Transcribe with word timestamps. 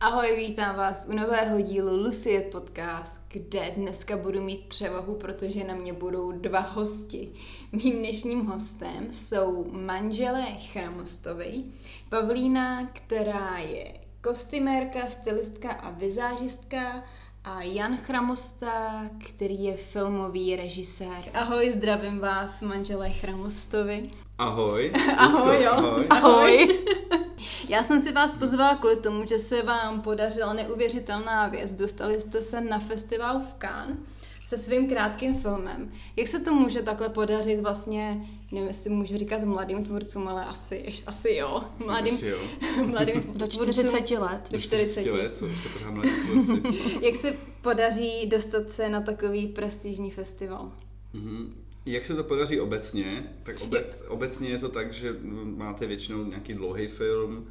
Ahoj, 0.00 0.36
vítám 0.36 0.76
vás 0.76 1.06
u 1.08 1.12
nového 1.12 1.60
dílu 1.60 1.96
Lucie 1.96 2.40
Podcast, 2.40 3.18
kde 3.28 3.70
dneska 3.70 4.16
budu 4.16 4.42
mít 4.42 4.68
převahu, 4.68 5.14
protože 5.16 5.64
na 5.64 5.74
mě 5.74 5.92
budou 5.92 6.32
dva 6.32 6.60
hosti. 6.60 7.32
Mým 7.72 7.98
dnešním 7.98 8.46
hostem 8.46 9.12
jsou 9.12 9.70
manželé 9.70 10.46
Chramostovi, 10.72 11.64
Pavlína, 12.08 12.86
která 12.86 13.58
je 13.58 14.00
kostymérka, 14.22 15.08
stylistka 15.08 15.72
a 15.72 15.90
vizážistka 15.90 17.04
a 17.44 17.62
Jan 17.62 17.96
Chramosta, 17.96 19.04
který 19.18 19.64
je 19.64 19.76
filmový 19.76 20.56
režisér. 20.56 21.24
Ahoj, 21.34 21.72
zdravím 21.72 22.18
vás, 22.18 22.62
manželé 22.62 23.10
Chramostovi. 23.10 24.10
Ahoj. 24.38 24.92
ahoj, 25.18 25.62
jo. 25.62 25.72
Ahoj. 25.72 26.06
ahoj. 26.10 26.84
Já 27.68 27.82
jsem 27.82 28.02
si 28.02 28.12
vás 28.12 28.32
pozvala 28.32 28.74
kvůli 28.74 28.96
tomu, 28.96 29.26
že 29.26 29.38
se 29.38 29.62
vám 29.62 30.02
podařila 30.02 30.52
neuvěřitelná 30.52 31.48
věc. 31.48 31.72
Dostali 31.72 32.20
jste 32.20 32.42
se 32.42 32.60
na 32.60 32.78
festival 32.78 33.40
v 33.40 33.58
Cannes 33.58 33.98
se 34.44 34.58
svým 34.58 34.88
krátkým 34.88 35.34
filmem. 35.40 35.92
Jak 36.16 36.28
se 36.28 36.40
to 36.40 36.54
může 36.54 36.82
takhle 36.82 37.08
podařit 37.08 37.60
vlastně, 37.60 38.26
nevím, 38.52 38.68
jestli 38.68 38.90
můžu 38.90 39.18
říkat 39.18 39.44
mladým 39.44 39.84
tvůrcům, 39.84 40.28
ale 40.28 40.44
asi, 40.44 40.92
asi 41.06 41.34
jo. 41.34 41.64
Mladým, 41.84 42.14
Asi 42.14 42.26
jo. 42.26 42.38
mladým 42.86 43.22
Do 43.34 43.46
tvůrcům. 43.46 43.72
40 43.72 44.18
let. 44.18 44.48
Do 44.50 44.60
40. 44.60 45.06
let, 45.06 45.36
co 45.36 45.46
ještě 45.46 45.68
pořád 45.68 45.90
mladí 45.90 46.10
tvůrci. 46.10 46.62
Jak 47.00 47.14
se 47.14 47.36
podaří 47.62 48.26
dostat 48.26 48.70
se 48.70 48.88
na 48.88 49.00
takový 49.00 49.46
prestižní 49.46 50.10
festival? 50.10 50.72
Mhm. 51.12 51.54
Jak 51.86 52.04
se 52.04 52.14
to 52.14 52.24
podaří 52.24 52.60
obecně? 52.60 53.34
Tak 53.42 53.60
obec, 53.60 54.04
obecně 54.08 54.48
je 54.48 54.58
to 54.58 54.68
tak, 54.68 54.92
že 54.92 55.16
máte 55.44 55.86
většinou 55.86 56.24
nějaký 56.24 56.54
dlouhý 56.54 56.86
film, 56.88 57.46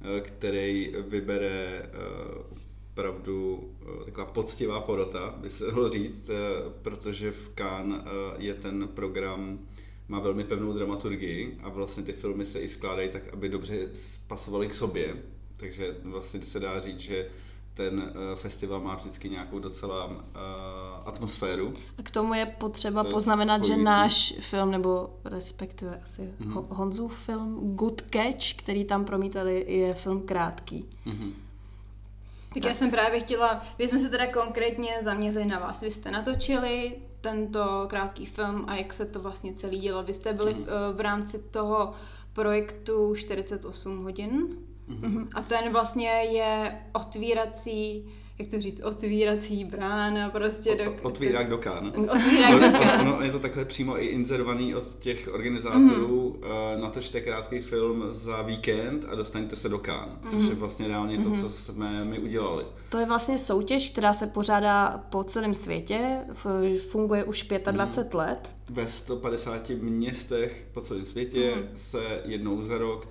eh, 0.00 0.20
který 0.20 0.94
vybere 1.08 1.82
eh, 1.84 2.61
opravdu 2.92 3.68
eh, 3.82 4.04
taková 4.04 4.26
poctivá 4.26 4.80
porota, 4.80 5.34
by 5.36 5.50
se 5.50 5.66
dalo 5.66 5.88
říct, 5.90 6.30
eh, 6.30 6.34
protože 6.82 7.30
v 7.30 7.50
Cannes 7.54 8.00
eh, 8.04 8.08
je 8.38 8.54
ten 8.54 8.88
program 8.88 9.58
má 10.08 10.20
velmi 10.20 10.44
pevnou 10.44 10.72
dramaturgii 10.72 11.58
a 11.62 11.68
vlastně 11.68 12.02
ty 12.02 12.12
filmy 12.12 12.46
se 12.46 12.60
i 12.60 12.68
skládají 12.68 13.08
tak, 13.08 13.22
aby 13.32 13.48
dobře 13.48 13.88
pasovaly 14.26 14.68
k 14.68 14.74
sobě. 14.74 15.16
Takže 15.56 15.96
vlastně 16.02 16.42
se 16.42 16.60
dá 16.60 16.80
říct, 16.80 17.00
že 17.00 17.28
ten 17.74 18.12
festival 18.34 18.80
má 18.80 18.94
vždycky 18.94 19.28
nějakou 19.28 19.58
docela 19.58 20.06
uh, 20.06 20.14
atmosféru. 21.04 21.74
A 21.98 22.02
k 22.02 22.10
tomu 22.10 22.34
je 22.34 22.46
potřeba 22.46 23.04
poznamenat, 23.04 23.58
že 23.58 23.64
spojující. 23.64 23.84
náš 23.84 24.34
film, 24.40 24.70
nebo 24.70 25.10
respektive 25.24 26.00
asi 26.02 26.22
Mhm. 26.38 26.54
mm-hmm. 26.54 26.66
Honzův 26.68 27.18
film 27.18 27.76
Good 27.76 28.02
Catch, 28.10 28.54
který 28.56 28.84
tam 28.84 29.04
promítali, 29.04 29.64
je 29.68 29.94
film 29.94 30.22
krátký. 30.22 30.84
Mhm. 31.04 31.32
Tak 32.54 32.64
já 32.64 32.74
jsem 32.74 32.90
právě 32.90 33.20
chtěla, 33.20 33.62
my 33.78 33.88
jsme 33.88 33.98
se 33.98 34.08
teda 34.08 34.32
konkrétně 34.32 34.96
zaměřili 35.00 35.44
na 35.44 35.58
vás. 35.58 35.80
Vy 35.80 35.90
jste 35.90 36.10
natočili 36.10 36.96
tento 37.20 37.86
krátký 37.88 38.26
film 38.26 38.64
a 38.68 38.74
jak 38.76 38.92
se 38.92 39.06
to 39.06 39.20
vlastně 39.20 39.52
celý 39.52 39.78
dělo. 39.78 40.02
Vy 40.02 40.12
jste 40.12 40.32
byli 40.32 40.54
v, 40.54 40.92
v 40.92 41.00
rámci 41.00 41.38
toho 41.38 41.94
projektu 42.32 43.14
48 43.14 44.02
hodin 44.02 44.48
Mhm. 44.86 45.28
a 45.34 45.42
ten 45.42 45.72
vlastně 45.72 46.08
je 46.10 46.82
otvírací, 46.92 48.12
jak 48.38 48.48
to 48.48 48.60
říct, 48.60 48.80
otvírací 48.84 49.64
brána 49.64 50.30
prostě 50.30 50.74
do... 50.84 50.94
Otvírák 51.02 51.48
do 51.48 51.58
Cannes. 51.58 51.94
Otvírák 51.96 52.52
do 52.72 52.78
Cannes. 52.78 53.02
Ono 53.14 53.22
je 53.24 53.32
to 53.32 53.38
takhle 53.38 53.64
přímo 53.64 54.02
i 54.02 54.06
inzerovaný 54.06 54.74
od 54.74 54.98
těch 54.98 55.28
organizátorů. 55.32 56.36
Mm. 56.74 56.80
Natočte 56.82 57.20
krátký 57.20 57.60
film 57.60 58.04
za 58.08 58.42
víkend 58.42 59.04
a 59.08 59.14
dostaňte 59.14 59.56
se 59.56 59.68
do 59.68 59.78
Cannes, 59.78 60.18
což 60.30 60.48
je 60.48 60.54
vlastně 60.54 60.88
reálně 60.88 61.18
to, 61.18 61.30
co 61.30 61.50
jsme 61.50 62.04
my 62.04 62.18
udělali. 62.18 62.64
To 62.88 62.98
je 62.98 63.06
vlastně 63.06 63.38
soutěž, 63.38 63.90
která 63.90 64.12
se 64.12 64.26
pořádá 64.26 65.04
po 65.10 65.24
celém 65.24 65.54
světě, 65.54 66.18
funguje 66.90 67.24
už 67.24 67.48
25 67.70 68.14
let. 68.18 68.50
Ve 68.70 68.86
150 68.88 69.68
městech 69.70 70.66
po 70.72 70.80
celém 70.80 71.04
světě 71.04 71.52
Mhm. 71.56 71.68
se 71.76 72.22
jednou 72.24 72.62
za 72.62 72.78
rok 72.78 73.08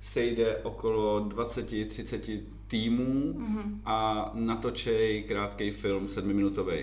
sejde 0.00 0.56
okolo 0.62 1.20
20-30 1.20 2.40
týmů 2.68 3.34
Mhm. 3.36 3.80
a 3.84 4.30
natočej 4.34 5.22
krátký 5.28 5.70
film 5.70 6.08
sedmiminutový. 6.08 6.78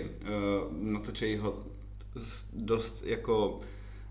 Natočej 0.80 1.36
ho 1.36 1.54
s 2.16 2.44
dost 2.54 3.02
jako 3.06 3.60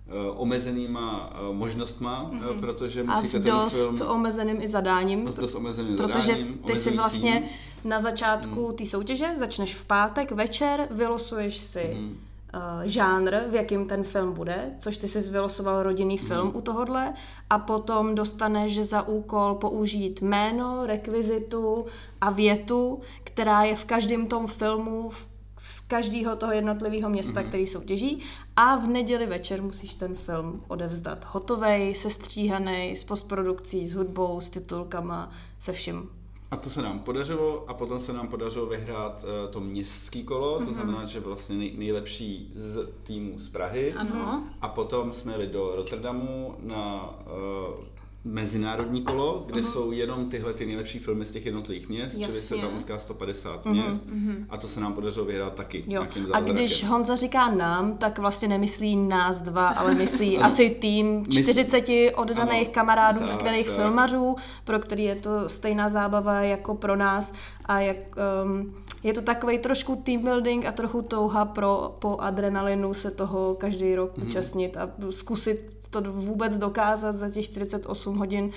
eh, 0.08 0.12
omezenýma 0.36 1.34
eh, 1.34 1.54
možnostma, 1.54 2.32
mm-hmm. 2.34 2.59
protože 2.59 3.04
Mhm. 3.04 3.12
A 3.12 3.16
musíte 3.16 3.40
s 3.40 3.44
ten 3.44 3.52
dost 3.52 3.76
film 3.98 4.02
omezeným 4.08 4.62
i 4.62 4.68
zadáním. 4.68 5.28
s 5.28 5.36
dost 5.36 5.56
omezeným 5.56 5.98
Protože 5.98 6.22
zadáním, 6.22 6.58
ty 6.58 6.76
si 6.76 6.96
vlastně 6.96 7.50
na 7.84 8.00
začátku 8.02 8.72
té 8.78 8.86
soutěže 8.86 9.36
začneš 9.40 9.76
v 9.76 9.86
pátek 9.86 10.32
večer, 10.32 10.88
vylosuješ 10.92 11.58
si 11.58 11.96
Mhm. 11.98 12.18
Uh, 12.53 12.62
žánr, 12.84 13.35
v 13.50 13.56
jakým 13.56 13.88
ten 13.88 14.03
film 14.03 14.34
bude, 14.34 14.72
což 14.79 14.97
ty 14.97 15.07
jsi 15.07 15.29
vylosoval 15.29 15.84
rodinný 15.84 16.17
film 16.17 16.51
u 16.56 16.62
tohohle 16.62 17.13
a 17.50 17.59
potom 17.59 18.16
dostaneš 18.16 18.79
za 18.79 19.07
úkol 19.07 19.56
použít 19.56 20.22
jméno, 20.22 20.85
rekvizitu 20.85 21.85
a 22.22 22.29
větu, 22.29 23.00
která 23.23 23.63
je 23.63 23.75
v 23.75 23.85
každém 23.85 24.28
tom 24.28 24.47
filmu 24.47 25.09
v 25.09 25.31
z 25.63 25.79
každého 25.79 26.35
toho 26.35 26.51
jednotlivého 26.51 27.09
města, 27.09 27.44
který 27.44 27.67
soutěží 27.67 28.23
a 28.56 28.75
v 28.75 28.88
neděli 28.88 29.25
večer 29.25 29.61
musíš 29.61 29.95
ten 29.95 30.16
film 30.16 30.63
odevzdat. 30.67 31.25
Hotovej, 31.31 31.95
sestříhaný, 31.95 32.95
s 32.95 33.03
postprodukcí, 33.03 33.88
s 33.88 33.94
hudbou, 33.94 34.41
s 34.41 34.50
titulkama, 34.50 35.31
se 35.59 35.73
vším. 35.73 36.21
A 36.51 36.57
to 36.57 36.69
se 36.69 36.81
nám 36.81 37.00
podařilo 37.00 37.69
a 37.69 37.73
potom 37.73 38.00
se 38.00 38.13
nám 38.13 38.28
podařilo 38.28 38.66
vyhrát 38.66 39.23
uh, 39.23 39.51
to 39.51 39.59
městský 39.59 40.23
kolo, 40.23 40.66
to 40.66 40.73
znamená, 40.73 41.06
že 41.06 41.19
vlastně 41.19 41.56
nej, 41.56 41.73
nejlepší 41.78 42.51
z 42.56 42.89
týmu 43.03 43.39
z 43.39 43.50
Prahy. 43.50 43.94
Ano. 43.94 44.44
A 44.61 44.67
potom 44.67 45.13
jsme 45.13 45.31
jeli 45.31 45.47
do 45.47 45.75
Rotterdamu 45.75 46.56
na 46.59 47.09
uh, 47.25 47.85
mezinárodní 48.24 49.02
kolo, 49.02 49.44
kde 49.48 49.64
jsou 49.64 49.92
jenom 49.92 50.30
tyhle 50.30 50.54
ty 50.54 50.66
nejlepší 50.66 51.00
filmy 51.00 51.26
z 51.26 51.32
těch 51.32 51.46
jednotlivých 51.46 51.90
měst, 51.90 52.14
čili 52.20 52.42
se 52.42 52.56
Jasně. 52.56 52.68
tam 52.70 52.78
utká 52.80 52.98
150 53.00 53.66
měst 53.66 54.04
a 54.50 54.58
to 54.58 54.68
se 54.68 54.80
nám 54.80 54.94
podařilo 54.94 55.26
vyhrát 55.26 55.54
taky 55.54 55.84
Jo. 55.88 56.08
A 56.34 56.40
když 56.40 56.84
Honza 56.84 57.16
říká 57.16 57.52
nám, 57.52 57.98
tak 57.98 58.20
vlastně 58.20 58.48
nemyslí 58.48 58.96
nás 58.96 59.42
dva, 59.42 59.68
ale 59.68 59.96
myslí 59.96 60.38
asi 60.40 60.70
tým 60.70 61.24
Mysl- 61.24 61.42
40 61.44 61.86
oddaných 62.16 62.62
Ano, 62.66 62.74
kamarádů, 62.74 63.20
tak, 63.20 63.30
skvělých 63.30 63.68
tak. 63.68 63.76
filmařů, 63.76 64.36
pro 64.66 64.80
který 64.80 65.03
je 65.03 65.16
to 65.16 65.50
stejná 65.50 65.90
zábava 65.90 66.34
jako 66.42 66.76
pro 66.76 66.96
nás 66.96 67.34
a 67.66 67.80
jak, 67.80 67.98
um, 68.46 68.76
je 69.03 69.14
to 69.14 69.22
takový 69.22 69.59
trošku 69.59 69.96
team 69.96 70.22
building 70.22 70.66
a 70.66 70.72
trochu 70.72 71.02
touha 71.02 71.46
pro, 71.46 71.96
po 72.00 72.18
adrenalinu 72.20 72.94
se 72.94 73.12
toho 73.12 73.56
každý 73.56 73.96
rok 73.96 74.18
Mhm. 74.18 74.28
účastnit 74.28 74.78
a 74.78 74.90
zkusit 75.09 75.81
to 75.91 76.02
vůbec 76.02 76.57
dokázat 76.57 77.16
za 77.16 77.29
těch 77.29 77.46
48 77.46 78.18
hodin 78.18 78.52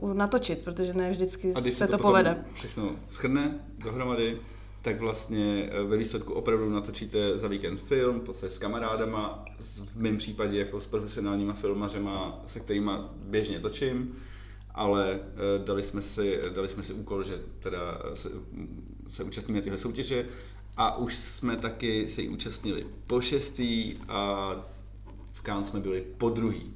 uh, 0.00 0.14
natočit, 0.14 0.58
protože 0.58 0.94
ne 0.94 1.10
vždycky 1.10 1.52
A 1.54 1.60
když 1.60 1.74
se 1.74 1.86
to, 1.86 1.92
potom 1.92 2.10
povede. 2.10 2.44
všechno 2.54 2.90
schrne 3.08 3.60
dohromady, 3.78 4.38
tak 4.82 5.00
vlastně 5.00 5.70
eh, 5.72 5.82
ve 5.82 5.96
výsledku 5.96 6.32
opravdu 6.32 6.70
natočíte 6.70 7.38
za 7.38 7.48
víkend 7.48 7.80
film, 7.80 8.20
v 8.20 8.22
podstatě 8.22 8.52
s 8.52 8.58
kamarádama, 8.58 9.44
v 9.84 9.96
mém 9.96 10.16
případě 10.16 10.58
jako 10.58 10.80
s 10.80 10.86
profesionálníma 10.86 11.52
filmařema, 11.52 12.42
se 12.46 12.60
kterými 12.60 12.90
běžně 13.14 13.60
točím, 13.60 14.14
ale 14.74 15.20
eh, 15.20 15.64
dali 15.64 15.82
jsme 15.82 16.02
si, 16.02 16.40
dali 16.54 16.68
jsme 16.68 16.82
si 16.82 16.92
úkol, 16.92 17.22
že 17.22 17.38
teda 17.60 17.98
se, 18.14 18.30
se 19.08 19.24
účastníme 19.24 19.62
téhle 19.62 19.78
soutěže 19.78 20.26
a 20.76 20.96
už 20.96 21.14
jsme 21.16 21.56
taky 21.56 22.08
se 22.08 22.22
jí 22.22 22.28
účastnili 22.28 22.86
po 23.06 23.20
šestý 23.20 23.94
a 24.08 24.56
v 25.44 25.46
Cannes 25.46 25.68
jsme 25.68 25.80
byli 25.80 26.04
po 26.18 26.28
druhý. 26.30 26.70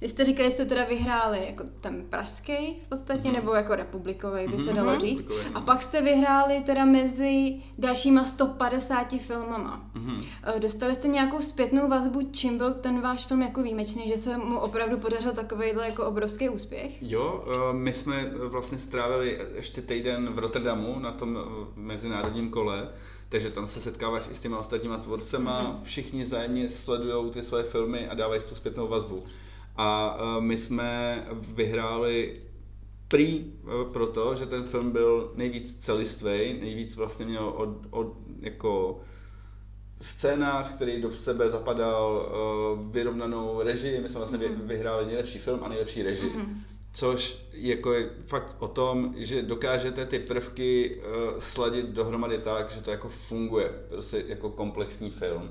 Vy 0.00 0.08
jste 0.08 0.24
říkali, 0.24 0.44
že 0.44 0.50
jste 0.50 0.64
teda 0.64 0.84
vyhráli 0.84 1.46
jako 1.46 1.64
ten 1.80 2.04
pražský 2.10 2.52
v 2.84 2.88
podstatě, 2.88 3.28
Mhm. 3.28 3.32
nebo 3.32 3.54
jako 3.54 3.74
republikový, 3.74 4.48
by 4.48 4.58
se 4.58 4.64
Mhm. 4.72 4.76
dalo 4.76 5.00
říct. 5.00 5.18
Republikový, 5.20 5.54
A 5.54 5.60
no. 5.60 5.66
pak 5.66 5.82
jste 5.82 6.02
vyhráli 6.02 6.60
teda 6.66 6.84
mezi 6.84 7.56
dalšíma 7.78 8.24
150 8.24 9.18
filmama. 9.18 9.90
Mhm. 9.94 10.22
Eh, 10.56 10.60
Dostali 10.60 10.94
jste 10.94 11.08
nějakou 11.08 11.40
zpětnou 11.40 11.88
vazbu, 11.88 12.28
čím 12.32 12.58
byl 12.58 12.74
ten 12.74 13.00
váš 13.00 13.26
film 13.26 13.42
jako 13.42 13.62
výjimečný, 13.62 14.08
že 14.08 14.16
se 14.16 14.36
mu 14.38 14.58
opravdu 14.58 14.98
podařil 14.98 15.32
takovýhle 15.32 15.84
jako 15.86 16.06
obrovský 16.06 16.48
úspěch? 16.48 17.02
Jo, 17.02 17.44
eh, 17.70 17.72
my 17.72 17.92
jsme 17.92 18.30
vlastně 18.36 18.78
strávili 18.78 19.38
ještě 19.54 19.82
týden 19.82 20.28
v 20.32 20.38
Rotterdamu 20.38 20.98
na 20.98 21.12
tom 21.12 21.38
eh, 21.38 21.66
mezinárodním 21.76 22.50
kole, 22.50 22.88
takže 23.28 23.50
tam 23.50 23.68
se 23.68 23.80
setkáváš 23.80 24.28
i 24.32 24.34
s 24.34 24.40
těma 24.40 24.58
ostatníma 24.58 24.98
tvůrcema, 24.98 25.80
všichni 25.82 26.26
zájemně 26.26 26.70
sledují 26.70 27.30
ty 27.30 27.42
své 27.42 27.62
filmy 27.62 28.08
a 28.08 28.14
dávají 28.14 28.40
si 28.40 28.48
tu 28.48 28.54
zpětnou 28.54 28.88
vazbu. 28.88 29.24
A 29.76 30.18
eh, 30.18 30.40
my 30.40 30.56
jsme 30.56 31.26
vyhráli 31.54 32.40
prý 33.08 33.44
eh, 33.44 33.92
proto, 33.92 34.34
že 34.34 34.46
ten 34.46 34.64
film 34.64 34.90
byl 34.90 35.32
nejvíc 35.34 35.74
celistvý, 35.84 36.58
nejvíc 36.60 36.96
vlastně 36.96 37.26
měl 37.26 37.44
od, 37.48 37.68
od 37.90 38.12
jako 38.40 39.00
scénář, 40.00 40.68
který 40.74 41.02
do 41.02 41.10
sebe 41.12 41.50
zapadal, 41.50 42.26
eh, 42.28 42.90
vyrovnanou 42.92 43.62
režii, 43.62 44.00
my 44.00 44.08
jsme 44.08 44.18
vlastně 44.18 44.38
vy- 44.38 44.48
vyhráli 44.48 45.06
nejlepší 45.06 45.38
film 45.38 45.60
a 45.64 45.68
nejlepší 45.68 46.02
režii. 46.02 46.32
Což 46.94 47.46
jako 47.52 47.92
je 47.92 48.10
fakt 48.26 48.56
o 48.58 48.68
tom, 48.68 49.14
že 49.16 49.42
dokážete 49.42 50.06
ty 50.06 50.18
prvky 50.18 50.96
uh, 50.96 51.38
sladit 51.38 51.86
dohromady 51.86 52.38
tak, 52.38 52.70
že 52.70 52.80
to 52.80 52.90
jako 52.90 53.08
funguje, 53.08 53.72
prostě 53.88 54.24
jako 54.26 54.50
komplexní 54.50 55.10
film. 55.10 55.50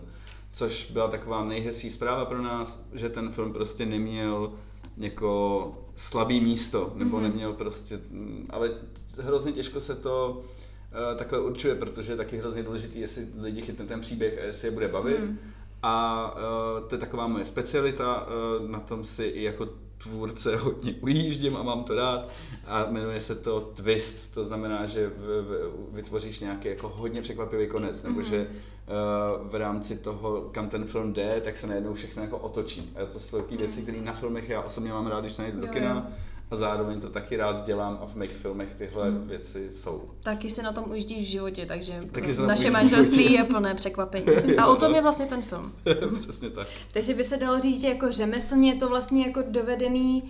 Což 0.52 0.92
byla 0.92 1.08
taková 1.08 1.44
nejhezčí 1.44 1.90
zpráva 1.90 2.26
pro 2.26 2.42
nás, 2.42 2.84
že 2.94 3.10
ten 3.10 3.32
film 3.32 3.54
prostě 3.54 3.86
neměl 3.86 4.54
jako 4.98 5.72
slabý 5.96 6.40
místo, 6.40 6.94
nebo 6.96 7.18
mm-hmm. 7.18 7.22
neměl 7.22 7.54
prostě, 7.54 8.00
mm, 8.10 8.48
ale 8.50 8.72
hrozně 9.20 9.52
těžko 9.52 9.80
se 9.80 9.96
to 9.96 10.42
uh, 10.42 11.18
takhle 11.18 11.40
určuje, 11.40 11.76
protože 11.76 12.14
je 12.14 12.18
taky 12.18 12.38
hrozně 12.38 12.64
důležitý, 12.64 13.00
jestli 13.00 13.28
lidi 13.42 13.62
chytne 13.62 13.86
ten 13.86 14.02
příběh 14.02 14.40
a 14.42 14.46
jestli 14.46 14.68
je 14.68 14.72
bude 14.72 14.88
bavit. 14.88 15.20
Mm. 15.20 15.40
A 15.84 16.36
uh, 16.36 16.88
to 16.88 16.96
je 16.96 17.00
taková 17.00 17.28
moje 17.28 17.46
specialita, 17.46 18.28
uh, 18.28 18.70
na 18.70 18.80
tom 18.80 19.06
si 19.06 19.24
i 19.24 19.44
jako 19.44 19.68
tvůrce 20.04 20.56
hodně 20.56 20.96
ujíždím 21.02 21.58
a 21.58 21.64
mám 21.64 21.84
to 21.84 21.96
rád 21.96 22.30
a 22.66 22.86
jmenuje 22.90 23.22
se 23.22 23.36
to 23.36 23.62
twist, 23.62 24.34
to 24.34 24.46
znamená, 24.46 24.86
že 24.86 25.08
v, 25.08 25.42
v, 25.42 25.74
vytvoříš 25.96 26.40
nějaký 26.40 26.68
jako 26.68 26.90
hodně 26.90 27.22
překvapivý 27.22 27.68
konec, 27.68 28.04
nebo 28.04 28.20
mm-hmm. 28.20 28.30
že 28.30 28.48
uh, 28.48 29.48
v 29.50 29.56
rámci 29.56 29.98
toho, 29.98 30.42
kam 30.42 30.70
ten 30.70 30.86
film 30.86 31.14
jde, 31.14 31.42
tak 31.44 31.58
se 31.58 31.68
najednou 31.68 31.94
všechno 31.94 32.22
jako 32.22 32.38
otočí. 32.38 32.94
A 32.96 33.06
to 33.06 33.20
jsou 33.20 33.38
takové 33.38 33.58
věci, 33.58 33.82
které 33.82 34.02
na 34.02 34.14
filmech 34.14 34.50
já 34.50 34.62
osobně 34.62 34.92
mám 34.92 35.08
rád, 35.08 35.20
když 35.20 35.38
najdu 35.38 35.62
do 35.62 35.68
kina, 35.68 36.12
a 36.54 36.56
zároveň 36.56 37.00
to 37.00 37.10
taky 37.10 37.38
rád 37.38 37.66
dělám 37.66 38.00
a 38.02 38.06
v 38.06 38.16
mých 38.16 38.32
filmech 38.32 38.76
tyhle 38.76 39.10
hmm. 39.10 39.28
věci 39.28 39.70
jsou. 39.72 40.10
Taky 40.24 40.50
se 40.50 40.64
na 40.64 40.72
tom 40.72 40.86
ujíždí 40.90 41.20
v 41.20 41.24
životě, 41.24 41.66
takže 41.66 42.02
taky 42.12 42.34
naše 42.46 42.72
manželství 42.72 43.34
je 43.34 43.44
plné 43.44 43.76
překvapení. 43.76 44.58
A 44.58 44.68
o 44.68 44.76
tom 44.76 44.96
je 44.96 45.02
vlastně 45.02 45.26
ten 45.26 45.42
film. 45.42 45.74
Přesně 46.22 46.50
tak. 46.50 46.68
takže 46.94 47.14
by 47.14 47.24
se 47.24 47.38
dalo 47.38 47.62
říct, 47.62 47.82
že 47.82 47.88
jako 47.88 48.12
řemeslně 48.12 48.72
je 48.72 48.80
to 48.80 48.90
vlastně 48.90 49.26
jako 49.28 49.44
dovedený 49.50 50.24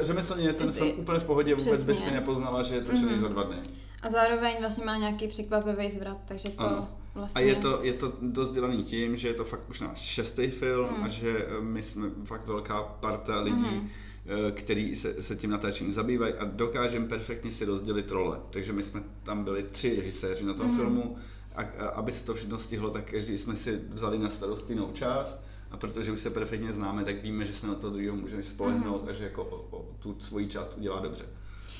Řemeslně 0.00 0.44
je 0.44 0.52
ten 0.52 0.72
film 0.72 0.92
úplně 0.96 1.18
v 1.18 1.24
pohodě, 1.24 1.54
vůbec 1.54 1.68
Přesně. 1.68 1.92
by 1.92 1.98
si 1.98 2.10
nepoznala, 2.10 2.62
že 2.62 2.74
je 2.74 2.80
to 2.80 2.92
mm-hmm. 2.92 3.18
za 3.18 3.28
dva 3.28 3.42
dny. 3.42 3.56
A 4.02 4.08
zároveň 4.08 4.56
vlastně 4.60 4.84
má 4.84 4.96
nějaký 4.96 5.28
překvapivý 5.28 5.90
zvrat, 5.90 6.16
takže 6.28 6.48
to 6.48 6.60
ano. 6.60 6.88
vlastně... 7.14 7.42
A 7.42 7.44
je 7.44 7.54
to, 7.54 7.78
je 7.82 7.92
to 7.92 8.12
dost 8.22 8.52
dělaný 8.52 8.82
tím, 8.82 9.16
že 9.16 9.28
je 9.28 9.34
to 9.34 9.44
fakt 9.44 9.70
už 9.70 9.80
náš 9.80 9.98
šestý 9.98 10.46
film 10.46 10.88
mm. 10.98 11.04
a 11.04 11.08
že 11.08 11.46
my 11.60 11.82
jsme 11.82 12.10
fakt 12.24 12.46
velká 12.46 12.82
parta 12.82 13.40
lidí, 13.40 13.62
mm 13.62 13.88
Eh, 13.88 14.07
který 14.50 14.96
se, 14.96 15.22
se 15.22 15.36
tím 15.36 15.50
natáčením 15.50 15.92
zabývají 15.92 16.32
a 16.34 16.44
dokážeme 16.44 17.08
perfektně 17.08 17.52
si 17.52 17.64
rozdělit 17.64 18.10
role. 18.10 18.40
Takže 18.50 18.72
my 18.72 18.82
jsme 18.82 19.02
tam 19.22 19.44
byli 19.44 19.62
tři 19.62 19.96
režiséři 19.96 20.44
na 20.44 20.54
tom 20.54 20.66
mm-hmm. 20.66 20.76
filmu 20.76 21.16
a, 21.56 21.62
a 21.62 21.88
aby 21.88 22.12
se 22.12 22.24
to 22.24 22.34
všechno 22.34 22.58
stihlo, 22.58 22.90
tak 22.90 23.10
každý 23.10 23.38
jsme 23.38 23.56
si 23.56 23.80
vzali 23.88 24.18
na 24.18 24.30
starost 24.30 24.70
jinou 24.70 24.90
část 24.92 25.42
a 25.70 25.76
protože 25.76 26.12
už 26.12 26.20
se 26.20 26.30
perfektně 26.30 26.72
známe, 26.72 27.04
tak 27.04 27.22
víme, 27.22 27.44
že 27.44 27.52
se 27.52 27.66
na 27.66 27.74
to 27.74 27.90
druhého 27.90 28.16
můžeme 28.16 28.42
spolehnout 28.42 29.04
mm-hmm. 29.04 29.10
a 29.10 29.12
že 29.12 29.24
jako 29.24 29.44
o, 29.44 29.76
o, 29.76 29.86
tu 29.98 30.16
svoji 30.20 30.46
část 30.46 30.74
udělá 30.76 31.00
dobře. 31.00 31.24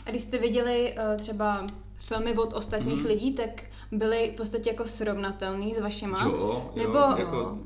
A 0.07 0.11
když 0.11 0.23
jste 0.23 0.39
viděli 0.39 0.95
uh, 0.95 1.21
třeba 1.21 1.67
filmy 1.99 2.35
od 2.35 2.53
ostatních 2.53 3.03
mm-hmm. 3.03 3.07
lidí, 3.07 3.35
tak 3.35 3.65
byly 3.93 4.31
v 4.35 4.37
podstatě 4.37 4.71
jako 4.71 4.87
srovnatelný 4.87 5.75
s 5.75 5.81
vašima? 5.81 6.25
Jo, 6.25 6.73
Nebo... 6.77 6.99
jo, 6.99 7.15
jako, 7.19 7.59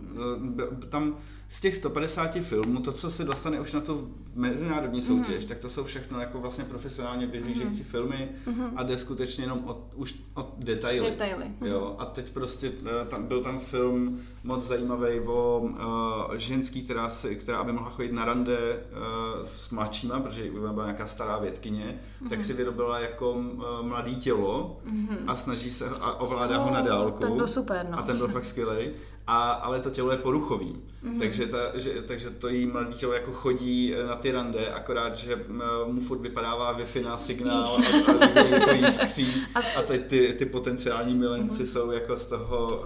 eh, 0.83 0.87
tam 0.87 1.17
z 1.53 1.61
těch 1.61 1.77
150 1.77 2.41
filmů, 2.41 2.81
to, 2.81 2.93
co 2.93 3.11
se 3.11 3.25
dostane 3.25 3.61
už 3.61 3.73
na 3.73 3.81
tu 3.81 4.15
mezinárodní 4.35 5.01
mhm. 5.01 5.07
soutěž, 5.07 5.45
mm-hmm. 5.45 5.49
tak 5.49 5.59
to 5.59 5.69
jsou 5.69 5.85
všechno 5.85 6.21
jako 6.21 6.39
vlastně 6.39 6.65
profesionálně 6.65 7.27
vyhlížející 7.27 7.83
mm-hmm. 7.83 7.87
filmy 7.87 8.29
mm-hmm. 8.47 8.73
a 8.77 8.83
jde 8.83 8.99
skutečně 8.99 9.45
jenom 9.45 9.61
o, 9.67 9.89
už 9.95 10.15
o 10.35 10.53
detaily. 10.59 11.11
detaily. 11.11 11.45
Mm-hmm. 11.45 11.67
Jo, 11.67 11.97
a 11.99 12.05
teď 12.05 12.31
prostě 12.31 12.73
eh, 12.87 13.07
tam, 13.07 13.27
byl 13.27 13.41
tam 13.41 13.59
film 13.59 14.21
moc 14.45 14.67
zajímavý 14.67 15.21
o 15.21 15.61
uh, 15.61 16.37
ženský, 16.37 16.83
která, 16.83 17.09
si, 17.09 17.37
která 17.37 17.59
aby 17.59 17.73
mohla 17.73 17.91
chodit 17.91 18.13
na 18.13 18.25
rande 18.25 18.59
uh, 18.59 19.45
s 19.45 19.71
mladšíma, 19.71 20.21
protože 20.21 20.51
byla 20.51 20.85
nějaká 20.85 21.07
stará 21.07 21.39
vědkyně, 21.39 22.01
mm-hmm. 22.23 22.29
tak 22.29 22.43
si 22.43 22.53
vyrobila 22.53 23.01
jako 23.01 23.33
uh, 23.33 23.83
mladý 23.83 24.17
tělo 24.17 24.81
mm-hmm. 24.87 25.19
a 25.27 25.35
snaží 25.35 25.71
se 25.71 25.89
a 25.89 26.13
ovládá 26.13 26.59
oh, 26.59 26.65
ho 26.65 26.75
na 26.75 26.81
dálku. 26.81 27.19
Ten 27.19 27.37
byl 27.37 27.49
super, 27.49 27.87
no. 27.91 27.99
A 27.99 28.03
ten 28.03 28.19
byl 28.19 28.29
fakt 28.29 28.45
skvělý 28.45 28.91
a, 29.27 29.51
ale 29.53 29.81
to 29.81 29.91
tělo 29.91 30.11
je 30.11 30.17
poruchový. 30.17 30.83
Mm-hmm. 31.05 31.19
Takže, 31.19 31.47
ta, 31.47 31.79
že, 31.79 32.03
takže 32.03 32.31
to 32.31 32.49
jí 32.49 32.67
mladý 32.67 32.95
tělo 32.95 33.13
jako 33.13 33.33
chodí 33.33 33.95
eh, 33.95 34.07
na 34.07 34.17
ty 34.17 34.33
rande, 34.33 34.73
akorát, 34.73 35.17
že 35.17 35.45
mu 35.87 36.01
furt 36.01 36.21
vypadává 36.21 36.79
Wi-Fi 36.79 37.03
na 37.03 37.17
signál 37.17 37.79
a, 38.09 38.25
a, 38.25 38.39
jako 38.39 38.71
jiskří 38.71 39.35
a 39.77 39.83
teď 39.83 40.07
ty, 40.07 40.35
ty 40.39 40.47
potenciální 40.47 41.15
milenci 41.15 41.63
mm-hmm. 41.63 41.73
jsou 41.73 41.91
jako 41.91 42.17
z 42.17 42.25
toho 42.25 42.67
uh, 42.67 42.85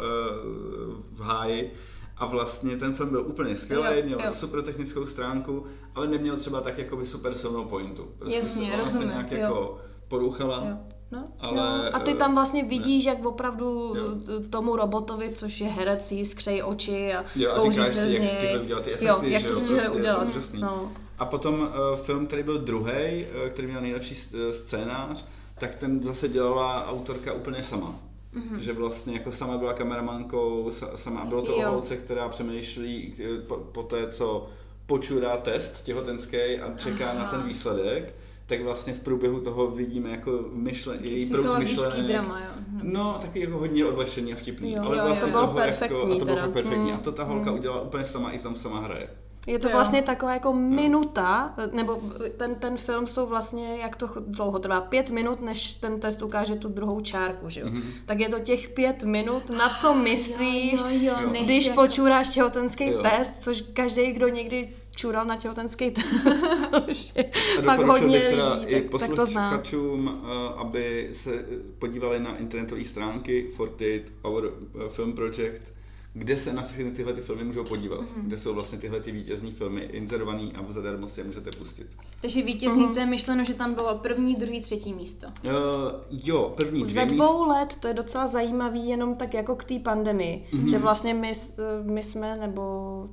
v 1.13 1.21
háji. 1.21 1.73
A 2.19 2.27
vlastně 2.27 2.77
ten 2.77 2.95
film 2.95 3.09
byl 3.09 3.21
úplně 3.27 3.57
skvělý, 3.57 4.03
měl 4.03 4.19
jo. 4.25 4.33
super 4.33 4.63
technickou 4.63 5.07
stránku, 5.07 5.65
ale 5.95 6.09
neměl 6.09 6.37
třeba 6.37 6.61
tak 6.61 6.79
jakoby 6.79 7.07
super 7.07 7.35
silnou 7.35 7.65
pointu. 7.65 8.09
Prostě 8.19 8.39
Jasně, 8.39 8.73
se 8.87 9.05
nějak 9.05 9.33
jo. 9.33 9.39
jako 9.39 9.79
porouchala. 10.09 10.65
Jo. 10.69 10.96
No, 11.11 11.29
ale, 11.41 11.57
no. 11.57 11.97
A 11.97 12.01
ty 12.01 12.15
tam 12.15 12.35
vlastně 12.35 12.65
vidíš, 12.65 13.07
ne. 13.07 13.13
jak 13.13 13.25
opravdu 13.25 13.95
jo. 13.97 14.05
tomu 14.51 14.77
robotovi, 14.77 15.31
což 15.35 15.61
je 15.61 15.69
herec, 15.69 16.13
jí 16.13 16.27
skřejí 16.27 16.63
oči 16.63 17.15
a 17.15 17.25
jo, 17.37 17.53
a 17.53 17.61
říkáš 17.61 17.95
si, 17.95 18.21
jak 18.53 18.63
udělat 18.63 18.85
ty 18.85 18.93
efekty, 18.93 19.07
jo, 19.07 19.21
jak 19.23 19.43
to 19.43 19.55
stihl 19.55 19.81
prostě 19.81 19.99
udělat. 19.99 20.29
No. 20.59 20.93
A 21.19 21.25
potom 21.25 21.61
uh, 21.61 21.97
film, 21.97 22.27
který 22.27 22.43
byl 22.43 22.59
druhý, 22.59 23.27
uh, 23.45 23.51
který 23.51 23.69
měl 23.69 23.81
nejlepší 23.81 24.15
scénář, 24.51 25.27
tak 25.59 25.75
ten 25.75 26.03
zase 26.03 26.29
dělala 26.29 26.87
autorka 26.87 27.33
úplně 27.33 27.63
sama. 27.63 27.99
Mm-hmm. 28.35 28.59
Že 28.59 28.73
vlastně 28.73 29.15
jako 29.15 29.33
sama 29.33 29.59
byla 29.59 29.73
kameramankou, 29.73 30.71
sama 30.95 31.25
bylo 31.25 31.43
to 31.43 31.53
jo. 31.53 31.69
o 31.69 31.71
holce, 31.71 31.97
která 31.97 32.29
přemýšlí 32.29 33.15
eh, 33.19 33.41
po, 33.41 33.57
po 33.57 33.83
té, 33.83 34.11
co 34.11 34.49
počurá 34.87 35.37
test 35.37 35.83
těhotenský 35.83 36.37
a 36.37 36.77
čeká 36.77 37.11
Aha. 37.11 37.19
na 37.19 37.31
ten 37.31 37.43
výsledek 37.43 38.15
tak 38.47 38.63
vlastně 38.63 38.93
v 38.93 39.01
průběhu 39.01 39.41
toho 39.41 39.71
vidíme 39.71 40.11
jako 40.11 40.45
myšle, 40.53 40.97
její 41.01 41.31
proud 41.31 41.59
myšlenek. 41.59 42.07
drama, 42.07 42.41
jo. 42.41 42.63
No, 42.83 43.19
taky 43.21 43.41
jako 43.41 43.59
hodně 43.59 43.85
odlešený 43.85 44.33
a 44.33 44.37
vtipný. 44.37 44.73
Jo, 44.73 44.83
ale 44.85 45.03
vlastně 45.03 45.33
jo, 45.33 45.41
to 45.41 45.47
toho 45.47 45.61
jako, 45.61 46.13
a 46.13 46.19
to 46.19 46.25
bylo 46.25 46.37
fakt 46.37 46.53
perfektní. 46.53 46.91
Mm. 46.91 46.97
A 46.97 47.01
to 47.01 47.13
ta 47.13 47.25
holka 47.25 47.51
mm. 47.51 47.59
udělala 47.59 47.83
úplně 47.83 48.05
sama, 48.05 48.31
i 48.31 48.39
tam 48.39 48.55
sama 48.55 48.81
hraje. 48.81 49.09
Je 49.47 49.59
to, 49.59 49.69
to 49.69 49.75
vlastně 49.75 50.03
taková 50.03 50.33
jako 50.33 50.53
minuta, 50.53 51.55
nebo 51.73 52.01
ten, 52.37 52.55
ten 52.55 52.77
film 52.77 53.07
jsou 53.07 53.27
vlastně, 53.27 53.77
jak 53.77 53.97
to 53.97 54.09
dlouho 54.27 54.59
trvá, 54.59 54.81
pět 54.81 55.11
minut, 55.11 55.41
než 55.41 55.75
ten 55.75 56.01
test 56.01 56.23
ukáže 56.23 56.57
tu 56.57 56.69
druhou 56.69 57.01
čárku, 57.01 57.49
že 57.49 57.61
jo? 57.61 57.67
Mm-hmm. 57.67 57.83
Tak 58.07 58.21
je 58.21 58.29
to 58.29 58.39
těch 58.39 58.69
pět 58.69 59.03
minut, 59.05 59.51
na 59.51 59.69
co 59.69 59.95
myslíš, 59.95 60.73
jo, 60.73 60.87
jo, 60.89 61.15
jo. 61.21 61.31
když 61.45 61.67
jako... 61.67 61.83
počůráš 61.83 62.29
těhotenský 62.29 62.87
jo. 62.91 63.03
test, 63.03 63.43
což 63.43 63.61
každý, 63.61 64.13
kdo 64.13 64.29
někdy 64.29 64.69
čural 64.97 65.25
na 65.25 65.37
těhotenský 65.37 65.91
test, 65.91 66.71
což 66.87 67.13
je 67.17 67.31
a 67.59 67.63
fakt 67.63 67.81
hodně 67.81 68.19
bych 68.19 68.27
teda 68.27 68.55
lidí, 68.55 68.73
i 68.73 68.81
posluchačům, 68.81 70.23
eh, 70.25 70.55
aby 70.57 71.09
se 71.13 71.45
podívali 71.79 72.21
na 72.21 72.37
internetové 72.37 72.85
stránky 72.85 73.49
Fortit, 73.57 74.13
Our 74.23 74.53
eh, 74.85 74.89
Film 74.89 75.13
Project, 75.13 75.73
kde 76.19 76.39
se 76.39 76.53
na 76.53 76.63
všechny 76.63 76.91
tyhle 76.91 77.13
ty 77.13 77.21
filmy 77.21 77.45
můžou 77.45 77.65
podívat, 77.65 78.01
mm-hmm. 78.01 78.23
kde 78.23 78.39
jsou 78.39 78.55
vlastně 78.55 78.79
tyhle 78.79 79.01
ty 79.01 79.13
vítězní 79.13 79.53
filmy 79.53 79.81
inzerovaný 79.81 80.53
a 80.53 80.73
zadarmo 80.73 81.09
si 81.09 81.21
je 81.21 81.25
můžete 81.25 81.51
pustit. 81.51 81.87
Takže 82.21 82.43
vítězný, 82.43 82.87
mm-hmm. 82.87 82.95
to 82.95 83.01
je 83.01 83.07
myšleno, 83.07 83.45
že 83.45 83.55
tam 83.55 83.75
bylo 83.75 83.99
první, 83.99 84.35
druhý, 84.35 84.61
třetí 84.61 84.95
místo. 84.95 85.27
Uh, 85.27 85.53
jo, 86.11 86.53
první 86.57 86.83
dvě 86.83 86.95
Za 86.95 87.05
dvou 87.05 87.45
míst... 87.45 87.49
let 87.49 87.77
to 87.81 87.89
je 87.89 87.95
docela 87.95 88.27
zajímavý 88.27 88.89
jenom 88.89 89.15
tak 89.15 89.35
jako 89.35 89.57
k 89.57 89.65
té 89.65 89.79
pandemii, 89.79 90.47
mm-hmm. 90.53 90.71
že 90.71 90.79
vlastně 90.79 91.15
my, 91.15 91.33
my 91.83 92.03
jsme, 92.03 92.37
nebo 92.37 92.63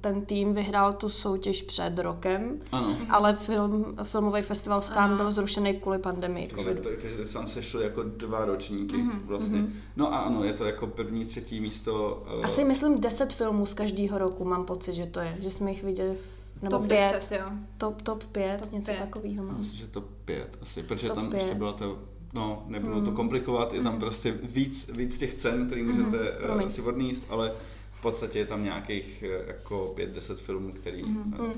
ten 0.01 0.25
tým 0.25 0.53
vyhrál 0.53 0.93
tu 0.93 1.09
soutěž 1.09 1.61
před 1.61 1.99
rokem, 1.99 2.61
ano. 2.71 2.97
ale 3.09 3.35
film, 3.35 3.95
filmový 4.03 4.41
festival 4.41 4.81
v 4.81 4.89
Cannes 4.89 5.17
byl 5.17 5.31
zrušený 5.31 5.73
kvůli 5.73 5.99
pandemii. 5.99 6.47
Takže, 6.47 6.73
takže 6.73 7.17
teď 7.17 7.33
tam 7.33 7.47
sešly 7.47 7.83
jako 7.83 8.03
dva 8.03 8.45
ročníky 8.45 8.95
mm-hmm. 8.95 9.19
vlastně. 9.25 9.59
Mm-hmm. 9.59 9.73
No 9.95 10.13
a 10.13 10.17
ano, 10.17 10.43
je 10.43 10.53
to 10.53 10.65
jako 10.65 10.87
první, 10.87 11.25
třetí 11.25 11.59
místo. 11.59 12.23
Uh... 12.39 12.45
Asi 12.45 12.63
myslím 12.65 12.92
myslím 12.93 13.11
10 13.11 13.33
filmů 13.33 13.65
z 13.65 13.73
každého 13.73 14.17
roku, 14.17 14.45
mám 14.45 14.65
pocit, 14.65 14.93
že 14.93 15.05
to 15.05 15.19
je, 15.19 15.37
že 15.39 15.49
jsme 15.49 15.71
jich 15.71 15.83
viděli 15.83 16.17
nebo 16.61 16.77
top 16.77 16.87
pět, 16.87 17.11
10, 17.13 17.35
jo. 17.35 17.45
Top, 17.77 18.01
top 18.01 18.23
5, 18.23 18.61
top 18.61 18.71
něco 18.71 18.91
takového 18.91 19.43
mám. 19.43 19.59
Myslím, 19.59 19.79
že 19.79 19.87
top 19.87 20.05
5 20.25 20.57
asi, 20.61 20.83
protože 20.83 21.07
top 21.07 21.15
tam 21.15 21.29
5. 21.29 21.41
ještě 21.41 21.55
byla 21.55 21.73
to 21.73 21.99
No, 22.35 22.65
nebylo 22.67 22.99
mm. 22.99 23.05
to 23.05 23.11
komplikovat, 23.11 23.73
je 23.73 23.83
tam 23.83 23.93
mm. 23.93 23.99
prostě 23.99 24.31
víc, 24.31 24.89
víc 24.93 25.17
těch 25.17 25.33
cen, 25.33 25.65
které 25.65 25.83
můžete 25.83 26.37
mm. 26.53 26.63
uh, 26.63 26.67
si 26.67 26.81
odníst, 26.81 27.23
ale 27.29 27.51
v 27.93 28.01
podstatě 28.01 28.39
je 28.39 28.45
tam 28.45 28.63
nějakých 28.63 29.23
uh, 29.27 29.47
jako 29.47 29.93
5-10 29.97 30.35
filmů, 30.35 30.71
který 30.71 31.03
mm. 31.03 31.35
Uh, 31.39 31.51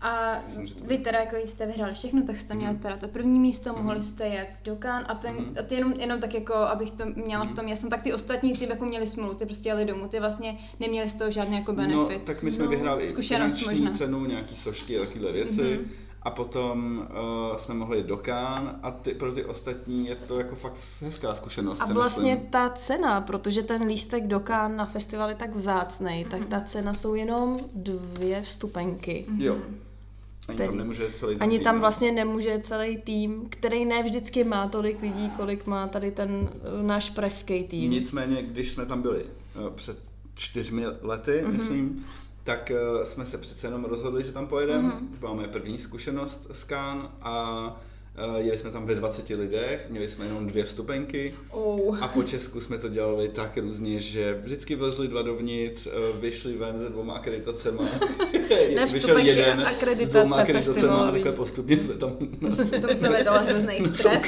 a 0.00 0.42
vy 0.82 0.98
teda, 0.98 1.20
jako 1.20 1.36
jste 1.36 1.66
vyhráli 1.66 1.94
všechno, 1.94 2.22
tak 2.22 2.40
jste 2.40 2.54
měli 2.54 2.72
mhm. 2.72 2.82
teda 2.82 2.96
to 2.96 3.08
první 3.08 3.40
místo, 3.40 3.72
mm 3.72 3.84
mohli 3.86 4.02
jste 4.02 4.26
jet 4.26 4.48
do 4.64 4.76
Cannes 4.76 5.06
a, 5.08 5.14
ten, 5.14 5.34
mm 5.34 5.56
a 5.58 5.62
ty 5.62 5.74
jenom, 5.74 5.92
jenom 5.92 6.20
tak 6.20 6.34
jako, 6.34 6.54
abych 6.54 6.90
to 6.90 7.04
měla 7.06 7.44
v 7.44 7.46
mhm. 7.46 7.56
tom 7.56 7.68
jasno, 7.68 7.90
tak 7.90 8.02
ty 8.02 8.12
ostatní 8.12 8.52
ty 8.52 8.68
jako 8.68 8.84
měli 8.84 9.06
smůlu, 9.06 9.34
ty 9.34 9.44
prostě 9.44 9.68
jeli 9.68 9.84
domů, 9.84 10.08
ty 10.08 10.20
vlastně 10.20 10.58
neměli 10.80 11.08
z 11.08 11.14
toho 11.14 11.30
žádný 11.30 11.56
jako 11.56 11.72
benefit. 11.72 12.18
No, 12.18 12.24
tak 12.24 12.42
my 12.42 12.52
jsme 12.52 12.64
no, 12.64 12.70
vyhráli 12.70 13.08
finanční 13.08 13.66
možná. 13.66 13.90
cenu, 13.90 14.24
nějaký 14.24 14.54
sošky 14.56 14.98
a 14.98 15.04
takovéhle 15.04 15.32
věci. 15.32 15.62
mm 15.62 16.05
A 16.26 16.30
potom 16.30 16.98
uh, 17.50 17.56
jsme 17.56 17.74
mohli 17.74 18.02
do 18.02 18.16
Kán 18.16 18.78
a 18.82 18.90
ty, 18.90 19.14
pro 19.14 19.32
ty 19.32 19.44
ostatní 19.44 20.06
je 20.06 20.16
to 20.16 20.38
jako 20.38 20.54
fakt 20.56 20.78
hezká 21.00 21.34
zkušenost. 21.34 21.80
A 21.80 21.92
vlastně 21.92 22.34
myslím. 22.34 22.50
ta 22.50 22.70
cena, 22.70 23.20
protože 23.20 23.62
ten 23.62 23.82
lístek 23.82 24.26
do 24.26 24.40
Kán 24.40 24.76
na 24.76 24.86
festival 24.86 25.28
je 25.28 25.34
tak 25.34 25.54
vzácnej, 25.54 26.24
mm 26.24 26.30
tak 26.30 26.44
ta 26.46 26.60
cena 26.60 26.94
jsou 26.94 27.14
jenom 27.14 27.60
dvě 27.74 28.42
vstupenky. 28.42 29.24
mm 29.28 29.40
Jo. 29.42 29.56
Ani 30.48 30.58
tam 30.58 30.76
nemůže 30.76 31.08
celý 31.14 31.34
ten 31.34 31.42
Ani 31.42 31.56
tým, 31.58 31.64
tam 31.64 31.74
no. 31.74 31.80
vlastně 31.80 32.12
nemůže 32.12 32.58
celý 32.62 32.96
tým, 32.96 33.46
který 33.50 33.84
ne 33.84 34.02
vždycky 34.02 34.44
má 34.44 34.68
tolik 34.68 35.02
lidí, 35.02 35.30
kolik 35.30 35.66
má 35.66 35.86
tady 35.88 36.10
ten 36.10 36.48
eh, 36.54 36.82
náš 36.82 37.10
pražský 37.10 37.64
tým. 37.64 37.90
Nicméně, 37.90 38.42
když 38.42 38.70
jsme 38.70 38.86
tam 38.86 39.02
byli 39.02 39.24
eh, 39.24 39.70
před 39.74 39.98
čtyřmi 40.34 40.84
lety, 41.02 41.40
Mhm. 41.42 41.50
mm-hmm. 41.50 41.52
myslím, 41.52 42.04
tak 42.46 42.70
eh, 42.70 43.06
jsme 43.06 43.26
se 43.26 43.38
přece 43.38 43.66
jenom 43.66 43.84
rozhodli, 43.84 44.24
že 44.24 44.32
tam 44.32 44.46
pojedeme. 44.46 44.82
Mhm. 44.82 44.90
Mm-hmm. 44.92 45.28
Máme 45.28 45.48
první 45.48 45.78
zkušenost 45.78 46.46
s 46.52 46.64
Cannes 46.64 47.10
a 47.22 47.76
jeli 48.36 48.58
jsme 48.58 48.70
tam 48.70 48.86
ve 48.86 48.94
20 48.94 49.28
lidech, 49.28 49.86
měli 49.90 50.08
jsme 50.08 50.24
jenom 50.24 50.46
dvě 50.46 50.64
vstupenky 50.64 51.34
Oh. 51.50 52.02
a 52.02 52.08
po 52.08 52.22
Česku 52.22 52.60
jsme 52.60 52.78
to 52.78 52.88
dělali 52.88 53.28
tak 53.28 53.56
různě, 53.56 54.00
že 54.00 54.40
vždycky 54.42 54.74
vlezli 54.74 55.08
dva 55.08 55.22
dovnitř, 55.22 55.86
eh, 55.86 55.90
vyšli 56.20 56.52
ven 56.56 56.78
se 56.78 56.88
dvouma 56.88 57.14
akreditacema. 57.14 57.84
Vyšel 58.68 58.86
vstupenky 58.86 59.28
jeden 59.28 59.60
akreditace 59.60 60.06
s 60.06 60.12
dvouma 60.12 60.36
akreditacema 60.36 60.96
a 60.96 61.10
takhle 61.10 61.32
postupně 61.32 61.80
jsme 61.80 61.94
tam 61.94 62.16
To 62.80 62.86
být 62.86 63.26
ale 63.26 63.44
hrozný 63.44 63.78
stres, 63.94 64.22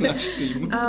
ne? 0.00 0.18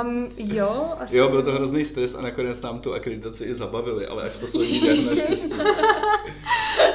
Um, 0.02 0.30
jo, 0.38 0.86
asi. 1.00 1.18
Jo, 1.18 1.30
byl 1.30 1.44
to 1.44 1.52
hrozný 1.52 1.86
stres 1.86 2.16
a 2.16 2.22
nakonec 2.22 2.62
nám 2.62 2.80
tu 2.80 2.94
akreditaci 2.94 3.44
i 3.44 3.54
zabavili, 3.54 4.06
ale 4.06 4.24
až 4.24 4.36
poslední 4.36 4.80
den 4.80 5.06
naštěstí. 5.06 5.50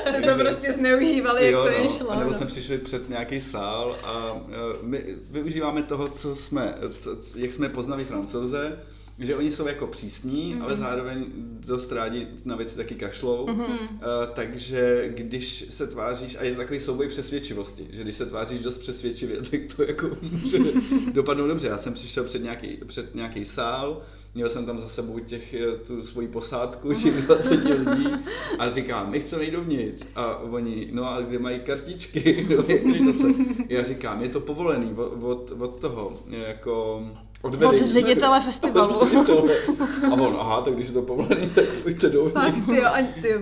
Jste 0.03 0.23
to 0.23 0.39
prostě 0.39 0.73
zneužívali, 0.73 1.51
jak 1.51 1.63
to 1.63 1.69
jen 1.69 1.89
šlo. 1.89 2.11
a 2.11 2.19
nebo 2.19 2.31
no. 2.31 2.37
jsme 2.37 2.47
přišli 2.47 2.79
před 2.79 3.09
nějaký 3.09 3.41
sál 3.41 3.99
a 4.03 4.33
uh, 4.33 4.43
my 4.83 5.05
využíváme 5.31 5.83
toho, 5.83 6.09
co 6.09 6.37
jsme, 6.37 6.75
co, 6.99 7.17
jak 7.35 7.53
jsme 7.53 7.69
poznali 7.69 8.05
francouze, 8.05 8.79
že 9.19 9.37
oni 9.37 9.53
jsou 9.53 9.67
jako 9.67 9.87
přísní, 9.87 10.55
mm-hmm. 10.55 10.63
ale 10.63 10.77
zároveň 10.77 11.27
dost 11.61 11.93
rádi 11.93 12.29
na 12.45 12.57
věci 12.57 12.77
taky 12.77 12.95
kašlou. 12.95 13.47
Mm-hmm. 13.47 13.79
Uh, 13.93 13.99
takže 14.35 15.13
když 15.15 15.67
se 15.71 15.87
tváříš, 15.87 16.37
a 16.41 16.45
je 16.45 16.51
to 16.51 16.57
takový 16.57 16.81
souboj 16.81 17.09
přesvědčivosti, 17.09 17.87
že 17.93 18.03
když 18.03 18.17
se 18.17 18.27
tváříš 18.27 18.61
dost 18.61 18.79
přesvědčivě, 18.79 19.37
tak 19.51 19.61
to 19.77 19.83
jako 19.83 20.11
může 20.23 20.59
dopadnout 21.13 21.47
dobře. 21.47 21.69
Já 21.69 21.79
jsem 21.79 21.95
přišel 21.95 22.25
před 22.25 22.43
nějaký, 22.43 22.79
před 22.87 23.15
nějaký 23.15 23.45
sál, 23.45 24.03
měl 24.35 24.51
jsem 24.51 24.67
tam 24.67 24.79
za 24.79 24.89
sebou 24.89 25.19
těch, 25.19 25.55
eh, 25.55 25.77
tu 25.87 26.03
svoji 26.03 26.29
posádku, 26.29 26.95
těch 26.95 27.23
20 27.27 27.65
lidí 27.65 28.09
a 28.59 28.69
říkám, 28.69 29.11
my 29.11 29.21
chceme 29.21 29.45
jít 29.45 29.51
dovnitř. 29.51 30.07
A 30.15 30.37
oni, 30.39 30.89
no 30.93 31.11
a 31.11 31.21
kde 31.21 31.39
mají 31.39 31.61
kartičky, 31.61 32.45
do 32.49 32.61
akreditace. 32.61 33.27
Já 33.69 33.83
říkám, 33.83 34.23
je 34.23 34.29
to 34.29 34.41
povolený 34.41 34.93
od, 34.95 35.23
od, 35.23 35.53
od 35.59 35.81
toho, 35.81 36.23
jako 36.27 37.05
od, 37.45 37.55
vedení- 37.55 37.87
ředitele 37.87 38.41
festivalu. 38.41 38.95
Od 38.99 39.09
ředitele. 39.11 39.55
A 40.11 40.13
on, 40.13 40.37
aha, 40.41 40.61
tak 40.63 40.75
když 40.75 40.91
to 40.91 41.03
povolený, 41.03 41.51
tak 41.55 41.65
pojďte 41.83 42.09
dovnitř. 42.09 42.67
Fakt, 42.67 42.77
jo, 42.77 42.85
a 42.87 42.99
ty 43.23 43.35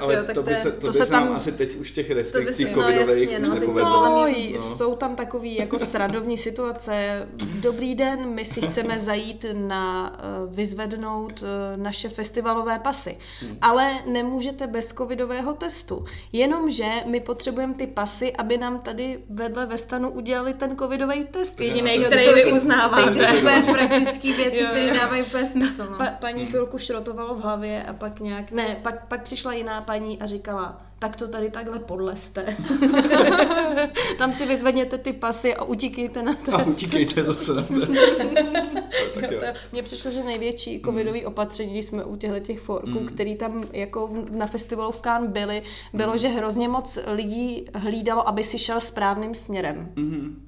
ale 0.00 0.14
jo, 0.14 0.22
tak 0.26 0.34
to 0.34 0.42
by 0.42 0.54
se, 0.54 0.70
to 0.72 0.80
to 0.80 0.86
by 0.86 0.92
se 0.92 1.06
tam- 1.06 1.32
asi 1.34 1.52
teď 1.52 1.76
už 1.76 1.90
těch 1.90 2.10
restrikcích 2.10 2.76
no, 2.76 2.82
covidových 2.82 3.30
jasně, 3.30 3.38
už 3.38 3.48
no, 3.48 3.54
nepovedlo. 3.54 4.04
No, 4.04 4.26
No. 4.26 4.58
jsou 4.58 4.96
tam 4.96 5.16
takový 5.16 5.56
jako 5.56 5.78
sradovní 5.78 6.38
situace. 6.38 7.26
Dobrý 7.42 7.94
den, 7.94 8.28
my 8.28 8.44
si 8.44 8.60
chceme 8.60 8.98
zajít 8.98 9.46
na 9.52 10.12
uh, 10.46 10.54
vyzvednout 10.54 11.42
uh, 11.42 11.82
naše 11.82 12.08
festivalové 12.08 12.78
pasy. 12.78 13.16
Hmm. 13.40 13.58
Ale 13.60 13.94
nemůžete 14.06 14.66
bez 14.66 14.88
covidového 14.92 15.52
testu. 15.52 16.04
Jenomže 16.32 16.86
my 17.06 17.20
potřebujeme 17.20 17.74
ty 17.74 17.86
pasy, 17.86 18.32
aby 18.32 18.58
nám 18.58 18.78
tady 18.80 19.18
vedle 19.30 19.66
ve 19.66 19.78
stanu 19.78 20.10
udělali 20.10 20.54
ten 20.54 20.76
covidový 20.76 21.24
test. 21.24 21.60
Jediný, 21.60 22.04
který 22.04 22.26
vy 22.34 22.52
uznáváte. 22.52 23.26
Super 23.54 23.74
praktické 23.88 24.32
věci, 24.36 24.64
které 24.70 24.94
dávají 24.94 25.22
úplně 25.22 25.46
smysl. 25.46 25.86
No. 25.90 25.96
Pa, 25.98 26.06
paní 26.20 26.46
chvilku 26.46 26.78
šrotovalo 26.78 27.34
v 27.34 27.40
hlavě 27.42 27.82
a 27.84 27.92
pak 27.92 28.20
nějak, 28.20 28.52
ne, 28.52 28.76
pak, 28.82 29.06
pak 29.06 29.22
přišla 29.22 29.52
jiná 29.52 29.80
paní 29.80 30.20
a 30.20 30.26
říkala, 30.26 30.80
tak 30.98 31.16
to 31.16 31.28
tady 31.28 31.50
takhle 31.50 31.78
podleste. 31.78 32.56
Tam 34.18 34.32
si 34.32 34.46
vyzvedněte 34.46 34.98
ty 34.98 35.12
pasy 35.12 35.54
a 35.54 35.64
utíkejte 35.64 36.22
na 36.22 36.32
A 36.52 36.56
test. 36.58 36.66
utíkejte 36.68 37.24
zase 37.24 37.54
na 37.54 37.62
test. 37.62 38.18
tak 39.14 39.30
jo. 39.32 39.40
To, 39.40 39.46
mně 39.72 39.82
přišlo, 39.82 40.10
že 40.10 40.22
největší 40.24 40.82
covidový 40.84 41.24
opatření, 41.26 41.72
když 41.72 41.84
jsme 41.84 42.04
u 42.04 42.16
těchto 42.16 42.40
těch 42.40 42.60
forků, 42.60 42.86
Mm. 43.00 43.06
který 43.06 43.36
tam 43.36 43.64
jako 43.72 44.10
na 44.30 44.46
festivalu 44.46 44.92
v 44.92 45.00
Cannes 45.00 45.30
byly, 45.30 45.62
bylo, 45.92 46.16
že 46.16 46.28
hrozně 46.28 46.68
moc 46.68 46.98
lidí 47.06 47.64
hlídalo, 47.74 48.28
aby 48.28 48.44
si 48.44 48.58
šel 48.58 48.80
správným 48.80 49.34
směrem. 49.34 49.92
Mhm. 49.96 50.45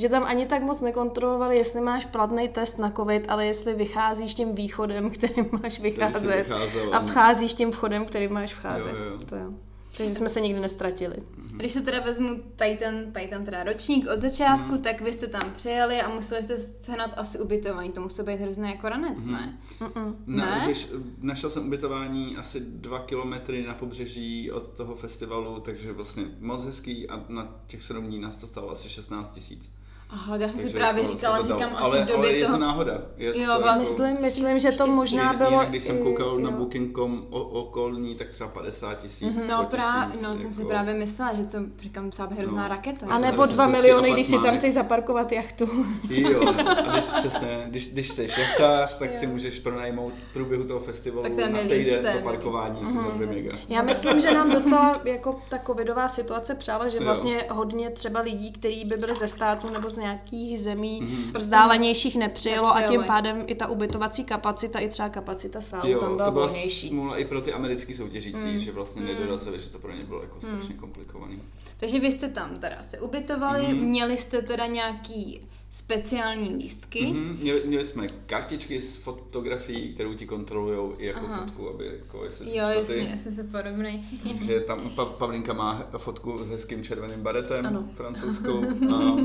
Že 0.00 0.08
tam 0.08 0.24
ani 0.24 0.46
tak 0.46 0.62
moc 0.62 0.80
nekontrolovali, 0.80 1.56
jestli 1.56 1.80
máš 1.80 2.04
platný 2.04 2.48
test 2.48 2.78
na 2.78 2.90
covid, 2.90 3.24
ale 3.28 3.46
jestli 3.46 3.74
vycházíš 3.74 4.34
tím 4.34 4.54
východem, 4.54 5.10
kterým 5.14 5.48
máš 5.62 5.80
vycházet 5.80 6.36
vycházel, 6.36 6.94
a 6.94 6.96
ano. 6.98 7.08
vcházíš 7.08 7.54
tím 7.54 7.72
vchodem, 7.72 8.04
kterým 8.04 8.32
máš 8.32 8.54
vcházet. 8.54 8.90
Jo, 8.92 9.04
jo. 9.12 9.18
To 9.26 9.36
jo. 9.36 9.50
Takže 9.96 10.14
jsme 10.14 10.28
se 10.28 10.40
nikdy 10.40 10.60
nestratili. 10.60 11.16
Když 11.56 11.72
se 11.72 11.80
teda 11.80 12.00
vezmu 12.00 12.28
tady 12.56 12.76
ten, 12.76 13.12
tady 13.12 13.26
ten 13.28 13.44
teda 13.44 13.64
ročník 13.64 14.06
od 14.14 14.20
začátku, 14.20 14.72
Mhm. 14.72 14.82
tak 14.82 15.00
vy 15.00 15.12
jste 15.12 15.26
tam 15.26 15.50
přijeli 15.56 16.00
a 16.00 16.08
museli 16.14 16.44
jste 16.44 16.58
sehnat 16.58 17.10
asi 17.16 17.38
ubytování. 17.38 17.90
To 17.92 18.00
musel 18.00 18.24
být 18.24 18.40
hrozný 18.40 18.70
jako 18.70 18.88
ranec, 18.88 19.24
ne? 19.26 19.58
Mm-mm. 19.80 20.14
Na, 20.26 20.46
Ne? 20.46 20.62
když, 20.64 20.88
našel 21.20 21.50
jsem 21.50 21.66
ubytování 21.66 22.36
asi 22.36 22.60
dva 22.60 22.98
kilometry 22.98 23.62
na 23.66 23.74
pobřeží 23.74 24.50
od 24.52 24.70
toho 24.70 24.94
festivalu, 24.94 25.60
takže 25.60 25.92
vlastně 25.92 26.24
moc 26.40 26.64
hezký 26.64 27.08
a 27.08 27.24
na 27.28 27.48
těch 27.66 27.82
sedm 27.82 28.06
dní 28.06 28.18
nás 28.20 28.36
to 28.36 28.46
stalo 28.46 28.70
asi 28.70 28.88
16 28.88 29.34
tisíc. 29.34 29.70
Aha, 30.12 30.36
já 30.36 30.48
jsem 30.48 30.68
si 30.68 30.72
právě 30.76 31.02
jako 31.02 31.12
se 31.12 31.18
říkala, 31.18 31.36
dalo. 31.42 31.46
říkám 31.60 31.76
asi 31.76 31.84
ale, 31.84 31.96
v 31.98 32.06
době 32.06 32.16
ale 32.16 32.32
je 32.32 32.46
toho... 32.46 32.58
to 32.58 32.64
náhoda. 32.64 33.02
Je 33.16 33.42
Jo, 33.42 33.54
to 33.56 33.60
vám- 33.62 33.78
Myslím, 33.78 34.16
Štěstí, 34.16 34.40
myslím, 34.42 34.58
že 34.58 34.72
to 34.72 34.86
možná 34.86 35.22
jinak, 35.22 35.36
bylo... 35.36 35.50
jinak, 35.50 35.68
když 35.68 35.82
jsem 35.84 35.98
koukal 35.98 36.38
na. 36.38 36.50
Booking.com 36.50 37.26
o, 37.30 37.40
okolní, 37.40 38.14
tak 38.14 38.28
třeba 38.28 38.48
50 38.50 38.94
tisíc, 38.94 39.44
100 39.44 39.52
No, 39.52 39.64
právě, 39.70 40.12
tisíc, 40.12 40.26
no, 40.28 40.38
jsem 40.40 40.50
si 40.50 40.60
jako- 40.60 40.68
právě 40.70 40.94
myslela, 40.94 41.34
že 41.34 41.46
to, 41.46 41.58
říkám, 41.82 42.10
být 42.28 42.38
hrozná 42.38 42.62
No. 42.62 42.68
raketa. 42.68 43.06
A 43.10 43.18
nebo 43.18 43.46
jsem 43.46 43.54
dva 43.54 43.64
tady 43.64 43.76
miliony, 43.76 44.12
když 44.12 44.26
si 44.26 44.38
tam 44.38 44.58
chceš 44.58 44.74
zaparkovat 44.74 45.32
jachtu. 45.32 45.66
Jo, 46.10 46.48
a 46.48 46.92
když 46.92 47.04
přesně, 47.04 47.64
když, 47.68 47.92
když 47.92 48.08
jsi 48.08 48.28
jachtář, 48.38 48.98
tak 48.98 49.14
si 49.14 49.26
můžeš 49.26 49.58
pronajmout 49.58 50.12
v 50.14 50.32
průběhu 50.32 50.64
toho 50.64 50.80
festivalu 50.80 51.22
Tak 51.22 51.50
na 51.52 51.58
týden 51.58 52.08
to 52.12 52.18
parkování 52.18 52.86
si 52.86 52.92
Mhm, 52.92 53.04
za 53.04 53.10
dvě 53.10 53.26
tak- 53.26 53.36
mega. 53.36 53.56
Já 53.68 53.82
myslím, 53.82 54.20
že 54.20 54.34
nám 54.34 54.50
docela 54.52 55.00
jako 55.04 55.40
ta 55.48 55.58
covidová 55.66 56.08
situace 56.08 56.54
přála, 56.54 56.88
že 56.88 57.00
vlastně 57.00 57.44
hodně 57.50 57.90
třeba 57.90 58.20
lidí, 58.20 58.52
kteří 58.52 58.84
by 58.84 58.96
byli 58.96 59.14
ze 59.14 59.28
státu 59.28 59.70
nebo 59.70 59.90
z 59.90 59.99
nějakých 60.00 60.60
zemí 60.60 61.00
Mhm. 61.00 61.32
vzdálenějších 61.36 62.16
nepřijelo 62.16 62.76
a 62.76 62.82
tím 62.82 63.04
pádem 63.04 63.44
i 63.46 63.54
ta 63.54 63.66
ubytovací 63.66 64.24
kapacita, 64.24 64.78
i 64.78 64.88
třeba 64.88 65.08
kapacita 65.08 65.60
sálu 65.60 65.90
Jo, 65.90 65.98
tam 66.00 66.14
byla 66.16 66.24
to 66.24 66.30
byla 66.32 66.46
volnější. 66.46 66.88
smůla 66.88 67.16
i 67.16 67.24
pro 67.24 67.40
ty 67.40 67.52
americký 67.52 67.94
soutěžící, 67.94 68.44
Mm. 68.52 68.58
že 68.58 68.72
vlastně 68.72 69.02
nedorazili, 69.02 69.60
že 69.60 69.68
to 69.68 69.78
pro 69.78 69.92
ně 69.92 70.04
bylo 70.04 70.22
jako 70.22 70.40
strašně 70.40 70.74
komplikovaný. 70.74 71.42
Takže 71.76 72.00
vy 72.00 72.12
jste 72.12 72.28
tam 72.28 72.56
teda 72.56 72.82
se 72.82 73.00
ubytovali, 73.00 73.62
Mhm. 73.74 73.76
měli 73.84 74.18
jste 74.18 74.42
teda 74.42 74.66
nějaký 74.66 75.40
speciální 75.70 76.56
lístky. 76.56 77.06
Mhm, 77.06 77.36
měli, 77.40 77.62
měli 77.66 77.84
jsme 77.84 78.08
kartičky 78.08 78.80
s 78.80 78.96
fotografií, 78.96 79.94
kterou 79.94 80.14
ti 80.14 80.26
kontrolují 80.26 80.92
i 80.98 81.06
jako 81.06 81.20
Aha. 81.26 81.44
fotku, 81.44 81.68
aby 81.70 81.86
jako 81.86 82.24
jestli 82.24 82.56
Jo, 82.56 82.64
jasně, 82.68 82.96
jasně 82.96 83.30
se 83.30 83.44
podobnej. 83.44 84.00
Takže 84.28 84.60
tam 84.60 84.90
pa, 84.90 85.04
Pavlinka 85.04 85.52
má 85.52 85.86
fotku 85.98 86.44
s 86.44 86.48
hezkým 86.48 86.82
červeným 86.82 87.20
baretem 87.22 87.66
Ano. 87.66 87.88
francouzskou. 87.94 88.62
A 88.94 89.16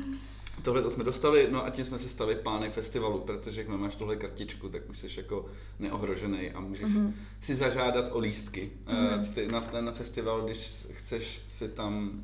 tohle 0.62 0.82
to 0.82 0.90
jsme 0.90 1.04
dostali, 1.04 1.48
no 1.50 1.64
a 1.66 1.70
tím 1.70 1.84
jsme 1.84 1.98
se 1.98 2.08
stali 2.08 2.34
pány 2.34 2.70
festivalu, 2.70 3.18
protože 3.20 3.60
jak 3.60 3.68
máš 3.68 3.96
tuhle 3.96 4.16
kartičku, 4.16 4.68
tak 4.68 4.82
už 4.90 4.98
jsi 4.98 5.08
jako 5.16 5.46
neohrožený 5.78 6.50
a 6.50 6.60
můžeš 6.60 6.82
Mhm. 6.92 7.06
mm-hmm. 7.06 7.12
si 7.40 7.54
zažádat 7.54 8.08
o 8.12 8.18
lístky. 8.18 8.70
Mm-hmm. 8.86 9.34
Ty 9.34 9.48
na 9.48 9.60
ten 9.60 9.92
festival, 9.92 10.42
když 10.42 10.86
chceš 10.90 11.42
si 11.46 11.68
tam 11.68 12.20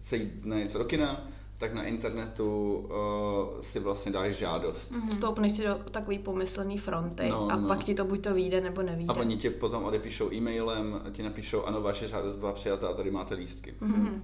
se 0.00 0.16
jít 0.16 0.44
na 0.44 0.58
něco 0.58 0.78
do 0.78 0.84
kina, 0.84 1.28
tak 1.64 1.74
na 1.74 1.82
internetu 1.82 2.76
uh, 2.76 3.60
si 3.60 3.80
vlastně 3.80 4.12
dáš 4.12 4.34
žádost. 4.34 4.90
Mhm. 4.90 5.10
Stoupneš 5.10 5.52
si 5.52 5.62
do 5.64 5.80
takový 5.90 6.18
pomyslný 6.18 6.78
fronty 6.78 7.28
No, 7.28 7.48
a 7.50 7.56
no. 7.56 7.68
pak 7.68 7.84
ti 7.84 7.94
to 7.94 8.04
buď 8.04 8.20
to 8.20 8.34
vyjde, 8.34 8.60
nebo 8.60 8.82
nevyjde. 8.82 9.12
A 9.12 9.16
oni 9.16 9.36
ti 9.36 9.50
potom 9.50 9.84
odepíšou 9.84 10.32
e-mailem, 10.32 11.00
ti 11.12 11.22
napíšou, 11.22 11.62
ano, 11.64 11.80
vaše 11.82 12.08
žádost 12.08 12.36
byla 12.36 12.52
přijata 12.52 12.88
a 12.88 12.92
tady 12.92 13.10
máte 13.10 13.34
lístky. 13.34 13.74
Mhm. 13.80 14.22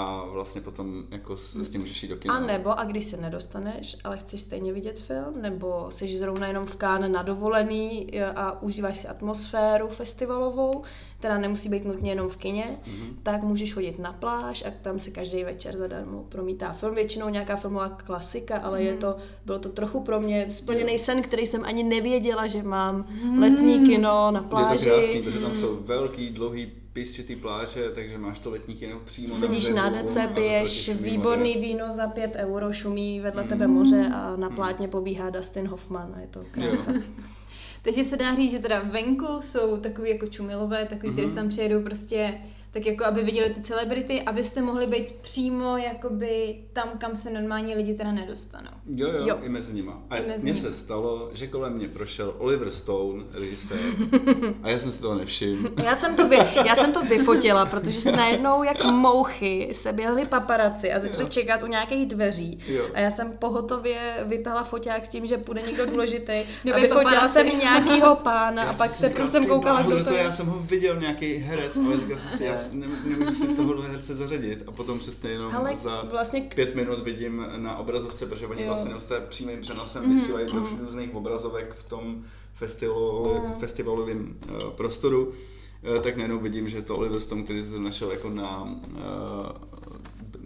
A 0.00 0.24
vlastně 0.32 0.60
potom 0.60 1.04
jako 1.10 1.36
s, 1.36 1.54
s 1.56 1.70
tím 1.70 1.80
můžeš 1.80 2.02
jít 2.02 2.08
do 2.08 2.16
kina. 2.16 2.34
A 2.34 2.40
nebo, 2.40 2.78
a 2.80 2.84
když 2.84 3.04
se 3.04 3.16
nedostaneš, 3.16 3.96
ale 4.04 4.18
chceš 4.18 4.40
stejně 4.40 4.72
vidět 4.72 4.98
film, 4.98 5.42
nebo 5.42 5.86
jsi 5.90 6.16
zrovna 6.18 6.46
jenom 6.46 6.66
v 6.66 6.76
Cannes 6.76 7.10
na 7.12 7.22
dovolený 7.22 8.08
e, 8.16 8.24
a 8.26 8.62
užíváš 8.62 8.96
si 8.96 9.08
atmosféru 9.08 9.88
festivalovou, 9.88 10.82
která 11.18 11.38
nemusí 11.38 11.68
být 11.68 11.84
nutně 11.84 12.10
jenom 12.10 12.28
v 12.28 12.36
kině, 12.36 12.78
Mhm. 12.86 13.16
tak 13.22 13.42
můžeš 13.42 13.74
chodit 13.74 13.98
na 13.98 14.12
pláž 14.12 14.64
a 14.66 14.70
tam 14.82 14.98
se 14.98 15.10
každý 15.10 15.44
večer 15.44 15.76
zadarmo 15.76 16.24
promítá 16.28 16.72
film. 16.72 16.94
Většinou 16.94 17.28
nějaká 17.28 17.56
filmová 17.56 17.88
klasika, 17.88 18.56
ale 18.58 18.82
je 18.82 18.94
to, 18.96 19.16
bylo 19.46 19.58
to 19.58 19.68
trochu 19.68 20.00
pro 20.00 20.20
mě 20.20 20.46
splněný 20.50 20.98
sen, 20.98 21.22
který 21.22 21.46
jsem 21.46 21.64
ani 21.64 21.82
nevěděla, 21.84 22.46
že 22.46 22.62
mám 22.62 23.06
letní 23.40 23.86
kino 23.88 24.30
na 24.30 24.40
Je 24.40 24.42
to 24.44 24.48
pláži. 24.48 24.84
krásný, 24.84 25.22
protože 25.22 25.38
tam 25.38 25.54
jsou 25.54 25.82
velký, 25.82 26.30
dlouhý, 26.30 26.72
písčitý 26.98 27.36
pláže, 27.36 27.90
takže 27.94 28.18
máš 28.18 28.38
to 28.38 28.50
letní 28.50 28.74
kino 28.74 29.00
přímo 29.04 29.34
Sedíš 29.36 29.68
na 29.68 29.74
na 29.82 29.90
břehu 29.90 30.06
dece, 30.06 30.22
a 30.22 30.26
piješ 30.28 30.70
šumí 30.84 30.96
moře. 30.98 31.10
výborný 31.10 31.54
víno 31.54 31.90
za 31.90 32.06
5 32.06 32.34
euro, 32.36 32.72
šumí 32.72 33.20
vedle 33.20 33.44
tebe 33.44 33.66
moře 33.66 34.10
a 34.14 34.36
na 34.36 34.50
plátně 34.50 34.88
pobíhá 34.88 35.30
Dustin 35.30 35.66
Hoffman 35.68 36.12
a 36.16 36.20
je 36.20 36.26
to 36.26 36.40
krása. 36.50 36.92
Takže 37.82 38.04
se 38.04 38.16
dá 38.16 38.36
říct, 38.36 38.50
že 38.50 38.58
teda 38.58 38.82
venku 38.82 39.26
jsou 39.40 39.76
takový 39.76 40.10
jako 40.10 40.26
čumilové, 40.26 40.84
takový, 40.86 41.08
Mhm. 41.12 41.18
kteří 41.18 41.34
tam 41.34 41.48
přijedou 41.48 41.82
prostě 41.82 42.34
tak 42.70 42.86
jako 42.86 43.04
aby 43.04 43.22
viděli 43.22 43.54
ty 43.54 43.60
celebrity, 43.62 44.22
abyste 44.22 44.62
mohli 44.62 44.86
být 44.86 45.12
přímo 45.12 45.76
jakoby 45.76 46.56
tam, 46.72 46.88
kam 46.98 47.16
se 47.16 47.30
normálně 47.30 47.74
lidi 47.74 47.94
teda 47.94 48.12
nedostanou. 48.12 48.70
Jo, 48.86 49.08
jo, 49.12 49.26
Jo. 49.26 49.38
i 49.42 49.48
mezi 49.48 49.72
nima. 49.72 50.02
A 50.10 50.14
mně 50.38 50.54
se 50.54 50.72
stalo, 50.72 51.30
že 51.32 51.46
kolem 51.46 51.72
mě 51.72 51.88
prošel 51.88 52.34
Oliver 52.38 52.70
Stone, 52.70 53.24
režisér, 53.32 53.78
a 54.62 54.68
já 54.70 54.78
jsem 54.78 54.92
si 54.92 55.00
toho 55.00 55.14
nevšiml. 55.14 55.68
Já 55.84 55.94
jsem, 55.94 56.16
to 56.16 56.28
vy, 56.28 56.36
já 56.66 56.74
jsem 56.76 56.92
to 56.92 57.02
vyfotila, 57.04 57.66
protože 57.66 58.00
se 58.00 58.12
najednou 58.12 58.62
jak 58.62 58.84
mouchy 58.84 59.68
se 59.72 59.92
běhly 59.92 60.26
paparaci 60.26 60.92
a 60.92 61.00
začali 61.00 61.22
Jo. 61.22 61.28
čekat 61.28 61.62
u 61.62 61.66
nějakých 61.66 62.06
dveří. 62.06 62.58
Jo. 62.68 62.84
A 62.94 63.00
já 63.00 63.10
jsem 63.10 63.32
pohotově 63.38 63.98
vytahla 64.26 64.64
foťák 64.64 65.06
s 65.06 65.08
tím, 65.08 65.26
že 65.26 65.38
půjde 65.38 65.62
někdo 65.62 65.86
důležitý. 65.86 66.32
A 66.74 66.78
vyfotila 66.80 67.28
jsem 67.28 67.46
nějakýho 67.58 68.14
pána 68.16 68.62
Já 68.64 68.70
a 68.70 68.72
pak 68.74 68.90
se 68.92 69.10
prostě 69.10 69.40
koukala, 69.40 69.82
kdo 69.82 70.04
to 70.04 70.14
je. 70.14 70.22
Já 70.22 70.32
jsem 70.32 70.46
ho 70.46 70.58
viděl, 70.58 71.00
nějaký 71.00 71.34
herec, 71.34 71.76
ale 71.76 71.98
říkal 72.00 72.18
jsem 72.18 72.30
si, 72.38 72.44
já 72.44 72.56
si 72.58 72.76
nem, 72.76 72.90
nemůžu 73.04 73.32
si 73.32 73.46
tohohle 73.54 73.88
herce 73.88 74.14
zařadit. 74.14 74.62
A 74.66 74.72
potom 74.72 74.98
přesně 74.98 75.30
jenom 75.30 75.54
Ale 75.54 75.76
za 75.76 76.02
vlastně 76.10 76.40
pět 76.54 76.74
minut 76.74 76.98
vidím 77.04 77.46
na 77.56 77.76
obrazovce, 77.78 78.26
protože 78.26 78.46
oni 78.46 78.62
Jo. 78.62 78.68
vlastně 78.68 78.90
neustále 78.90 79.20
přímým 79.20 79.60
přenosem 79.60 80.02
Mhm, 80.04 80.14
vysílají 80.14 80.46
do 80.52 80.58
různých 80.84 81.14
obrazovek 81.14 81.74
v 81.74 81.82
tom 81.82 82.24
festivalu, 82.54 83.34
Mhm. 83.44 83.54
festivalovém 83.54 84.36
uh, 84.50 84.70
prostoru. 84.70 85.26
Uh, 85.26 85.98
tak 86.02 86.16
najednou 86.16 86.38
vidím, 86.38 86.68
že 86.68 86.82
to 86.82 86.96
Oliver 86.96 87.20
Stone, 87.20 87.42
který 87.42 87.62
se 87.62 87.78
našel 87.78 88.10
jako 88.10 88.30
na 88.30 88.62
uh, 88.62 89.87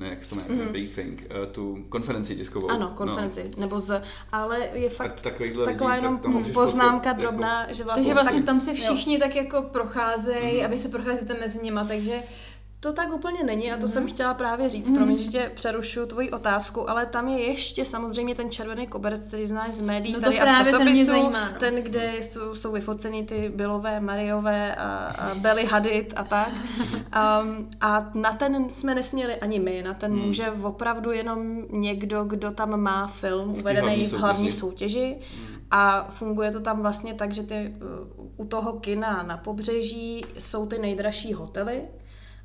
ne, 0.02 0.08
jak 0.08 0.22
se 0.22 0.28
to 0.28 0.34
jmenuje, 0.34 0.66
briefing, 0.68 1.26
uh, 1.40 1.46
tu 1.52 1.84
konferenci 1.88 2.36
tiskovou. 2.36 2.70
Ano, 2.70 2.92
konferenci. 2.96 3.50
Nebo 3.56 3.78
z, 3.80 4.02
ale 4.32 4.68
je 4.72 4.90
fakt 4.90 5.22
taková 5.22 5.90
lidí, 5.90 6.02
jenom 6.04 6.18
tak 6.18 6.32
poznámka 6.54 7.08
jako- 7.08 7.20
drobná, 7.20 7.72
že 7.72 7.84
vlastně... 7.84 8.02
Takže 8.04 8.14
vlastně 8.14 8.38
tak- 8.40 8.46
tam 8.46 8.60
se 8.60 8.70
jo. 8.70 8.76
všichni 8.76 9.18
tak 9.18 9.36
jako 9.36 9.62
procházejí, 9.62 10.56
Mhm. 10.56 10.66
aby 10.66 10.78
se 10.78 10.88
procházíte 10.88 11.34
mezi 11.40 11.62
nima, 11.62 11.84
takže 11.84 12.22
To 12.82 12.92
tak 12.92 13.12
úplně 13.14 13.42
není 13.44 13.72
a 13.72 13.76
to 13.76 13.80
Mhm. 13.82 13.88
jsem 13.88 14.06
chtěla 14.08 14.34
právě 14.34 14.68
říct, 14.68 14.90
promiň, 14.96 15.16
že 15.18 15.30
tě 15.30 15.50
přerušu 15.54 16.06
tvoji 16.06 16.30
otázku, 16.30 16.90
ale 16.90 17.06
tam 17.06 17.28
je 17.28 17.42
ještě 17.42 17.84
samozřejmě 17.84 18.34
ten 18.34 18.50
červený 18.50 18.86
koberec, 18.86 19.26
který 19.28 19.46
znáš 19.46 19.74
z 19.74 19.80
médií 19.80 20.12
No 20.12 20.18
to 20.18 20.24
tady 20.24 20.40
a 20.40 20.42
z 20.44 20.48
právě 20.48 20.72
ten 20.96 21.04
zajímá, 21.06 21.50
no. 21.50 21.58
ten, 21.60 21.74
kde 21.74 22.12
jsou, 22.22 22.54
jsou 22.54 22.72
vyfoceny 22.72 23.22
ty 23.24 23.52
Billové, 23.56 24.00
Mariové 24.00 24.74
a, 24.74 24.84
a 25.18 25.34
Belly 25.34 25.64
Hadid 25.66 26.12
a 26.16 26.24
tak. 26.24 26.48
Um, 26.52 27.70
a 27.80 28.10
na 28.14 28.32
ten 28.32 28.70
jsme 28.70 28.94
nesměli 28.94 29.36
ani 29.36 29.58
my, 29.58 29.82
na 29.82 29.94
ten 29.94 30.12
Hmm. 30.12 30.20
může 30.26 30.50
opravdu 30.50 31.12
jenom 31.12 31.62
někdo, 31.70 32.24
kdo 32.24 32.50
tam 32.50 32.80
má 32.80 33.06
film 33.06 33.50
uvedený 33.50 34.04
v 34.06 34.12
hlavní 34.12 34.50
soutěži. 34.50 34.98
soutěži. 34.98 35.16
A 35.70 36.04
funguje 36.10 36.50
to 36.52 36.60
tam 36.60 36.82
vlastně 36.82 37.14
tak, 37.14 37.32
že 37.32 37.42
ty 37.42 37.74
u 38.36 38.44
toho 38.44 38.72
kina 38.72 39.22
na 39.22 39.36
pobřeží 39.36 40.20
jsou 40.38 40.66
ty 40.66 40.78
nejdražší 40.78 41.32
hotely 41.34 41.82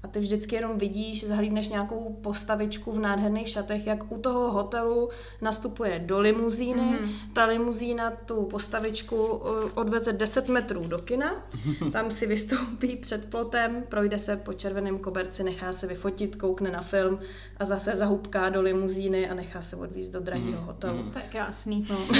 a 0.03 0.07
ty 0.07 0.19
vždycky 0.19 0.55
jenom 0.55 0.77
vidíš, 0.77 1.27
zahlídneš 1.27 1.67
nějakou 1.67 2.17
postavičku 2.21 2.91
v 2.91 2.99
nádherných 2.99 3.49
šatech, 3.49 3.87
jak 3.87 4.11
u 4.11 4.17
toho 4.17 4.51
hotelu 4.51 5.09
nastupuje 5.41 5.99
do 5.99 6.19
limuzíny. 6.19 6.81
Mm. 6.81 7.09
Ta 7.33 7.45
limuzína 7.45 8.11
tu 8.25 8.43
postavičku 8.45 9.15
uh, 9.15 9.41
odveze 9.73 10.13
10 10.13 10.49
metrů 10.49 10.87
do 10.87 10.97
kina, 10.97 11.31
tam 11.91 12.11
si 12.11 12.27
vystoupí 12.27 12.95
před 12.95 13.29
plotem, 13.29 13.83
projde 13.89 14.19
se 14.19 14.35
po 14.37 14.53
červeném 14.53 14.99
koberci, 14.99 15.43
nechá 15.43 15.71
se 15.73 15.87
vyfotit, 15.87 16.35
koukne 16.35 16.71
na 16.71 16.81
film 16.81 17.19
a 17.57 17.65
zase 17.65 17.95
zahubká 17.95 18.49
do 18.49 18.61
limuzíny 18.61 19.29
a 19.29 19.33
nechá 19.33 19.61
se 19.61 19.75
odvízt 19.75 20.11
do 20.11 20.19
drahého 20.19 20.61
hotelu. 20.61 21.03
to 21.13 21.19
je 21.19 21.25
krásný. 21.31 21.87
No. 21.89 21.97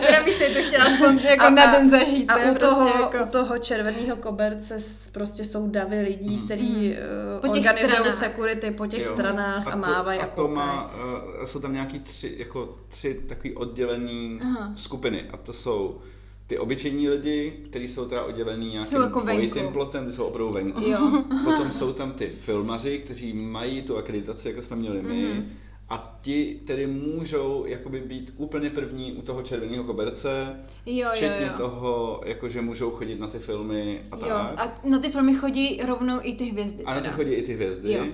teda 0.00 0.24
bych 0.24 0.34
si 0.34 0.54
to 0.54 0.62
chtěla 0.68 0.84
aspoň 0.84 1.18
jako 1.18 1.44
A- 1.44 1.50
na 1.50 1.62
a- 1.62 1.72
den 1.72 1.90
zažít. 1.90 2.30
A 2.30 2.38
je 2.38 2.52
u 2.52 2.54
toho, 2.54 2.82
prostě 2.90 3.18
jako... 3.18 3.28
u 3.28 3.32
toho 3.32 3.58
červeného 3.58 4.16
koberce 4.16 4.76
prostě 5.12 5.44
jsou 5.44 5.70
davy 5.70 6.00
lidí, 6.00 6.27
Hmm. 6.36 6.44
kteří 6.44 6.94
Po 7.40 7.46
uh, 7.46 7.52
těch 7.52 7.66
organizují 7.66 7.86
stranách. 7.92 8.14
security 8.14 8.70
po 8.70 8.86
těch 8.86 9.04
Jo. 9.06 9.12
stranách 9.12 9.66
a, 9.66 9.70
to, 9.70 9.76
mávají 9.78 10.20
a, 10.20 10.24
a 10.24 10.26
to 10.26 10.34
koukají. 10.48 10.56
má, 10.56 10.94
uh, 11.38 11.44
jsou 11.44 11.60
tam 11.60 11.72
nějaký 11.72 11.98
tři, 12.00 12.34
jako 12.38 12.76
tři 12.88 13.20
takový 13.28 13.54
oddělený 13.54 14.38
Aha. 14.42 14.72
skupiny 14.76 15.24
a 15.32 15.36
to 15.36 15.52
jsou 15.52 15.98
ty 16.46 16.58
obyčejní 16.58 17.08
lidi, 17.08 17.52
kteří 17.70 17.88
jsou 17.88 18.04
teda 18.04 18.22
oddělený 18.24 18.68
nějakým 18.72 19.00
jako 19.02 19.20
dvojitým 19.20 19.50
venku. 19.62 19.72
plotem, 19.72 20.06
ty 20.06 20.12
jsou 20.12 20.24
opravdu 20.24 20.52
venku. 20.52 20.80
Jo. 20.80 21.22
Potom 21.44 21.70
jsou 21.70 21.92
tam 21.92 22.12
ty 22.12 22.26
filmaři, 22.30 22.98
kteří 22.98 23.32
mají 23.32 23.82
tu 23.82 23.96
akreditaci, 23.96 24.48
jako 24.48 24.62
jsme 24.62 24.76
měli 24.76 25.02
my. 25.02 25.22
Mhm. 25.34 25.46
A 25.90 26.18
ti 26.22 26.60
tedy 26.66 26.86
můžou 26.86 27.64
jakoby 27.66 28.00
být 28.00 28.34
úplně 28.36 28.70
první 28.70 29.12
u 29.12 29.22
toho 29.22 29.42
červeného 29.42 29.84
koberce, 29.84 30.56
Jo, 30.86 31.08
včetně 31.12 31.46
jo, 31.46 31.52
jo. 31.52 31.56
toho, 31.56 32.20
jako 32.24 32.48
že 32.48 32.60
můžou 32.60 32.90
chodit 32.90 33.20
na 33.20 33.26
ty 33.26 33.38
filmy 33.38 34.00
a 34.10 34.16
tak. 34.16 34.28
Jo, 34.28 34.34
a 34.36 34.80
na 34.84 34.98
ty 34.98 35.10
filmy 35.10 35.34
chodí 35.34 35.80
rovnou 35.86 36.18
i 36.22 36.32
ty 36.32 36.44
hvězdy. 36.44 36.84
A 36.84 36.94
na 36.94 37.00
teda. 37.00 37.12
chodí 37.12 37.32
i 37.32 37.42
ty 37.42 37.54
hvězdy, 37.54 37.92
Jo. 37.92 38.06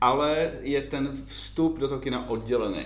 ale 0.00 0.50
je 0.60 0.82
ten 0.82 1.12
vstup 1.26 1.78
do 1.78 1.88
toho 1.88 2.00
kina 2.00 2.28
oddělený. 2.30 2.84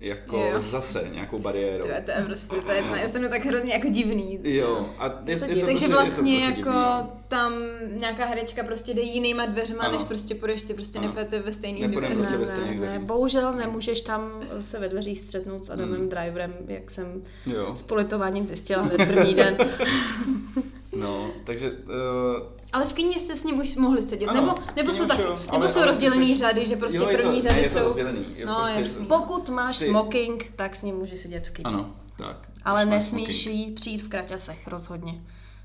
Jako 0.00 0.36
Jo. 0.36 0.60
zase 0.60 1.08
nějakou 1.12 1.38
bariérou. 1.38 1.84
To 1.86 1.90
je, 1.92 2.02
to 2.04 2.10
je 2.10 2.24
prostě, 2.26 2.56
to 2.56 2.72
je, 2.72 2.84
já 3.02 3.08
jsem 3.08 3.22
to 3.22 3.28
tak 3.28 3.44
hrozně 3.46 3.72
jako 3.72 3.88
divný. 3.88 4.38
Jo, 4.42 4.88
a 4.98 5.06
je, 5.06 5.12
Je 5.26 5.34
je 5.34 5.40
to 5.40 5.46
divný. 5.46 5.60
Takže 5.62 5.88
prostě, 5.88 5.94
vlastně 5.94 6.34
je 6.38 6.48
to 6.48 6.54
trochu 6.54 6.68
jako 6.68 6.70
divný, 6.70 7.10
no. 7.12 7.20
tam 7.28 7.52
nějaká 8.00 8.24
herečka 8.26 8.62
prostě 8.64 8.94
jde 8.94 9.02
jinýma 9.02 9.46
dveřma, 9.46 9.82
Ano. 9.84 9.92
než 9.98 10.02
prostě 10.06 10.34
půjdeš, 10.34 10.62
ty 10.62 10.74
prostě 10.74 11.00
nepete 11.00 11.40
ve 11.40 11.52
stejných 11.52 11.88
dveřích. 11.88 12.14
prostě 12.16 12.34
ve 12.36 12.40
Ne, 12.40 12.46
stejných 12.46 12.70
ne, 12.70 12.80
ne, 12.80 12.86
dveřích. 12.86 13.06
bohužel 13.06 13.52
nemůžeš 13.54 14.00
tam 14.00 14.30
se 14.60 14.78
ve 14.80 14.88
dveřích 14.88 15.18
střetnout 15.18 15.64
s 15.64 15.70
Adamem 15.70 15.98
Hmm. 16.00 16.08
Driverem, 16.08 16.54
jak 16.68 16.90
jsem 16.90 17.22
Jo, 17.46 17.76
s 17.76 17.82
politováním 17.82 18.44
zjistila 18.44 18.82
hned 18.82 18.96
první 19.06 19.34
den. 19.34 19.56
no, 20.92 21.30
takže 21.44 21.70
uh, 21.70 21.76
Ale 22.72 22.86
v 22.86 22.92
kyně 22.92 23.18
jste 23.18 23.36
s 23.36 23.44
ním 23.44 23.60
už 23.60 23.76
mohli 23.76 24.02
sedět, 24.02 24.26
Ano, 24.26 24.40
nebo, 24.40 24.54
nebo 24.76 24.94
jsou 24.94 25.06
taky, 25.06 25.22
nebo 25.22 25.36
ale- 25.48 25.68
jsou 25.68 25.78
ale 25.78 25.86
rozdělený 25.88 26.26
jsi- 26.28 26.36
řady, 26.36 26.66
že 26.66 26.76
prostě 26.76 26.98
jo, 26.98 27.08
je 27.08 27.16
to- 27.16 27.22
první 27.22 27.36
ne, 27.36 27.42
řady 27.50 27.60
je 27.62 27.70
to 27.70 27.78
jsou... 27.78 27.84
rozdělený, 27.84 28.26
je 28.36 28.46
no, 28.46 28.54
prostě- 28.60 28.80
jasný. 28.80 29.06
Pokud 29.06 29.48
máš 29.48 29.78
Ty- 29.78 29.84
smoking, 29.84 30.52
tak 30.56 30.76
s 30.76 30.82
ním 30.82 30.96
můžeš 30.96 31.20
sedět 31.20 31.46
v 31.46 31.50
kyně. 31.50 31.64
ano, 31.64 31.90
tak. 32.16 32.36
Ale 32.64 32.84
nesmíš 32.86 33.42
smoking. 33.42 33.66
jít 33.68 33.74
přijít 33.74 34.02
v 34.02 34.08
kraťasech, 34.08 34.68
rozhodně. 34.68 35.22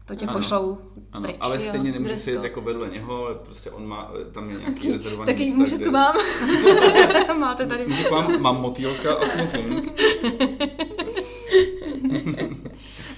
To 0.07 0.15
tě 0.15 0.25
Ano. 0.25 0.37
pošlou 0.37 0.77
Ano, 1.11 1.23
pryč. 1.23 1.35
ale 1.39 1.55
jo, 1.55 1.61
stejně 1.61 1.91
nemůžeš 1.91 2.21
sedět 2.21 2.43
jako 2.43 2.61
vedle 2.61 2.89
něho, 2.89 3.25
ale 3.25 3.35
prostě 3.35 3.71
on 3.71 3.87
má, 3.87 4.11
tam 4.31 4.49
je 4.49 4.57
nějaký 4.59 4.91
rezervovaný 4.91 5.31
Taky 5.33 5.43
místa, 5.45 5.59
můžu 5.59 5.75
kde- 5.77 5.85
k 5.85 5.91
vám. 5.91 6.15
Máte 7.39 7.65
tady 7.65 7.87
Můžu 7.87 8.03
k 8.03 8.11
vám, 8.11 8.41
mám 8.41 8.61
motýlka 8.61 9.13
a 9.13 9.25
smoking. 9.25 10.01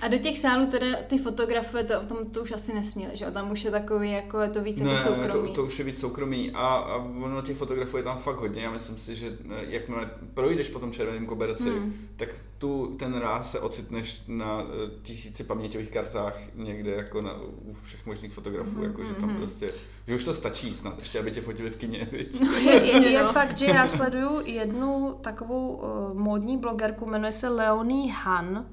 A 0.02 0.08
do 0.08 0.18
těch 0.18 0.38
sálů 0.40 0.66
teda 0.68 0.86
ty 1.08 1.18
fotografie, 1.18 1.84
to, 1.84 1.94
tam 2.06 2.18
to 2.32 2.42
už 2.42 2.52
asi 2.52 2.74
nesměli, 2.74 3.18
že? 3.18 3.32
Tam 3.32 3.52
už 3.52 3.64
je 3.64 3.72
takový, 3.72 4.12
jako 4.12 4.40
je 4.42 4.50
to 4.50 4.62
víc 4.62 4.78
jako 4.78 4.92
Ne, 4.92 4.98
soukromý. 4.98 5.50
to, 5.50 5.56
to 5.56 5.64
už 5.66 5.80
je 5.80 5.86
víc 5.86 6.00
soukromý 6.00 6.52
a, 6.52 6.68
a 6.68 6.96
ono 6.98 7.42
těch 7.42 7.58
fotografů 7.58 7.98
je 7.98 8.04
tam 8.04 8.18
fakt 8.18 8.40
hodně. 8.40 8.62
Já 8.64 8.72
myslím 8.72 8.98
si, 8.98 9.16
že 9.16 9.28
eh, 9.50 9.56
jakmile 9.68 10.10
projdeš 10.34 10.70
po 10.70 10.80
tom 10.80 10.92
červeném 10.92 11.26
koberci, 11.26 11.70
Hmm. 11.70 11.94
tak 12.18 12.30
tu 12.58 12.96
ten 13.00 13.14
ráz 13.18 13.52
se 13.52 13.60
ocitneš 13.60 14.22
na 14.28 14.62
eh, 14.62 14.90
tisíci 15.02 15.44
paměťových 15.44 15.92
kartách 15.92 16.40
někde 16.56 16.92
jako 16.92 17.22
na, 17.22 17.34
u 17.66 17.74
všech 17.84 18.06
možných 18.06 18.34
fotografů, 18.34 18.70
Mhm, 18.72 18.84
jako 18.84 19.04
že 19.04 19.14
tam 19.14 19.36
prostě, 19.38 19.72
že 20.08 20.16
už 20.16 20.24
to 20.24 20.34
stačí 20.34 20.76
snad, 20.76 21.00
ještě 21.00 21.20
aby 21.20 21.32
tě 21.32 21.42
fotili 21.42 21.70
v 21.70 21.76
kině, 21.76 22.08
viď? 22.12 22.42
Je, 22.84 23.10
je 23.12 23.24
no. 23.24 23.32
fakt, 23.32 23.58
že 23.58 23.66
já 23.66 23.88
sleduju 23.88 24.42
jednu 24.46 25.18
takovou 25.22 25.76
uh, 25.76 26.20
módní 26.20 26.58
blogerku, 26.58 27.06
jmenuje 27.06 27.32
se 27.32 27.50
Leonie 27.50 28.14
Han. 28.14 28.66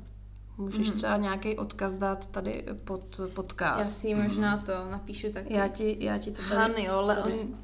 Můžeš 0.58 0.88
Mhm. 0.88 0.96
třeba 0.96 1.16
nějaký 1.16 1.56
odkaz 1.56 1.96
dát 1.96 2.26
tady 2.26 2.64
pod 2.84 3.20
Já 3.20 3.26
podcast. 3.34 3.98
si 4.00 4.14
možná 4.14 4.58
to 4.58 4.72
napíšu 4.90 5.32
taky. 5.32 5.54
Já 5.54 5.68
ti, 5.68 5.96
já 6.00 6.18
ti 6.18 6.30
to 6.30 6.42
tady... 6.42 6.54
Han, 6.54 6.70
jo, 6.72 6.92
ale 6.94 7.16
tady. 7.16 7.32
on, 7.34 7.56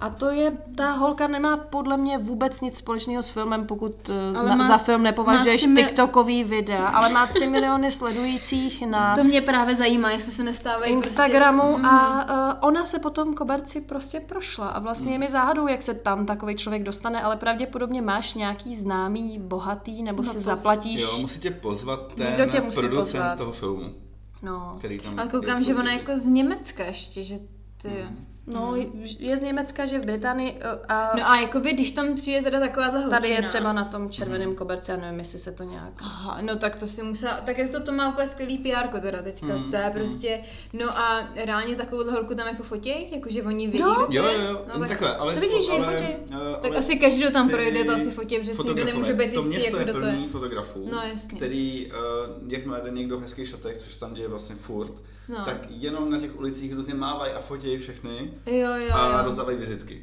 A 0.00 0.10
to 0.10 0.30
je, 0.30 0.52
ta 0.76 0.90
holka 0.92 1.26
nemá 1.26 1.56
podle 1.56 1.96
mě 1.96 2.18
vůbec 2.18 2.60
nic 2.60 2.76
společného 2.76 3.22
s 3.22 3.28
filmem, 3.28 3.66
pokud 3.66 4.10
eh, 4.10 4.38
Ale 4.38 4.48
na, 4.48 4.56
má- 4.56 4.68
za 4.68 4.78
film 4.78 5.02
nepovažuješ 5.02 5.66
mil- 5.66 5.76
TikTokový 5.86 6.44
videa, 6.44 6.86
ale 6.88 7.08
má 7.08 7.26
3 7.26 7.46
miliony 7.46 7.90
sledujících 7.90 8.86
na 8.86 9.14
to 9.16 9.24
mě 9.24 9.40
právě 9.40 9.76
zajímá, 9.76 10.10
jestli 10.10 10.32
se 10.32 10.42
nestávají 10.42 10.92
Instagramu 10.92 11.62
prostě, 11.62 11.86
a 11.86 12.52
uh, 12.52 12.68
ona 12.68 12.86
se 12.86 12.98
potom 12.98 13.34
koberci 13.34 13.80
prostě 13.80 14.20
prošla 14.20 14.68
a 14.68 14.78
vlastně 14.78 15.12
je 15.12 15.18
mi 15.18 15.28
záhadou, 15.28 15.66
jak 15.68 15.82
se 15.82 15.94
tam 15.94 16.26
takový 16.26 16.56
člověk 16.56 16.82
dostane, 16.82 17.22
ale 17.22 17.36
pravděpodobně 17.36 18.02
máš 18.02 18.34
nějaký 18.34 18.76
známý, 18.76 19.38
bohatý, 19.38 20.02
nebo 20.02 20.22
No 20.22 20.28
si 20.28 20.34
to- 20.34 20.40
zaplatíš. 20.44 21.00
Jo, 21.02 21.18
musí 21.20 21.40
tě 21.40 21.50
pozvat 21.50 22.14
ten 22.14 22.26
Někdo 22.26 22.46
tě 22.46 22.60
musí 22.60 22.80
producent 22.80 23.22
pozvat. 23.22 23.38
toho 23.38 23.52
filmu, 23.52 23.94
No, 24.42 24.74
který 24.78 24.98
tam 25.00 25.18
Ale 25.18 25.28
koukám, 25.28 25.58
je 25.58 25.64
že 25.64 25.74
ona 25.74 25.92
jako 25.92 26.16
z 26.16 26.26
Německa 26.26 26.84
ještě, 26.84 27.24
že 27.24 27.38
ty... 27.82 28.04
no 28.46 28.74
je 29.18 29.36
z 29.36 29.42
Německa, 29.42 29.86
že 29.86 29.98
v 29.98 30.04
Británii 30.04 30.52
uh, 30.52 30.58
a 30.88 31.12
No 31.16 31.28
a 31.30 31.40
jakoby, 31.40 31.72
když 31.72 31.90
tam 31.90 32.14
přijde 32.14 32.42
teda 32.42 32.60
taková 32.60 32.86
ta 32.86 32.92
holčina. 32.92 33.10
tady 33.20 33.28
je 33.28 33.42
třeba 33.42 33.72
na 33.72 33.84
tom 33.84 34.10
červeném 34.10 34.54
koberci, 34.54 34.90
já 34.90 34.96
nevím, 34.96 35.18
jestli 35.18 35.38
se 35.38 35.52
to 35.52 35.62
nějak... 35.62 35.92
Aha, 35.98 36.38
no 36.42 36.56
tak 36.56 36.76
to 36.76 36.88
si 36.88 37.02
musela, 37.02 37.32
tak 37.34 37.58
jak 37.58 37.70
to, 37.70 37.80
to 37.80 37.92
má 37.92 38.08
úplně 38.08 38.26
skvělý 38.26 38.58
PR 38.58 39.00
teda 39.00 39.22
teďka, 39.22 39.46
Mm, 39.46 39.70
to 39.70 39.76
je 39.76 39.86
mm. 39.86 39.92
prostě, 39.92 40.40
no 40.72 40.98
a 40.98 41.28
reálně 41.44 41.76
takovou 41.76 42.10
holku 42.10 42.34
tam 42.34 42.46
jako 42.48 42.62
fotěj, 42.62 43.08
jakože 43.12 43.42
oni 43.42 43.66
vidí, 43.66 43.78
Jo. 43.78 44.06
Jo, 44.10 44.24
je? 44.26 44.34
jo, 44.38 44.44
jo, 44.44 44.52
no, 44.68 44.74
no, 44.74 44.80
tak, 44.80 44.88
takhle, 44.88 45.16
ale... 45.16 45.34
To 45.34 45.40
vidíš, 45.40 45.66
že 45.66 45.72
ale, 45.72 45.92
fotí. 45.96 46.04
eh, 46.32 46.36
tak 46.62 46.70
ale 46.70 46.76
asi 46.76 46.96
každý, 46.96 47.20
kdo 47.20 47.30
tam 47.30 47.46
ty 47.48 47.52
projde, 47.54 47.84
to 47.84 47.92
asi 47.92 48.10
fotí, 48.10 48.38
protože 48.38 48.54
si 48.54 48.62
nikdo 48.68 48.84
nemůže 48.84 49.12
být 49.14 49.32
jistý, 49.32 49.48
město 49.48 49.76
jako 49.76 49.78
je 49.78 49.84
kdo 49.84 49.92
to 50.00 50.06
je. 50.06 50.12
plný 50.12 50.28
fotografů, 50.28 50.88
No, 50.92 51.02
jasně. 51.02 51.36
který, 51.36 51.92
uh, 51.92 52.52
jakmile 52.52 52.80
jde 52.84 52.90
někdo 52.90 53.18
v 53.18 53.22
hezkých 53.22 53.48
šatech, 53.48 53.76
což 53.78 53.96
tam 53.96 54.14
děje 54.14 54.28
vlastně 54.28 54.56
furt, 54.56 54.92
No. 55.30 55.44
tak 55.44 55.66
jenom 55.70 56.10
na 56.10 56.20
těch 56.20 56.38
ulicích 56.38 56.72
různě 56.74 56.94
mávají 56.94 57.32
a 57.32 57.40
fotějí 57.40 57.78
všechny 57.78 58.30
Jo, 58.46 58.54
jo, 58.76 58.92
a 58.94 59.18
jo. 59.18 59.24
rozdávají 59.24 59.58
vizitky. 59.58 60.02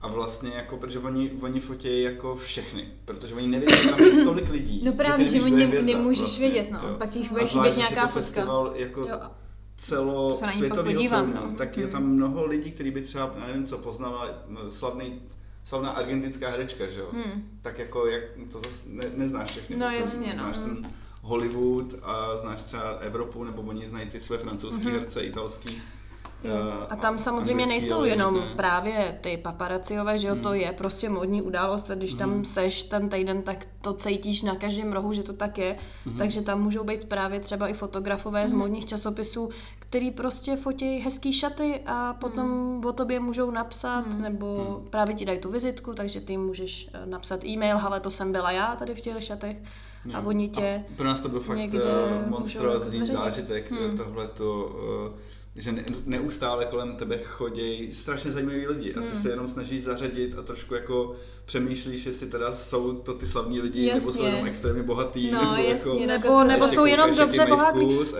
A 0.00 0.08
vlastně 0.08 0.50
jako, 0.54 0.76
protože 0.76 0.98
oni, 0.98 1.30
oni 1.40 1.60
fotí 1.60 2.02
jako 2.02 2.34
všechny, 2.36 2.84
protože 3.04 3.34
oni 3.34 3.46
nevědí, 3.46 3.82
že 3.82 3.88
tam 3.88 4.00
je 4.00 4.24
tolik 4.24 4.50
lidí. 4.50 4.80
No 4.84 4.92
právě, 4.92 5.26
že 5.26 5.32
nevíš, 5.38 5.42
oni 5.52 5.52
je 5.52 5.58
nem- 5.58 5.68
hvězda 5.68 5.92
nemůžeš 5.98 6.38
vědět, 6.38 6.68
no. 6.70 6.80
jo. 6.88 6.94
Pak 6.98 7.10
ti 7.10 7.20
A 7.20 7.32
bude 7.32 7.44
chybět 7.46 7.70
je 7.70 7.76
nějaká 7.76 8.06
fotka. 8.06 8.20
festival 8.20 8.72
jako 8.76 9.00
Jo. 9.00 9.18
celo 9.76 10.36
světového 10.52 11.02
filmu, 11.08 11.34
no. 11.34 11.54
tak 11.58 11.76
je 11.76 11.82
Mhm. 11.84 11.92
tam 11.92 12.06
mnoho 12.06 12.46
lidí, 12.46 12.70
kteří 12.72 12.90
by 12.90 13.02
třeba, 13.02 13.34
nevím 13.46 13.64
co, 13.66 13.78
poznala 13.78 14.28
no, 14.48 14.70
slavný, 14.70 15.20
slavná 15.64 15.90
argentinská 15.90 16.50
herečka, 16.50 16.86
že 16.86 17.00
jo? 17.00 17.08
Hmm. 17.12 17.58
Tak 17.62 17.78
jako, 17.78 18.06
jak, 18.06 18.22
to 18.52 18.60
zase 18.60 18.82
ne, 18.86 19.04
neznáš 19.14 19.50
všechny. 19.50 19.76
No, 19.76 19.90
jasně, 19.90 20.34
no. 20.36 20.42
Znáš 20.42 20.56
ten 20.58 20.90
Hollywood 21.28 21.94
a 22.02 22.36
znáš 22.36 22.62
třeba 22.62 22.82
Evropu, 22.82 23.44
nebo 23.44 23.62
oni 23.62 23.86
znají 23.86 24.08
ty 24.10 24.20
své 24.20 24.38
francouzský 24.38 24.84
Mhm. 24.86 24.92
herce, 24.98 25.20
italský. 25.20 25.82
Jo. 26.44 26.54
eh, 26.82 26.86
A 26.90 26.96
tam 26.96 27.18
samozřejmě 27.18 27.64
anglický, 27.64 27.80
nejsou 27.88 27.98
ale 27.98 28.08
jenom 28.08 28.34
ne. 28.34 28.52
právě 28.56 29.18
ty 29.20 29.36
paparaciové, 29.36 30.18
že 30.18 30.28
jo, 30.28 30.36
to 30.36 30.54
je 30.54 30.72
prostě 30.72 31.08
modní 31.08 31.42
událost 31.42 31.90
a 31.90 31.94
když 31.94 32.14
tam 32.14 32.44
seš 32.44 32.82
ten 32.82 33.08
týden, 33.08 33.42
tak 33.42 33.66
to 33.80 33.94
cítíš 33.94 34.42
na 34.42 34.54
každém 34.56 34.92
rohu, 34.92 35.12
že 35.12 35.22
to 35.22 35.32
tak 35.32 35.58
je. 35.58 35.76
Takže 36.18 36.42
tam 36.42 36.62
můžou 36.62 36.84
být 36.84 37.04
právě 37.04 37.40
třeba 37.40 37.68
i 37.68 37.72
fotografové 37.72 38.48
z 38.48 38.52
modních 38.52 38.86
časopisů, 38.86 39.50
který 39.78 40.10
prostě 40.10 40.56
fotí 40.56 40.98
hezký 40.98 41.32
šaty 41.32 41.80
a 41.86 42.12
potom 42.12 42.80
o 42.86 42.92
tobě 42.92 43.20
můžou 43.20 43.50
napsat, 43.50 44.04
nebo 44.20 44.80
právě 44.90 45.14
ti 45.14 45.24
dají 45.24 45.38
tu 45.38 45.50
vizitku, 45.50 45.94
takže 45.94 46.20
ty 46.20 46.36
můžeš 46.36 46.90
eh, 46.92 47.06
napsat 47.06 47.44
e-mail, 47.44 47.78
ale 47.82 48.00
to 48.00 48.10
jsem 48.10 48.32
byla 48.32 48.50
já 48.50 48.76
tady 48.76 48.94
v 48.94 49.00
těch 49.00 49.24
šatech 49.24 49.56
a 50.14 50.20
Jo. 50.20 50.24
oni 50.28 50.48
tě... 50.48 50.84
A 50.92 50.96
pro 50.96 51.06
nás 51.06 51.20
to 51.20 51.28
byl 51.28 51.40
fakt 51.40 51.58
eh, 51.58 52.24
monstrózní 52.26 52.78
zveřejnit. 52.78 53.12
zážitek, 53.12 53.70
hmm. 53.70 53.96
tohleto, 53.98 54.76
eh, 55.14 55.60
že 55.60 55.72
ne, 55.72 55.84
neustále 56.06 56.64
kolem 56.64 56.96
tebe 56.96 57.18
chodí 57.18 57.94
strašně 57.94 58.30
zajímaví 58.30 58.66
lidi 58.66 58.94
a 58.94 59.00
ty 59.00 59.06
Hmm. 59.08 59.22
se 59.22 59.30
jenom 59.30 59.48
snažíš 59.48 59.82
zařadit 59.82 60.34
a 60.38 60.42
trošku 60.42 60.74
jako 60.74 61.14
přemýšlíš, 61.48 62.06
jestli 62.06 62.26
teda 62.26 62.52
jsou 62.52 62.92
to 62.92 63.14
ty 63.14 63.26
slavní 63.26 63.60
lidi, 63.60 63.94
nebo 63.94 64.00
jsou 64.00 64.08
Jasně. 64.08 64.26
jenom 64.26 64.46
extrémně 64.46 64.82
bohatý, 64.82 65.30
No, 65.30 65.40
nebo 65.40 65.54
jasně, 65.54 66.06
jako... 66.06 66.06
Nebo, 66.06 66.44
nebo 66.44 66.68
jsou 66.68 66.84
jenom 66.84 67.16
dobře 67.16 67.46
to 67.46 67.56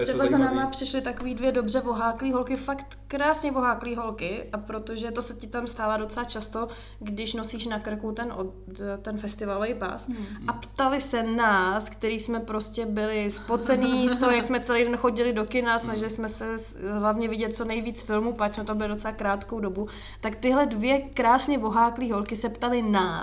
Třeba 0.02 0.26
za 0.26 0.38
náma 0.38 0.66
přišly 0.66 1.00
takový 1.00 1.34
dvě 1.34 1.52
dobře 1.52 1.80
voháklý 1.80 2.32
holky, 2.32 2.56
fakt 2.56 2.98
krásně 3.08 3.52
voháklý 3.52 3.96
holky, 3.96 4.44
a 4.52 4.58
protože 4.58 5.10
to 5.10 5.22
se 5.22 5.34
ti 5.34 5.46
tam 5.46 5.66
stává 5.66 5.96
docela 5.96 6.24
často, 6.24 6.68
když 7.00 7.34
nosíš 7.34 7.66
na 7.66 7.78
krku 7.78 8.12
ten, 8.12 8.32
od, 8.36 8.54
ten 9.02 9.18
festivalový 9.18 9.74
pás. 9.74 10.08
Hmm. 10.08 10.26
A 10.46 10.52
ptali 10.52 11.00
se 11.00 11.22
nás, 11.22 11.88
který 11.88 12.20
jsme 12.20 12.40
prostě 12.40 12.86
byli 12.86 13.30
spocený 13.30 14.08
z 14.08 14.18
toho, 14.18 14.32
jak 14.32 14.44
jsme 14.44 14.60
celý 14.60 14.84
den 14.84 14.96
chodili 14.96 15.32
do 15.32 15.44
kina, 15.44 15.78
snažili 15.78 16.10
jsme 16.10 16.28
se 16.28 16.56
hlavně 16.98 17.28
vidět 17.28 17.54
co 17.54 17.64
nejvíc 17.64 18.00
filmů, 18.00 18.32
pak 18.32 18.52
jsme 18.52 18.64
to 18.64 18.74
byli 18.74 18.88
docela 18.88 19.12
krátkou 19.12 19.60
dobu, 19.60 19.88
tak 20.20 20.36
tyhle 20.36 20.66
dvě 20.66 21.00
krásně 21.00 21.58
voháklý 21.58 22.12
holky 22.12 22.36
se 22.36 22.48
ptali 22.48 22.82
nás, 22.82 23.17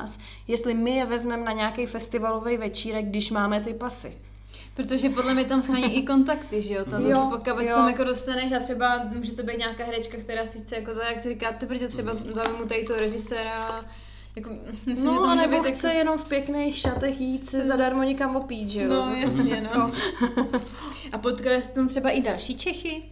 jestli 0.47 0.73
my 0.73 0.95
je 0.95 1.05
vezmeme 1.05 1.43
na 1.43 1.51
nějaký 1.51 1.85
festivalový 1.85 2.57
večírek, 2.57 3.05
když 3.05 3.31
máme 3.31 3.61
ty 3.61 3.73
pasy. 3.73 4.17
Protože 4.75 5.09
podle 5.09 5.33
mě 5.33 5.45
tam 5.45 5.61
schání 5.61 5.97
i 5.97 6.05
kontakty, 6.05 6.61
že 6.61 6.73
jo? 6.73 6.79
Jo, 6.79 7.01
zase 7.01 7.29
pokud 7.29 7.47
jo. 7.47 7.67
se 7.67 7.73
tam 7.73 7.89
jako 7.89 8.03
dostaneš 8.03 8.51
a 8.53 8.59
třeba 8.59 9.03
může 9.15 9.33
to 9.33 9.43
být 9.43 9.57
nějaká 9.57 9.83
herečka, 9.83 10.17
která 10.17 10.45
si 10.45 10.59
chce 10.59 10.75
jako 10.75 10.93
za, 10.93 11.03
jak 11.03 11.19
se 11.19 11.29
říká, 11.29 11.51
ty 11.51 11.65
protože 11.65 11.87
třeba 11.87 12.15
zaujmu 12.33 12.65
tady 12.65 12.83
toho 12.83 12.99
režiséra, 12.99 13.85
jako, 14.35 14.49
myslím, 14.85 14.95
že 14.95 15.05
no, 15.05 15.17
to 15.17 15.23
a 15.23 15.35
může 15.35 15.47
nebo 15.47 15.63
být 15.63 15.75
chce 15.75 15.87
jako... 15.87 15.97
jenom 15.97 16.17
v 16.17 16.27
pěkných 16.27 16.77
šatech 16.77 17.21
jít 17.21 17.49
si 17.49 17.67
zadarmo 17.67 18.03
někam 18.03 18.35
opít, 18.35 18.69
že 18.69 18.81
jo? 18.81 18.89
No, 18.89 19.15
jasně, 19.15 19.69
no. 19.75 19.91
A 21.11 21.17
potkali 21.17 21.61
jste 21.61 21.73
tam 21.73 21.87
třeba 21.87 22.09
i 22.09 22.21
další 22.21 22.57
Čechy? 22.57 23.03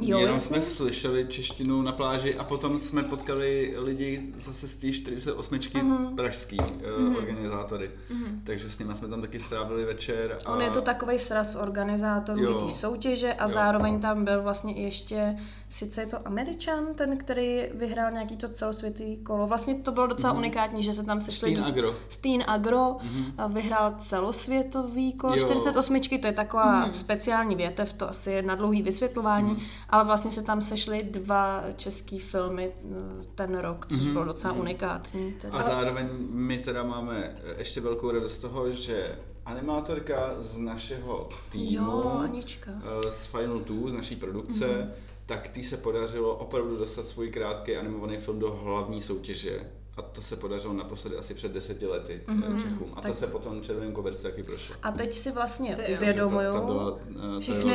Jo, 0.00 0.18
Jenom 0.18 0.34
jasně. 0.34 0.60
jsme 0.60 0.74
slyšeli 0.74 1.26
češtinu 1.28 1.82
na 1.82 1.92
pláži 1.92 2.34
a 2.36 2.44
potom 2.44 2.78
jsme 2.78 3.02
potkali 3.02 3.74
lidi 3.78 4.22
zase 4.36 4.68
z 4.68 4.76
té 4.76 4.92
48 4.92 5.58
Mhm. 5.82 6.16
pražský 6.16 6.56
uh, 6.60 7.16
organizátory. 7.16 7.90
Takže 8.44 8.70
s 8.70 8.78
nimi 8.78 8.94
jsme 8.94 9.08
tam 9.08 9.20
taky 9.20 9.40
strávili 9.40 9.84
večer. 9.84 10.38
A... 10.44 10.52
On 10.52 10.60
je 10.62 10.70
to 10.70 10.80
takový 10.80 11.18
sraz 11.18 11.56
organizátorů 11.56 12.64
té 12.66 12.70
soutěže 12.70 13.34
a 13.34 13.44
Jo. 13.46 13.52
zároveň 13.54 14.00
tam 14.00 14.24
byl 14.24 14.42
vlastně 14.42 14.74
i 14.74 14.82
ještě, 14.82 15.36
sice 15.68 16.00
je 16.02 16.06
to 16.06 16.26
Američan, 16.26 16.84
ten, 16.94 17.16
který 17.18 17.62
vyhrál 17.74 18.10
nějaký 18.12 18.36
to 18.36 18.48
celosvětový 18.48 19.16
kolo. 19.16 19.46
Vlastně 19.46 19.74
to 19.74 19.92
bylo 19.92 20.06
docela 20.06 20.32
unikátní, 20.32 20.82
že 20.82 20.92
se 20.92 21.04
tam 21.04 21.22
sešli... 21.22 21.50
Steen 21.52 21.64
Agro. 21.64 21.94
Steen 22.08 22.44
Agro 22.46 22.96
a 23.38 23.46
vyhrál 23.46 23.94
celosvětový 24.00 25.12
kolo 25.12 25.36
Jo. 25.36 25.44
48, 25.44 26.00
to 26.20 26.26
je 26.26 26.32
taková 26.32 26.90
speciální 26.94 27.56
větev, 27.56 27.92
to 27.92 28.10
asi 28.10 28.30
je 28.30 28.42
na 28.42 28.54
dlouhý 28.54 28.82
vysvětlování, 28.82 29.62
ale 29.90 30.04
vlastně 30.04 30.30
se 30.30 30.42
tam 30.42 30.60
sešly 30.60 31.02
dva 31.02 31.62
český 31.76 32.18
filmy 32.18 32.72
eh, 32.74 33.24
ten 33.34 33.58
rok, 33.58 33.86
což 33.88 34.06
bylo 34.08 34.24
docela 34.24 34.52
unikátní. 34.54 35.32
Teda. 35.32 35.54
A 35.58 35.62
zároveň 35.62 36.08
my 36.30 36.58
teda 36.58 36.82
máme 36.82 37.36
ještě 37.58 37.80
velkou 37.80 38.10
radost 38.10 38.34
z 38.34 38.38
toho, 38.38 38.70
že 38.70 39.18
animátorka 39.44 40.34
z 40.40 40.58
našeho 40.58 41.28
týmu, 41.52 41.70
Jo, 41.70 42.18
Anička. 42.24 42.70
eh, 43.06 43.10
z 43.10 43.26
Final 43.26 43.58
2, 43.58 43.90
z 43.90 43.92
naší 43.92 44.16
produkce, 44.16 44.66
Mhm. 44.66 44.92
tak 45.26 45.48
tý 45.48 45.64
se 45.64 45.76
podařilo 45.76 46.36
opravdu 46.36 46.76
dostat 46.76 47.06
svůj 47.06 47.30
krátký 47.30 47.76
animovaný 47.76 48.16
film 48.16 48.38
do 48.38 48.50
hlavní 48.62 49.00
soutěže. 49.00 49.60
A 49.96 50.02
to 50.02 50.22
se 50.22 50.36
podařilo 50.36 50.72
naposledy 50.72 51.16
asi 51.16 51.34
před 51.34 51.52
deseti 51.52 51.86
lety 51.86 52.22
mm-hmm. 52.26 52.62
Čechům. 52.62 52.92
A. 52.96 53.00
Tak- 53.00 53.10
to 53.10 53.16
se 53.16 53.26
potom 53.26 53.62
červeným 53.62 53.92
koverci 53.92 54.22
taky 54.22 54.42
prošlo. 54.42 54.76
A 54.82 54.92
teď 54.92 55.14
si 55.14 55.32
vlastně 55.32 55.76
uvědomuju, 55.96 56.52
Ta, 56.52 56.60
ta 56.60 56.66
byla, 56.66 56.98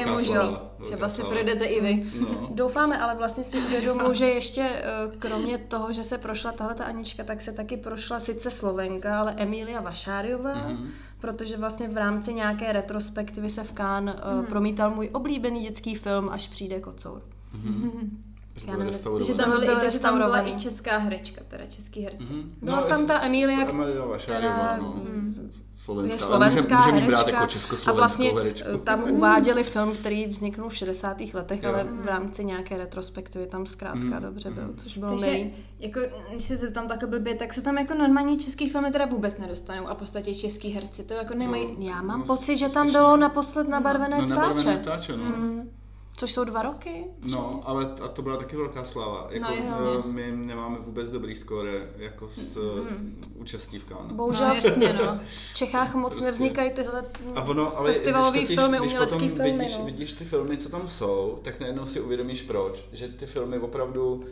eh, 0.02 0.06
možné. 0.06 0.26
sláva, 0.26 0.72
Třeba 0.84 1.10
si 1.10 1.24
projdete 1.24 1.66
i 1.66 1.82
vy. 1.82 2.12
No. 2.20 2.50
Doufáme, 2.54 2.98
ale 2.98 3.16
vlastně 3.16 3.44
si 3.44 3.58
uvědomuji, 3.68 4.14
že 4.14 4.26
ještě 4.26 4.62
eh, 4.62 4.84
kromě 5.20 5.58
toho, 5.58 5.94
že 5.94 6.04
se 6.04 6.18
prošla 6.18 6.52
tahle 6.52 6.76
ta 6.76 6.84
Anička, 6.84 7.24
tak 7.24 7.42
se 7.42 7.52
taky 7.52 7.78
prošla 7.78 8.20
sice 8.20 8.52
Slovenka, 8.52 9.20
ale 9.20 9.34
Emília 9.38 9.82
Vašáriová, 9.82 10.56
mm-hmm. 10.56 10.88
protože 11.20 11.58
vlastně 11.58 11.88
v 11.88 11.98
rámci 11.98 12.34
nějaké 12.34 12.72
retrospektivy 12.72 13.50
se 13.50 13.64
v 13.64 13.74
Cannes 13.74 14.16
mm-hmm. 14.16 14.46
promítal 14.46 14.90
můj 14.96 15.10
oblíbený 15.14 15.62
dětský 15.62 15.96
film 15.96 16.30
Až 16.30 16.48
přijde 16.48 16.80
kocour. 16.80 17.22
Že 17.64 17.70
Já 18.68 18.78
nevím. 18.78 18.94
Takže 19.18 19.34
tam, 19.34 19.50
Byl 19.50 19.60
byly, 19.60 19.76
takže 19.82 20.00
tam 20.00 20.18
byla 20.18 20.48
i 20.48 20.60
česká 20.60 20.98
herečka, 20.98 21.42
teda 21.48 21.66
český 21.66 22.02
herci. 22.02 22.34
Mhm. 22.34 22.54
Byla 22.62 22.82
tam 22.82 23.08
ta 23.08 23.22
Emília, 23.26 23.70
Emilia 23.70 24.18
která, 24.18 24.78
no. 24.78 24.94
mm, 24.94 25.52
Slovenská, 25.76 26.16
je 26.16 26.22
ale 26.26 26.52
slovenská 26.52 26.78
můžeme 26.80 27.02
jí 27.02 27.08
brát 27.08 27.28
jako 27.28 27.44
a 27.44 27.48
československou 27.48 27.96
vlastně 27.96 28.30
herečku. 28.44 28.68
eh, 28.76 28.78
tam 28.78 29.04
uváděli 29.12 29.64
film, 29.64 29.92
který 29.96 30.26
vzniknul 30.26 30.70
v 30.70 30.76
60. 30.76 31.34
letech, 31.34 31.64
Jo. 31.64 31.70
ale 31.70 31.84
v 31.84 32.06
rámci 32.06 32.46
nějaké 32.46 32.78
retrospektivy 32.78 33.46
tam 33.46 33.66
zkrátka 33.66 34.00
Mhm. 34.00 34.22
dobře 34.22 34.52
byl, 34.52 34.74
což 34.78 34.98
bylo 34.98 35.12
Takže, 35.12 35.26
milý. 35.26 35.54
jako, 35.80 36.00
když 36.32 36.44
se 36.44 36.58
zeptám 36.58 36.88
tak 36.88 37.10
blbě, 37.10 37.36
tak 37.36 37.54
se 37.54 37.62
tam 37.62 37.78
jako 37.78 37.94
normální 37.94 38.38
český 38.40 38.70
filmy 38.70 38.92
teda 38.92 39.06
vůbec 39.06 39.38
nedostanou 39.38 39.88
a 39.88 39.94
v 39.94 39.98
podstatě 39.98 40.36
český 40.36 40.70
herci 40.70 41.04
to 41.04 41.14
jako 41.14 41.34
nemají... 41.34 41.68
To- 41.76 41.82
Já 41.82 42.02
mám 42.02 42.20
No, 42.20 42.26
pocit, 42.26 42.58
že 42.58 42.70
tam 42.70 42.92
bylo 42.92 43.18
naposled 43.18 43.68
nabarvené 43.68 44.18
No, 44.22 44.26
nabarvené 44.28 44.78
ptáče. 44.78 44.78
ptáče, 44.78 45.18
no. 45.18 45.24
Mm, 45.24 45.70
což 46.16 46.32
jsou 46.32 46.44
dva 46.44 46.62
roky. 46.62 47.04
No, 47.32 47.62
ale 47.66 47.86
a 48.04 48.08
to 48.08 48.22
byla 48.22 48.38
taky 48.38 48.56
velká 48.58 48.84
sláva. 48.84 49.28
Jako, 49.30 49.46
No, 49.50 49.56
jasně. 49.56 49.86
eh, 50.06 50.08
my 50.08 50.32
nemáme 50.32 50.78
vůbec 50.80 51.12
dobrý 51.12 51.36
skóre 51.36 51.90
jako 51.98 52.30
s 52.30 52.56
mm. 52.90 53.24
účastí 53.36 53.80
v 53.80 53.86
Cannes. 53.86 54.12
Bohužel 54.12 54.48
No 54.48 54.54
jasně, 54.54 54.94
no. 54.94 55.20
v 55.52 55.56
Čechách 55.56 55.96
moc 55.96 56.10
Prostě. 56.10 56.26
nevznikají 56.26 56.72
tyhle 56.72 57.06
A 57.36 57.42
ono, 57.44 57.78
ale 57.78 57.94
festivalový 57.94 58.32
když, 58.40 58.42
totiž, 58.44 58.60
filmy, 58.60 58.78
když 58.78 58.88
umělecký 58.92 59.18
potom 59.30 59.30
filmy. 59.36 59.52
vidíš, 59.60 59.78
no. 59.78 59.86
vidíš 59.86 60.14
ty 60.14 60.26
filmy, 60.26 60.58
co 60.58 60.70
tam 60.70 60.88
jsou, 60.88 61.40
tak 61.44 61.60
najednou 61.60 61.86
si 61.86 62.02
uvědomíš 62.02 62.42
proč. 62.42 62.86
Že 62.92 63.08
ty 63.08 63.26
filmy 63.26 63.60
opravdu, 63.60 64.26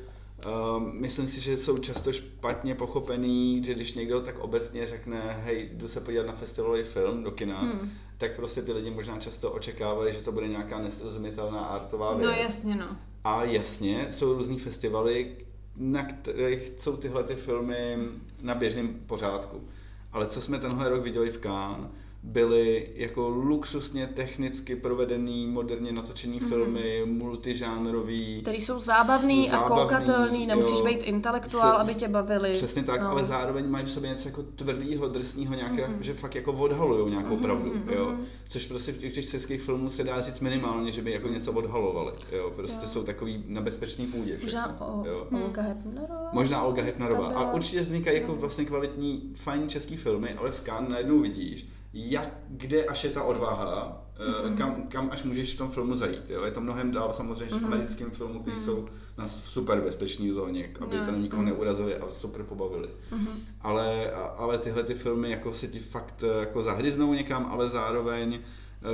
um, 0.45 1.02
myslím 1.02 1.28
si, 1.28 1.41
že 1.41 1.58
jsou 1.58 1.78
často 1.78 2.12
špatně 2.12 2.75
pochopený, 2.75 3.63
že 3.63 3.73
když 3.73 3.93
někdo 3.93 4.21
tak 4.21 4.39
obecně 4.39 4.88
řekne, 4.88 5.39
hej, 5.43 5.69
jdu 5.73 5.88
se 5.88 6.02
podívat 6.02 6.25
na 6.25 6.34
festivalový 6.34 6.84
film 6.84 7.23
do 7.23 7.32
kina, 7.32 7.62
hmm. 7.62 7.91
tak 8.17 8.36
prostě 8.36 8.62
ty 8.62 8.71
lidi 8.73 8.91
možná 8.91 9.19
často 9.19 9.52
očekávají, 9.52 10.13
že 10.13 10.21
to 10.21 10.32
bude 10.32 10.47
nějaká 10.47 10.80
nesrozumitelná 10.80 11.60
artová 11.60 12.13
věc. 12.13 12.30
No 12.30 12.32
jasně, 12.32 12.75
no. 12.75 12.97
A 13.23 13.43
jasně, 13.43 14.08
jsou 14.10 14.34
různý 14.34 14.60
festivaly, 14.60 15.38
na 15.75 16.06
kterých 16.06 16.71
jsou 16.78 16.97
tyhle 16.97 17.23
ty 17.23 17.36
filmy 17.36 17.97
na 18.41 18.56
běžném 18.56 18.88
pořádku. 18.88 19.63
Ale 20.12 20.28
co 20.28 20.41
jsme 20.41 20.60
tenhle 20.60 20.89
rok 20.89 21.04
viděli 21.04 21.30
v 21.30 21.39
Cannes, 21.39 21.91
byly 22.23 22.89
jako 22.95 23.29
luxusně 23.29 24.08
technicky 24.08 24.75
provedený, 24.75 25.47
moderně 25.47 25.91
natočený 25.91 26.39
filmy, 26.39 27.01
multižánrový. 27.05 28.41
který 28.41 28.62
jsou 28.62 28.79
zábavný, 28.79 29.49
a 29.49 29.51
zábavný, 29.51 29.75
koukatelný, 29.75 30.47
nemusíš 30.47 30.77
jo. 30.79 30.86
být 30.86 31.03
intelektuál, 31.03 31.77
S- 31.77 31.82
aby 31.82 31.95
tě 31.95 32.08
bavili. 32.08 32.53
Přesně 32.53 32.84
tak, 32.84 33.01
no. 33.01 33.10
ale 33.10 33.25
zároveň 33.25 33.69
mají 33.69 33.86
v 33.86 33.89
sobě 33.89 34.10
něco 34.10 34.27
jako 34.27 34.43
tvrdýho, 34.43 35.08
drsného, 35.08 35.53
nějaké, 35.53 35.89
že 36.01 36.13
fakt 36.13 36.36
jako 36.36 36.53
odhalujou 36.53 37.10
nějakou 37.10 37.38
pravdu, 37.38 37.73
jo. 37.95 38.13
Což 38.49 38.65
prostě 38.65 38.91
v 38.91 38.97
těch 38.97 39.13
těch 39.13 39.29
českých 39.29 39.62
filmů 39.62 39.89
se 39.89 40.03
dá 40.03 40.21
říct 40.21 40.39
minimálně, 40.39 40.91
že 40.91 41.01
by 41.01 41.12
jako 41.12 41.27
něco 41.27 41.51
odhalovali, 41.53 42.13
jo. 42.32 42.51
Prostě 42.55 42.88
jsou 42.88 43.03
takový 43.03 43.43
na 43.47 43.62
bezpečný 43.62 44.08
půdě 44.08 44.38
všechno, 44.38 44.60
Možná 44.62 44.82
o, 44.82 45.03
jo. 45.08 45.27
Olga 45.45 45.62
Hepnerová. 45.62 46.29
Možná 46.34 46.63
Olga 46.63 46.84
Hepnerová. 46.84 47.27
A 47.27 47.53
určitě 47.53 47.82
vznikají 47.82 48.21
jako 48.21 48.36
vlastně 48.36 48.65
kvalitní, 48.65 49.32
fajn 49.36 49.69
český 49.69 49.97
filmy, 49.97 50.34
ale 50.34 50.51
v 50.51 50.62
Cannes 50.62 50.89
najednou 50.91 51.19
vidíš, 51.19 51.67
jak, 51.93 52.34
kde 52.47 52.86
až 52.86 53.04
je 53.04 53.10
ta 53.10 53.23
odvaha, 53.23 54.06
mm-hmm. 54.19 54.58
kam, 54.58 54.88
kam 54.88 55.10
až 55.12 55.23
můžeš 55.23 55.54
v 55.54 55.58
tom 55.58 55.71
filmu 55.71 55.95
zajít. 55.95 56.30
Jo? 56.30 56.43
Je 56.43 56.52
to 56.52 56.62
mnohem 56.62 56.91
dál 56.91 57.13
samozřejmě 57.13 57.56
mm-hmm. 57.56 57.65
americkým 57.65 58.12
filmů, 58.12 58.39
kteří 58.39 58.58
mm-hmm. 58.58 58.65
jsou 58.65 58.86
na 59.17 59.28
super 59.28 59.82
bezpečné 59.82 60.34
zóně, 60.34 60.69
aby 60.80 60.97
no, 60.97 61.06
to 61.06 61.12
nikoho 61.12 61.43
neurazili 61.43 61.97
a 61.97 62.12
super 62.12 62.43
pobavili. 62.43 62.88
Mm-hmm. 63.12 63.39
Ale, 63.62 64.12
ale 64.12 64.58
tyhle 64.58 64.84
ty 64.84 64.93
filmy 64.93 65.32
jako 65.32 65.54
se 65.54 65.67
ti 65.67 65.80
fakt 65.80 66.23
eh, 66.23 66.39
jako 66.39 66.63
zahryznou 66.63 67.13
někam, 67.13 67.45
ale 67.45 67.69
zároveň 67.69 68.39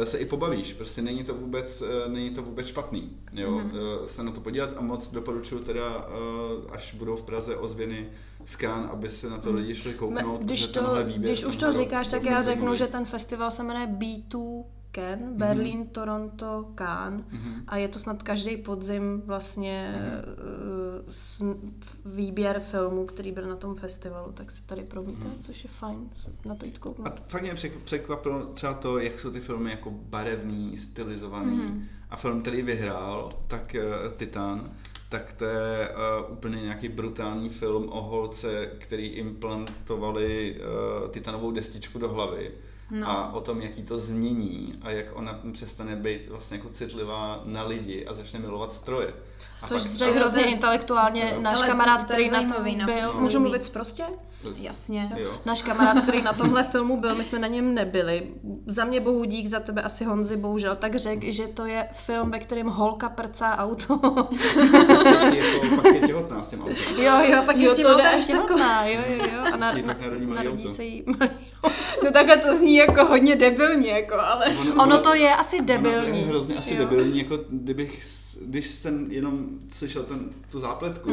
eh, 0.02 0.06
se 0.06 0.18
i 0.18 0.26
pobavíš, 0.26 0.74
prostě 0.74 1.02
není 1.02 1.24
to 1.24 1.34
vůbec, 1.34 1.84
není 2.08 2.30
to 2.30 2.42
vůbec 2.42 2.68
špatný, 2.68 3.18
jo, 3.34 3.52
mm-hmm. 3.52 4.04
se 4.04 4.24
na 4.24 4.32
to 4.32 4.40
podívat 4.40 4.70
a 4.78 4.82
moc 4.82 5.12
doporučuji 5.12 5.60
teda, 5.60 6.08
až 6.72 6.94
budou 6.94 7.16
v 7.16 7.24
Praze 7.24 7.56
ozvěny 7.56 8.10
z 8.46 8.64
aby 8.92 9.10
se 9.10 9.30
na 9.30 9.38
to 9.38 9.52
lidi 9.52 9.74
šli 9.74 9.94
kouknout, 9.94 10.42
když, 10.42 10.68
to, 10.68 10.96
výběr, 11.04 11.20
když 11.20 11.46
už 11.46 11.58
to 11.58 11.74
říkáš, 11.74 12.08
tak 12.08 12.24
já 12.24 12.42
řeknu, 12.42 12.76
že 12.76 12.88
ten 12.88 13.06
festival 13.06 13.52
se 13.52 13.64
jmenuje 13.64 13.88
B2 13.88 14.64
Ken, 14.96 15.20
mm-hmm. 15.20 15.38
Berlín, 15.38 15.88
Toronto, 15.88 16.72
Cannes 16.78 17.22
mm-hmm. 17.22 17.64
a 17.68 17.78
je 17.78 17.88
to 17.88 18.00
snad 18.00 18.24
každý 18.24 18.58
podzim 18.58 19.22
vlastně 19.26 19.96
mm-hmm. 21.40 21.58
výběr 22.06 22.60
filmů, 22.60 23.06
který 23.06 23.32
byl 23.32 23.48
na 23.48 23.56
tom 23.56 23.76
festivalu, 23.76 24.32
tak 24.32 24.52
se 24.52 24.62
tady 24.64 24.84
promítá, 24.84 25.26
mm-hmm. 25.26 25.42
což 25.42 25.64
je 25.64 25.70
fajn 25.70 26.10
na 26.46 26.56
to 26.56 26.66
jít 26.66 26.80
kouknout. 26.80 27.08
A 27.08 27.16
fakt 27.28 27.42
mě 27.42 27.54
překvapilo 27.84 28.46
třeba 28.46 28.74
to, 28.74 29.00
jak 29.00 29.20
jsou 29.20 29.32
ty 29.32 29.40
filmy 29.40 29.72
jako 29.72 29.92
barevný, 29.92 30.78
stylizovaný 30.78 31.60
mm-hmm. 31.60 31.84
a 32.10 32.16
film, 32.16 32.42
který 32.42 32.62
vyhrál, 32.62 33.32
tak 33.48 33.76
uh, 34.06 34.12
Titan, 34.12 34.72
tak 35.16 35.34
to 35.34 35.46
je 35.46 35.90
uh, 35.90 36.34
úplně 36.34 36.62
nějaký 36.62 36.90
brutální 36.90 37.50
film 37.50 37.90
o 37.90 38.02
holce, 38.02 38.72
který 38.78 39.08
implantovali 39.08 40.56
uh, 40.56 41.10
titanovou 41.10 41.52
destičku 41.52 42.00
do 42.00 42.10
hlavy 42.10 42.52
no. 42.92 43.10
a 43.10 43.34
o 43.34 43.42
tom, 43.42 43.62
jaký 43.62 43.84
to 43.84 44.00
změní 44.00 44.74
a 44.82 44.90
jak 44.90 45.06
ona 45.14 45.40
přestane 45.52 45.96
být 45.96 46.28
vlastně 46.28 46.58
jako 46.58 46.70
citlivá 46.70 47.42
na 47.46 47.64
lidi 47.64 48.06
a 48.06 48.14
začne 48.14 48.40
milovat 48.40 48.74
stroje. 48.74 49.14
A 49.62 49.68
Což 49.68 49.82
řekl 49.82 50.20
hrozně 50.20 50.44
intelektuálně 50.44 51.34
no. 51.36 51.42
náš 51.42 51.62
kamarád, 51.62 52.04
který 52.04 52.30
na 52.30 52.44
to 52.44 52.64
byl. 52.86 53.14
Můžu 53.20 53.40
mluvit 53.40 53.70
prostě? 53.70 54.04
Jasně. 54.56 55.12
Jo. 55.18 55.32
Náš 55.46 55.62
kamarád, 55.62 56.04
který 56.04 56.22
na 56.22 56.34
tomhle 56.38 56.64
filmu 56.64 57.00
byl, 57.00 57.16
my 57.16 57.24
jsme 57.24 57.40
na 57.40 57.48
něm 57.48 57.74
nebyli. 57.74 58.28
Za 58.68 58.86
mě 58.86 59.00
bohu 59.00 59.24
dík, 59.24 59.48
za 59.48 59.60
tebe 59.60 59.82
asi 59.82 60.06
Honzi, 60.06 60.38
bohužel, 60.38 60.76
tak 60.76 60.96
řekl, 60.96 61.26
že 61.30 61.48
to 61.48 61.66
je 61.66 61.88
film, 61.94 62.32
ve 62.32 62.40
kterém 62.40 62.68
holka 62.68 63.10
prcá 63.10 63.58
auto. 63.58 64.00
jako, 65.34 65.76
pak 65.76 65.86
je 65.86 66.02
těhotná 66.08 66.44
s 66.44 66.48
tím 66.48 66.62
autem. 66.62 66.76
Jo, 66.98 67.14
jo, 67.24 67.44
pak 67.46 67.58
je 67.58 67.70
s 67.70 67.76
tím 67.76 67.86
autem 67.86 68.24
těhotná, 68.24 68.86
jo, 68.86 69.02
jo, 69.08 69.26
jo. 69.36 69.54
A 69.54 69.58
na, 69.58 69.72
na, 69.72 69.96
narodí 70.26 70.68
se 70.68 70.84
jí 70.84 71.04
malý 71.08 71.32
No 72.04 72.12
takhle 72.12 72.38
to 72.38 72.56
zní 72.56 72.76
jako 72.76 73.06
hodně 73.06 73.36
debilně, 73.36 73.92
jako, 73.92 74.14
ale... 74.20 74.46
Ono, 74.46 74.84
ono 74.84 74.98
to 74.98 75.14
je 75.14 75.36
asi 75.36 75.62
debilní. 75.62 75.98
Ono 75.98 76.12
to 76.12 76.18
je 76.18 76.26
hrozně 76.26 76.56
asi 76.56 76.74
jo. 76.74 76.80
debilní, 76.80 77.20
jako 77.20 77.40
kdybych 77.50 78.26
když 78.42 78.68
jsem 78.68 79.12
jenom 79.12 79.50
slyšel 79.72 80.04
ten, 80.04 80.30
tu 80.50 80.60
zápletku, 80.60 81.12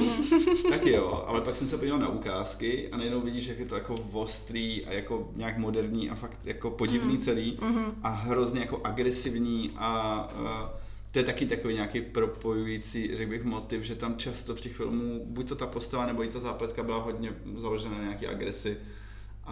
tak 0.70 0.86
jo, 0.86 1.24
ale 1.26 1.40
pak 1.40 1.56
jsem 1.56 1.68
se 1.68 1.78
podíval 1.78 1.98
na 1.98 2.08
ukázky 2.08 2.88
a 2.92 2.96
najednou 2.96 3.20
vidíš, 3.20 3.46
jak 3.46 3.58
je 3.58 3.66
to 3.66 3.74
jako 3.74 3.94
ostrý 4.12 4.86
a 4.86 4.92
jako 4.92 5.30
nějak 5.36 5.58
moderní 5.58 6.10
a 6.10 6.14
fakt 6.14 6.38
jako 6.44 6.70
podivný 6.70 7.12
mm. 7.12 7.18
celý 7.18 7.58
mm-hmm. 7.60 7.92
a 8.02 8.08
hrozně 8.08 8.60
jako 8.60 8.80
agresivní 8.84 9.70
a 9.76 10.28
uh, 10.40 10.82
to 11.12 11.18
je 11.18 11.24
taky 11.24 11.46
takový 11.46 11.74
nějaký 11.74 12.00
propojující, 12.00 13.16
řekl 13.16 13.30
bych, 13.30 13.44
motiv, 13.44 13.82
že 13.82 13.94
tam 13.94 14.16
často 14.16 14.54
v 14.54 14.60
těch 14.60 14.72
filmů 14.72 15.22
buď 15.26 15.48
to 15.48 15.54
ta 15.54 15.66
postava 15.66 16.06
nebo 16.06 16.24
i 16.24 16.28
ta 16.28 16.40
zápletka 16.40 16.82
byla 16.82 16.98
hodně 16.98 17.32
založena 17.56 17.98
na 17.98 18.04
nějaké 18.04 18.28
agresi 18.28 18.76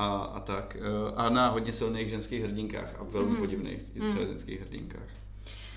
a, 0.01 0.17
a 0.35 0.41
tak. 0.41 0.77
E, 0.77 1.15
a 1.17 1.29
na 1.29 1.49
hodně 1.49 1.73
silných 1.73 2.09
ženských 2.09 2.45
hrdinkách 2.45 2.95
a 3.01 3.05
velmi 3.05 3.31
mm. 3.31 3.37
podivných 3.37 3.95
mm. 3.95 4.11
ženských 4.11 4.61
hrdinkách. 4.61 5.09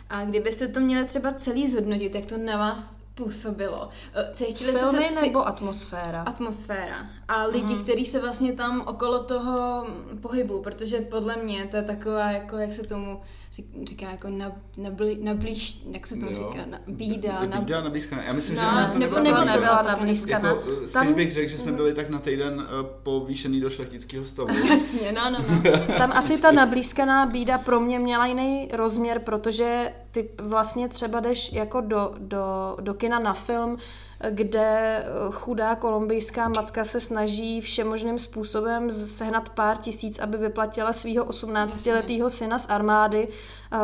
A 0.09 0.25
kdybyste 0.25 0.67
to 0.67 0.79
měli 0.79 1.05
třeba 1.05 1.33
celý 1.33 1.69
zhodnotit, 1.69 2.15
jak 2.15 2.25
to 2.25 2.37
na 2.37 2.57
vás 2.57 2.97
působilo. 3.15 3.89
Eh, 4.13 4.29
cítili 4.33 4.71
Filmy 4.71 5.13
se, 5.13 5.21
nebo 5.21 5.47
atmosféra? 5.47 6.21
Atmosféra. 6.21 6.95
A 7.27 7.45
lidi, 7.45 7.75
mm. 7.75 7.83
kteří 7.83 8.05
se 8.05 8.21
vlastně 8.21 8.53
tam 8.53 8.81
okolo 8.81 9.23
toho 9.23 9.87
pohybu, 10.21 10.61
protože 10.61 10.99
podle 11.01 11.35
mě 11.35 11.65
to 11.65 11.77
je 11.77 11.83
taková, 11.83 12.31
jako 12.31 12.57
jak 12.57 12.73
se 12.73 12.83
tomu 12.83 13.21
říká, 13.83 14.11
jako 14.11 14.29
na, 14.29 14.51
na, 14.77 14.89
blí, 14.89 15.17
na 15.21 15.33
blíž, 15.33 15.81
jak 15.91 16.07
se 16.07 16.15
tomu 16.15 16.31
jo. 16.31 16.37
říká, 16.37 16.65
na, 16.65 16.79
bída. 16.87 17.45
Na, 17.45 17.59
bída 17.59 17.81
nablízkaná. 17.81 18.23
Já 18.23 18.33
myslím, 18.33 18.55
na, 18.55 18.85
že 18.85 18.93
to 18.93 18.99
nebo 18.99 19.19
nebyla, 19.19 19.45
nebyla 19.45 19.81
nablízkaná. 19.81 20.49
Jako, 20.49 20.63
eh, 20.71 20.75
spíš 20.75 20.91
tam... 20.91 21.13
bych 21.13 21.31
řekl, 21.31 21.49
že 21.49 21.57
jsme 21.57 21.71
byli 21.71 21.93
tak 21.93 22.09
na 22.09 22.19
týden 22.19 22.53
uh, 22.53 22.85
povýšený 23.03 23.61
do 23.61 23.69
šlechtického 23.69 24.25
stavu. 24.25 24.49
Jasně, 24.69 25.11
no, 25.11 25.29
no, 25.29 25.39
no. 25.49 25.61
tam 25.97 26.11
asi 26.11 26.41
ta 26.41 26.51
nablízkaná 26.51 27.25
bída 27.25 27.57
pro 27.57 27.79
mě 27.79 27.99
měla 27.99 28.25
jiný 28.25 28.69
rozměr, 28.73 29.19
protože 29.19 29.93
ty 30.11 30.29
vlastně 30.41 30.89
třeba 30.89 31.19
jdeš 31.19 31.53
jako 31.53 31.81
do, 31.81 32.13
do, 32.17 32.77
do 32.81 32.93
kina 32.93 33.19
na 33.19 33.33
film, 33.33 33.77
kde 34.29 35.05
chudá 35.31 35.75
kolumbijská 35.75 36.49
matka 36.49 36.83
se 36.83 36.99
snaží 36.99 37.61
všemožným 37.61 38.19
způsobem 38.19 38.91
sehnat 38.91 39.49
pár 39.49 39.77
tisíc, 39.77 40.19
aby 40.19 40.37
vyplatila 40.37 40.93
svého 40.93 41.25
18-letého 41.25 42.29
syna 42.29 42.59
z 42.59 42.69
armády 42.69 43.27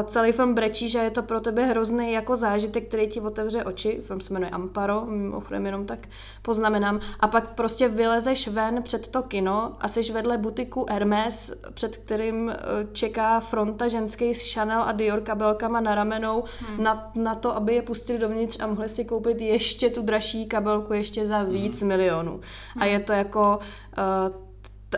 celý 0.03 0.31
film 0.31 0.53
brečí, 0.53 0.89
že 0.89 0.99
je 0.99 1.09
to 1.09 1.23
pro 1.23 1.39
tebe 1.39 1.65
hrozný 1.65 2.11
jako 2.11 2.35
zážitek, 2.35 2.87
který 2.87 3.07
ti 3.07 3.21
otevře 3.21 3.63
oči. 3.63 4.01
Film 4.07 4.21
se 4.21 4.33
jmenuje 4.33 4.49
Amparo, 4.49 5.05
mimochodem 5.05 5.65
jenom 5.65 5.85
tak 5.85 6.07
poznamenám. 6.41 6.99
A 7.19 7.27
pak 7.27 7.55
prostě 7.55 7.87
vylezeš 7.87 8.47
ven 8.47 8.83
před 8.83 9.07
to 9.07 9.21
kino 9.21 9.75
a 9.79 9.87
jsi 9.87 10.11
vedle 10.11 10.37
butiku 10.37 10.85
Hermes, 10.89 11.53
před 11.73 11.97
kterým 11.97 12.49
e, 12.49 12.55
čeká 12.93 13.39
fronta 13.39 13.87
ženský 13.87 14.35
s 14.35 14.53
Chanel 14.53 14.81
a 14.81 14.91
Dior 14.91 15.21
kabelkama 15.21 15.79
na 15.79 15.95
ramenou 15.95 16.43
hmm. 16.59 16.83
na, 16.83 17.11
na 17.15 17.35
to, 17.35 17.55
aby 17.55 17.75
je 17.75 17.81
pustili 17.81 18.19
dovnitř 18.19 18.59
a 18.59 18.67
mohli 18.67 18.89
si 18.89 19.05
koupit 19.05 19.41
ještě 19.41 19.89
tu 19.89 20.01
dražší 20.01 20.45
kabelku 20.45 20.93
ještě 20.93 21.25
za 21.25 21.43
víc 21.43 21.79
hmm. 21.79 21.87
milionů. 21.87 22.31
Hmm. 22.31 22.83
A 22.83 22.85
je 22.85 22.99
to 22.99 23.13
jako 23.13 23.59
uh, 23.97 24.48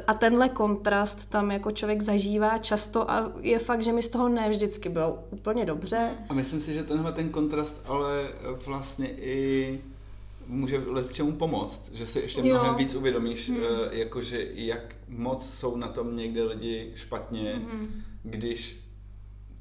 a 0.08 0.14
tenhle 0.14 0.50
kontrast 0.50 1.30
tam 1.30 1.52
jako 1.52 1.72
člověk 1.72 2.02
zažívá 2.02 2.58
často 2.58 3.12
a 3.12 3.32
je 3.40 3.60
fakt, 3.60 3.84
že 3.84 3.92
mi 3.92 4.02
z 4.02 4.08
toho 4.08 4.30
ne 4.30 4.50
vždycky 4.50 4.90
bylo 4.90 5.24
úplně 5.30 5.66
dobře. 5.66 6.12
A 6.30 6.34
myslím 6.34 6.62
si, 6.62 6.74
že 6.74 6.84
tenhle 6.84 7.14
ten 7.14 7.30
kontrast 7.30 7.82
ale 7.86 8.30
vlastně 8.66 9.10
i 9.10 9.80
může 10.48 10.84
let 10.88 11.14
čemu 11.14 11.32
pomoct, 11.32 11.90
že 11.94 12.08
si 12.08 12.20
ještě 12.20 12.42
jo. 12.42 12.56
mnohem 12.56 12.76
víc 12.76 12.96
uvědomíš, 12.96 13.50
hmm. 13.50 13.60
jakože 13.92 14.48
jak 14.54 14.96
moc 15.08 15.50
jsou 15.50 15.76
na 15.76 15.88
tom 15.88 16.16
někde 16.16 16.44
lidi 16.44 16.92
špatně, 16.96 17.62
hmm. 17.72 18.04
když 18.24 18.80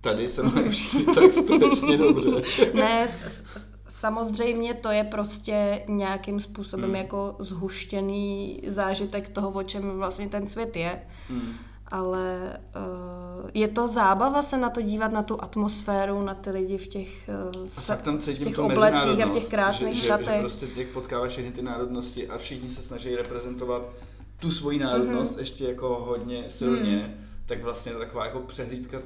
tady 0.01 0.29
se 0.29 0.43
mají 0.43 0.69
všichni 0.69 1.05
tak 1.05 1.33
strašně 1.33 1.97
dobře. 1.97 2.31
ne, 2.75 3.09
s, 3.09 3.33
s, 3.57 3.80
Samozřejmě 3.91 4.75
to 4.75 4.91
je 4.91 5.05
prostě 5.05 5.83
nějakým 5.89 6.41
způsobem 6.41 6.87
hmm. 6.87 6.95
jako 6.95 7.37
zhuštěný 7.39 8.61
zážitek 8.67 9.29
toho, 9.29 9.51
o 9.51 9.63
čem 9.63 9.91
vlastně 9.91 10.29
ten 10.29 10.47
svět 10.47 10.77
je. 10.77 11.03
Hmm. 11.29 11.53
Ale 11.93 12.59
uh, 13.43 13.51
je 13.55 13.69
to 13.69 13.89
zábava 13.89 14.43
se 14.43 14.57
na 14.57 14.71
to 14.71 14.83
dívat, 14.83 15.13
na 15.13 15.23
tu 15.23 15.43
atmosféru, 15.43 16.23
na 16.23 16.35
ty 16.35 16.51
lidi 16.51 16.79
v 16.79 16.87
těch, 16.87 17.31
uh, 17.53 17.69
a 17.77 17.81
fakt 17.81 18.03
tam 18.03 18.19
v 18.19 18.39
těch 18.39 18.59
oblecích 18.59 19.23
a 19.23 19.27
v 19.27 19.31
těch 19.31 19.49
krásných 19.49 19.97
že, 19.97 20.07
šatech. 20.07 20.27
Že, 20.27 20.35
že 20.35 20.41
prostě 20.41 20.69
jak 20.77 20.89
potkáváš 20.89 21.33
všechny 21.33 21.53
ty 21.53 21.63
národnosti 21.63 22.29
a 22.29 22.39
všichni 22.39 22.69
se 22.69 22.83
snaží 22.83 23.17
reprezentovat 23.17 23.83
tu 24.41 24.51
svoji 24.51 24.79
národnost 24.79 25.35
mm-hmm. 25.35 25.39
ještě 25.39 25.65
jako 25.65 25.89
hodně 25.89 26.45
silně, 26.49 26.97
mm. 26.97 27.27
tak 27.47 27.63
vlastně 27.63 27.93
taková 27.93 28.25
jako 28.25 28.41
přehlídka 28.41 28.99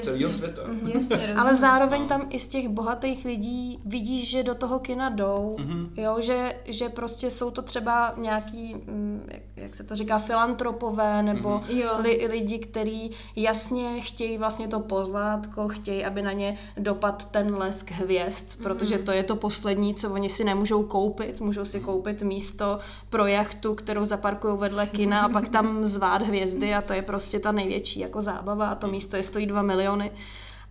celého 0.00 0.32
světa. 0.32 0.62
Mm, 0.66 0.88
jasně, 0.88 1.34
Ale 1.36 1.54
zároveň 1.54 2.02
no. 2.02 2.08
tam 2.08 2.26
i 2.30 2.38
z 2.38 2.48
těch 2.48 2.68
bohatých 2.68 3.24
lidí 3.24 3.80
vidíš, 3.84 4.30
že 4.30 4.42
do 4.42 4.54
toho 4.54 4.78
kina 4.78 5.08
jdou, 5.08 5.56
mm-hmm. 5.58 5.88
jo, 5.96 6.16
že, 6.20 6.54
že 6.64 6.88
prostě 6.88 7.30
jsou 7.30 7.50
to 7.50 7.62
třeba 7.62 8.14
nějaký, 8.16 8.74
mm, 8.74 9.28
jak, 9.30 9.42
jak 9.56 9.74
se 9.74 9.84
to 9.84 9.94
říká, 9.94 10.18
filantropové, 10.18 11.22
nebo 11.22 11.48
mm-hmm. 11.48 12.00
li, 12.00 12.26
lidi, 12.30 12.58
kteří 12.58 13.10
jasně 13.36 14.00
chtějí 14.00 14.38
vlastně 14.38 14.68
to 14.68 14.80
pozlátko, 14.80 15.68
chtějí, 15.68 16.04
aby 16.04 16.22
na 16.22 16.32
ně 16.32 16.58
dopad 16.78 17.30
ten 17.30 17.56
lesk 17.56 17.90
hvězd, 17.90 18.48
mm-hmm. 18.48 18.62
protože 18.62 18.98
to 18.98 19.12
je 19.12 19.22
to 19.22 19.36
poslední, 19.36 19.94
co 19.94 20.10
oni 20.10 20.28
si 20.28 20.44
nemůžou 20.44 20.82
koupit, 20.82 21.40
můžou 21.40 21.64
si 21.64 21.80
koupit 21.80 22.22
místo 22.22 22.78
pro 23.10 23.26
jachtu, 23.26 23.74
kterou 23.74 24.04
zaparkují 24.04 24.58
vedle 24.58 24.86
kina 24.86 25.20
a 25.20 25.28
pak 25.28 25.48
tam 25.48 25.86
zvát 25.86 26.22
hvězdy 26.22 26.74
a 26.74 26.82
to 26.82 26.92
je 26.92 27.02
prostě 27.02 27.38
ta 27.38 27.52
největší 27.52 28.00
jako 28.00 28.22
zábava 28.22 28.68
a 28.68 28.74
to 28.74 28.88
místo 28.88 29.16
je 29.16 29.22
stojí 29.22 29.46
dva 29.46 29.62
miliony, 29.66 30.10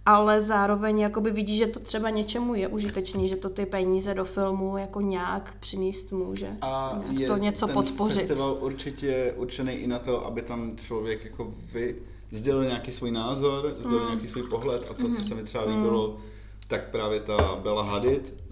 ale 0.06 0.42
zároveň 0.42 1.00
jakoby 1.00 1.32
vidí, 1.32 1.58
že 1.58 1.68
to 1.68 1.80
třeba 1.80 2.10
něčemu 2.10 2.56
je 2.56 2.68
užitečný, 2.68 3.28
že 3.28 3.36
to 3.36 3.50
ty 3.50 3.66
peníze 3.66 4.14
do 4.14 4.26
filmu 4.26 4.78
jako 4.78 5.02
nějak 5.02 5.56
přinést 5.60 6.12
může. 6.12 6.50
A 6.62 7.00
nějak 7.00 7.20
je 7.20 7.28
to 7.28 7.38
něco 7.38 7.66
ten 7.66 7.74
podpořit. 7.74 8.20
festival 8.20 8.58
určitě 8.62 9.34
určený 9.38 9.74
i 9.74 9.88
na 9.88 10.00
to, 10.00 10.26
aby 10.26 10.42
tam 10.42 10.78
člověk 10.78 11.26
jako 11.26 11.54
vy 11.74 11.96
sdělil 12.32 12.64
nějaký 12.64 12.92
svůj 12.92 13.12
názor, 13.12 13.74
sdělil 13.78 14.00
mm. 14.00 14.08
nějaký 14.08 14.28
svůj 14.28 14.44
pohled 14.44 14.88
a 14.90 14.94
to, 14.94 15.08
mm. 15.08 15.16
co 15.16 15.24
se 15.24 15.36
mi 15.36 15.44
třeba 15.44 15.64
líbilo, 15.64 16.08
mm. 16.08 16.24
tak 16.68 16.90
právě 16.90 17.20
ta 17.20 17.60
Bella 17.64 17.84
Hadid, 17.84 18.44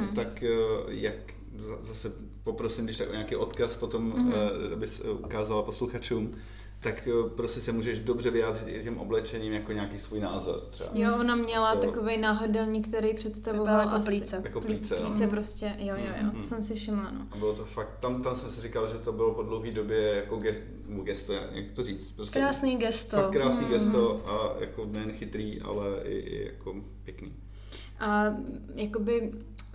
mm. 0.00 0.14
tak 0.14 0.42
eh, 0.42 0.48
jak 0.88 1.14
zase 1.82 2.12
poprosím, 2.44 2.84
když 2.84 2.98
tak 2.98 3.08
o 3.08 3.12
nějaký 3.12 3.36
odkaz 3.36 3.76
potom, 3.76 4.02
mm. 4.02 4.32
abys 4.72 5.00
ukázala 5.00 5.62
posluchačům, 5.62 6.32
tak 6.82 7.08
prostě 7.36 7.60
se 7.60 7.72
můžeš 7.72 8.00
dobře 8.00 8.30
vyjádřit 8.30 8.68
i 8.68 8.82
těm 8.82 8.98
oblečením 8.98 9.52
jako 9.52 9.72
nějaký 9.72 9.98
svůj 9.98 10.20
názor 10.20 10.60
třeba. 10.70 10.90
Jo, 10.94 11.16
ona 11.20 11.34
měla 11.36 11.74
To- 11.76 11.86
takový 11.86 12.18
náhodelník, 12.18 12.88
který 12.88 13.14
představoval 13.14 13.80
jako 13.80 13.90
asi... 13.94 14.06
plíce. 14.06 14.40
Jako 14.44 14.60
Plí- 14.60 14.64
plíce, 14.66 15.00
no. 15.00 15.10
plíce 15.10 15.26
prostě, 15.26 15.74
jo, 15.78 15.94
jo, 15.98 16.04
jo, 16.20 16.22
Mhm. 16.26 16.30
to 16.30 16.42
jsem 16.42 16.64
si 16.64 16.74
všimla, 16.74 17.10
no. 17.10 17.26
A 17.30 17.36
bylo 17.36 17.54
to 17.54 17.64
fakt, 17.64 17.98
tam, 18.00 18.22
tam 18.22 18.36
jsem 18.36 18.50
si 18.50 18.60
říkal, 18.60 18.86
že 18.88 18.94
to 18.94 19.12
bylo 19.12 19.34
po 19.34 19.42
dlouhé 19.42 19.70
době 19.70 19.98
jako 20.14 20.36
ge, 20.36 20.62
gesto, 21.02 21.32
jak 21.32 21.70
to 21.74 21.82
říct, 21.82 22.12
prostě 22.12 22.38
Krásný 22.38 22.76
gesto. 22.76 23.16
fakt 23.16 23.30
krásný 23.32 23.62
Mhm. 23.64 23.72
gesto 23.72 24.22
a 24.26 24.60
jako 24.60 24.84
nejen 24.84 25.12
chytrý, 25.12 25.60
ale 25.60 25.86
i, 26.04 26.14
i 26.18 26.46
jako 26.46 26.74
pěkný. 27.04 27.32
A 28.00 28.24
jakoby 28.74 29.32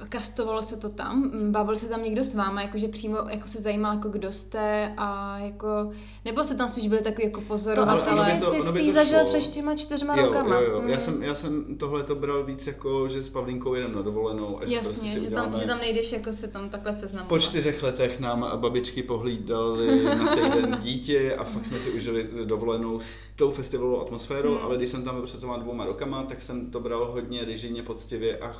kastovalo 0.09 0.63
se 0.63 0.77
to 0.77 0.89
tam, 0.89 1.31
bavil 1.51 1.77
se 1.77 1.85
tam 1.89 2.03
někdo 2.03 2.23
s 2.23 2.35
váma, 2.35 2.61
jakože 2.61 2.87
přímo 2.87 3.17
jako 3.29 3.47
se 3.47 3.61
zajímal, 3.61 3.93
jako 3.95 4.09
kdo 4.09 4.31
jste 4.31 4.93
a 4.97 5.39
jako, 5.39 5.91
nebo 6.25 6.43
se 6.43 6.55
tam 6.57 6.69
spíš 6.69 6.87
byli 6.87 7.01
takový 7.01 7.23
jako 7.23 7.41
To 7.75 7.81
ono 7.81 7.91
asi 7.91 8.09
by 8.09 8.17
si 8.17 8.39
to- 8.39 8.51
ty 8.51 8.61
spíš 8.61 8.87
to 8.87 8.93
zažil 8.93 9.19
šlo. 9.19 9.27
před 9.39 9.51
těma 9.51 9.75
čtyřma 9.75 10.15
Jo, 10.17 10.25
rokama. 10.25 10.55
jo, 10.55 10.61
jo. 10.71 10.81
Já, 10.87 10.95
Mm. 10.95 10.99
jsem, 11.01 11.23
já 11.23 11.35
jsem 11.35 11.77
tohle 11.77 12.03
to 12.03 12.15
bral 12.15 12.43
víc 12.43 12.67
jako, 12.67 13.07
že 13.07 13.23
s 13.23 13.29
Pavlínkou 13.29 13.73
jedem 13.73 13.95
na 13.95 14.01
dovolenou 14.01 14.61
a 14.61 14.65
že 14.65 14.75
prostě 14.79 14.95
Jasně, 14.95 15.11
si 15.11 15.19
že 15.19 15.27
uděláme... 15.27 15.51
tam, 15.51 15.59
že 15.61 15.67
tam 15.67 15.77
nejdeš 15.77 16.11
jako 16.11 16.33
se 16.33 16.47
tam 16.47 16.69
takhle 16.69 16.93
seznamovat. 16.93 17.29
Po 17.29 17.39
čtyřech 17.39 17.83
letech 17.83 18.19
nám 18.19 18.51
babičky 18.55 19.03
pohlídali 19.03 20.03
na 20.05 20.35
týden 20.35 20.77
dítě 20.81 21.35
a 21.35 21.43
fakt 21.43 21.65
jsme 21.65 21.79
si 21.79 21.91
užili 21.91 22.29
dovolenou 22.45 22.99
s 22.99 23.17
tou 23.35 23.51
festivalovou 23.51 24.01
atmosférou, 24.01 24.55
Hmm. 24.55 24.65
ale 24.65 24.77
když 24.77 24.89
jsem 24.89 25.03
tam 25.03 25.15
byl 25.15 25.23
před 25.23 25.39
těma 25.39 25.57
dvouma 25.57 25.85
rokama, 25.85 26.23
tak 26.23 26.41
jsem 26.41 26.71
to 26.71 26.79
bral 26.79 27.05
hodně 27.11 27.45
režijně, 27.45 27.83
poctivě 27.83 28.37
a 28.37 28.51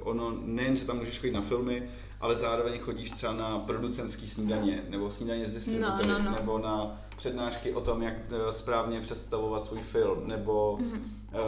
ono 0.00 0.32
nejen, 0.44 0.76
že 0.84 0.88
tam 0.88 0.98
můžeš 0.98 1.18
chodit 1.18 1.32
na 1.32 1.40
filmy, 1.40 1.88
ale 2.20 2.36
zároveň 2.36 2.78
chodíš 2.78 3.10
třeba 3.10 3.32
na 3.32 3.58
producentský 3.58 4.26
snídaně, 4.28 4.84
nebo 4.88 5.10
snídaně 5.10 5.46
z 5.46 5.50
distributory, 5.50 6.08
No, 6.08 6.18
no, 6.18 6.24
no. 6.24 6.30
nebo 6.30 6.58
na 6.58 6.96
přednášky 7.16 7.72
o 7.72 7.80
tom, 7.80 8.02
jak 8.02 8.14
eh, 8.30 8.52
správně 8.52 9.00
představovat 9.00 9.64
svůj 9.66 9.80
film, 9.80 10.28
nebo 10.28 10.78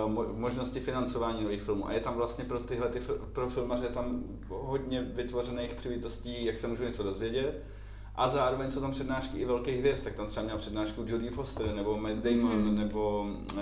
mo- 0.07 0.37
možnosti 0.37 0.81
financování 0.81 1.43
nových 1.43 1.63
filmů. 1.63 1.89
A 1.89 1.93
je 1.93 2.01
tam 2.01 2.15
vlastně 2.15 2.45
pro 2.45 2.61
tyhle 2.61 2.89
ty, 2.89 3.01
pro 3.33 3.49
filmaře 3.51 3.87
tam 3.89 4.23
hodně 4.51 5.03
vytvořených 5.15 5.75
příležitostí, 5.75 6.45
jak 6.45 6.57
se 6.57 6.67
můžu 6.67 6.83
něco 6.85 7.03
dozvědět. 7.03 7.63
A 8.15 8.29
zároveň 8.29 8.71
jsou 8.71 8.81
tam 8.81 8.91
přednášky 8.91 9.39
i 9.39 9.45
velkých 9.45 9.79
hvězd, 9.79 10.05
tak 10.05 10.15
tam 10.15 10.27
třeba 10.27 10.45
měla 10.45 10.59
přednášku 10.59 11.05
Jodie 11.07 11.31
Foster, 11.31 11.75
nebo 11.75 11.97
Matt 11.97 12.17
Damon, 12.17 12.59
Mhm. 12.59 12.79
nebo 12.79 13.27
uh, 13.55 13.61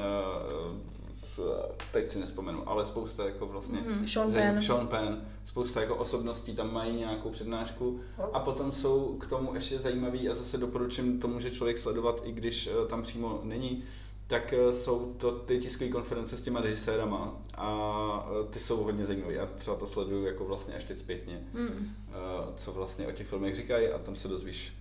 teď 1.93 2.11
si 2.11 2.19
nespomenu, 2.19 2.69
ale 2.69 2.87
spousta 2.87 3.25
jako 3.25 3.47
vlastně 3.47 3.79
Mhm. 3.89 4.07
Sean 4.09 4.29
Zaj- 4.31 4.53
Penn. 4.53 4.63
Sean 4.63 4.87
Penn, 4.87 5.23
spousta 5.45 5.81
jako 5.81 5.97
osobností 5.97 6.55
tam 6.55 6.73
mají 6.73 6.97
nějakou 6.97 7.31
přednášku 7.31 8.01
a 8.33 8.41
potom 8.41 8.73
jsou 8.73 9.17
k 9.21 9.27
tomu 9.27 9.55
ještě 9.55 9.79
zajímavý 9.79 10.29
a 10.29 10.35
zase 10.35 10.59
doporučím 10.59 11.21
to 11.21 11.29
může 11.29 11.51
člověk 11.51 11.79
sledovat, 11.79 12.21
i 12.25 12.33
když 12.33 12.67
eh, 12.67 12.89
tam 12.89 13.03
přímo 13.03 13.41
není, 13.43 13.85
tak 14.27 14.53
eh, 14.53 14.73
jsou 14.73 15.15
to 15.19 15.33
ty 15.33 15.59
tiskové 15.59 15.91
konference 15.91 16.37
s 16.37 16.41
těma 16.43 16.61
režisérama 16.61 17.37
a 17.55 18.29
eh, 18.31 18.49
ty 18.53 18.59
jsou 18.59 18.77
hodně 18.85 19.05
zajímavé. 19.05 19.33
Já 19.35 19.47
třeba 19.47 19.77
to 19.77 19.87
sleduju 19.87 20.25
jako 20.25 20.45
vlastně 20.45 20.75
až 20.75 20.85
teď 20.85 20.99
zpětně, 20.99 21.41
Mm. 21.55 21.69
eh, 22.09 22.13
co 22.57 22.73
vlastně 22.73 23.07
o 23.09 23.13
těch 23.13 23.27
filmech 23.27 23.55
říkají 23.55 23.89
a 23.89 23.99
tam 23.99 24.17
se 24.17 24.29
dozvíš 24.29 24.73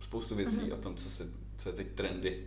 spoustu 0.00 0.34
věcí 0.34 0.72
o 0.72 0.76
tom, 0.76 0.96
co, 0.96 1.10
se, 1.10 1.26
co 1.58 1.68
je 1.68 1.72
teď 1.72 1.86
trendy, 1.94 2.46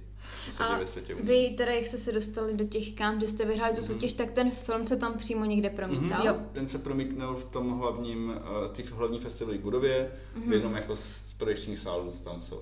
co 0.52 0.64
A 0.64 0.80
vy 1.24 1.54
teda, 1.58 1.72
jak 1.72 1.88
jste 1.88 1.98
se 1.98 2.12
dostali 2.12 2.54
do 2.54 2.66
těch 2.66 2.94
kam, 2.94 3.20
že 3.22 3.28
jste 3.28 3.46
vyhráli 3.46 3.76
tu 3.76 3.82
soutěž, 3.82 4.14
tak 4.14 4.32
ten 4.32 4.52
film 4.52 4.86
se 4.86 4.98
tam 4.98 5.14
přímo 5.18 5.46
někde 5.46 5.70
promítal? 5.70 6.24
Mhm. 6.36 6.50
Ten 6.52 6.68
se 6.68 6.78
promítnul 6.78 7.36
v 7.36 7.46
tom 7.46 7.80
hlavním, 7.80 8.34
eh, 8.66 8.70
té 8.70 8.84
hlavní 8.96 9.20
festivalové 9.20 9.62
budově, 9.64 10.12
v 10.48 10.54
jednom 10.54 10.74
jako 10.76 10.96
z 10.96 11.34
projekčních 11.38 11.80
sálů 11.80 12.12
tam 12.24 12.42
jsou. 12.42 12.62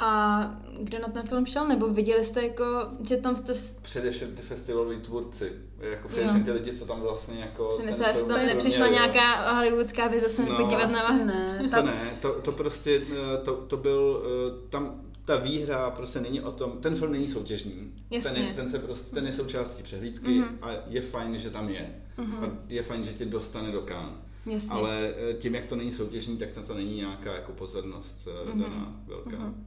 A 0.00 0.40
kdo 0.80 0.98
na 0.98 1.08
ten 1.08 1.26
film 1.28 1.46
šel? 1.46 1.68
Nebo 1.68 1.88
viděli 1.88 2.24
jste 2.24 2.42
jako, 2.42 2.64
že 3.08 3.16
tam 3.16 3.36
jste 3.36 3.54
s- 3.54 3.76
Především 3.82 4.36
ty 4.36 4.42
festivaloví 4.42 5.00
tvůrci, 5.00 5.52
jako 5.80 6.08
především 6.08 6.38
Jo. 6.38 6.44
ty 6.44 6.52
lidi, 6.52 6.72
co 6.78 6.86
tam 6.86 7.00
vlastně 7.00 7.40
jako... 7.40 7.68
ten 7.76 7.86
myslela, 7.86 8.12
že 8.12 8.18
tam 8.24 8.46
nepřišla 8.46 8.86
měli, 8.86 8.96
jo. 9.02 9.12
nějaká 9.12 9.52
hollywoodská 9.54 10.08
věc 10.08 10.22
zase 10.24 10.42
No. 10.46 10.56
podívat 10.56 10.90
na 10.92 11.02
vás. 11.02 11.20
ne. 11.24 11.58
To 11.64 11.70
Tam, 11.70 11.86
ne, 11.86 12.16
to, 12.22 12.32
to 12.40 12.52
prostě, 12.52 13.02
eh, 13.12 13.38
to, 13.44 13.56
to 13.56 13.76
byl, 13.76 14.22
eh, 14.26 14.68
tam 14.70 15.00
ta 15.28 15.36
výhra 15.36 15.90
prostě 15.90 16.20
není 16.20 16.40
o 16.40 16.52
tom, 16.52 16.72
ten 16.80 16.96
film 16.96 17.12
není 17.12 17.28
soutěžní, 17.28 17.92
Jasně. 18.10 18.30
ten 18.30 18.42
je, 18.42 18.54
ten, 18.54 18.68
se 18.70 18.78
prostě, 18.78 19.14
ten 19.14 19.26
je 19.26 19.32
součástí 19.32 19.82
přehlídky 19.82 20.30
Mhm. 20.30 20.58
a 20.62 20.68
je 20.86 21.00
fajn, 21.00 21.38
že 21.38 21.50
tam 21.50 21.68
je. 21.68 21.94
A 22.18 22.44
je 22.68 22.82
fajn, 22.82 23.04
že 23.04 23.12
tě 23.12 23.24
dostane 23.24 23.72
do 23.72 23.82
Cannes. 23.82 24.14
Jasně. 24.46 24.70
Ale 24.70 25.14
eh, 25.30 25.34
tím, 25.34 25.54
jak 25.54 25.64
to 25.64 25.76
není 25.76 25.92
soutěžní, 25.92 26.36
tak 26.36 26.56
na 26.56 26.62
to 26.62 26.74
není 26.74 26.96
nějaká 26.96 27.34
jako 27.34 27.52
pozornost 27.52 28.28
Mhm. 28.48 28.62
daná 28.62 28.96
velká. 29.06 29.30
Mhm. 29.30 29.66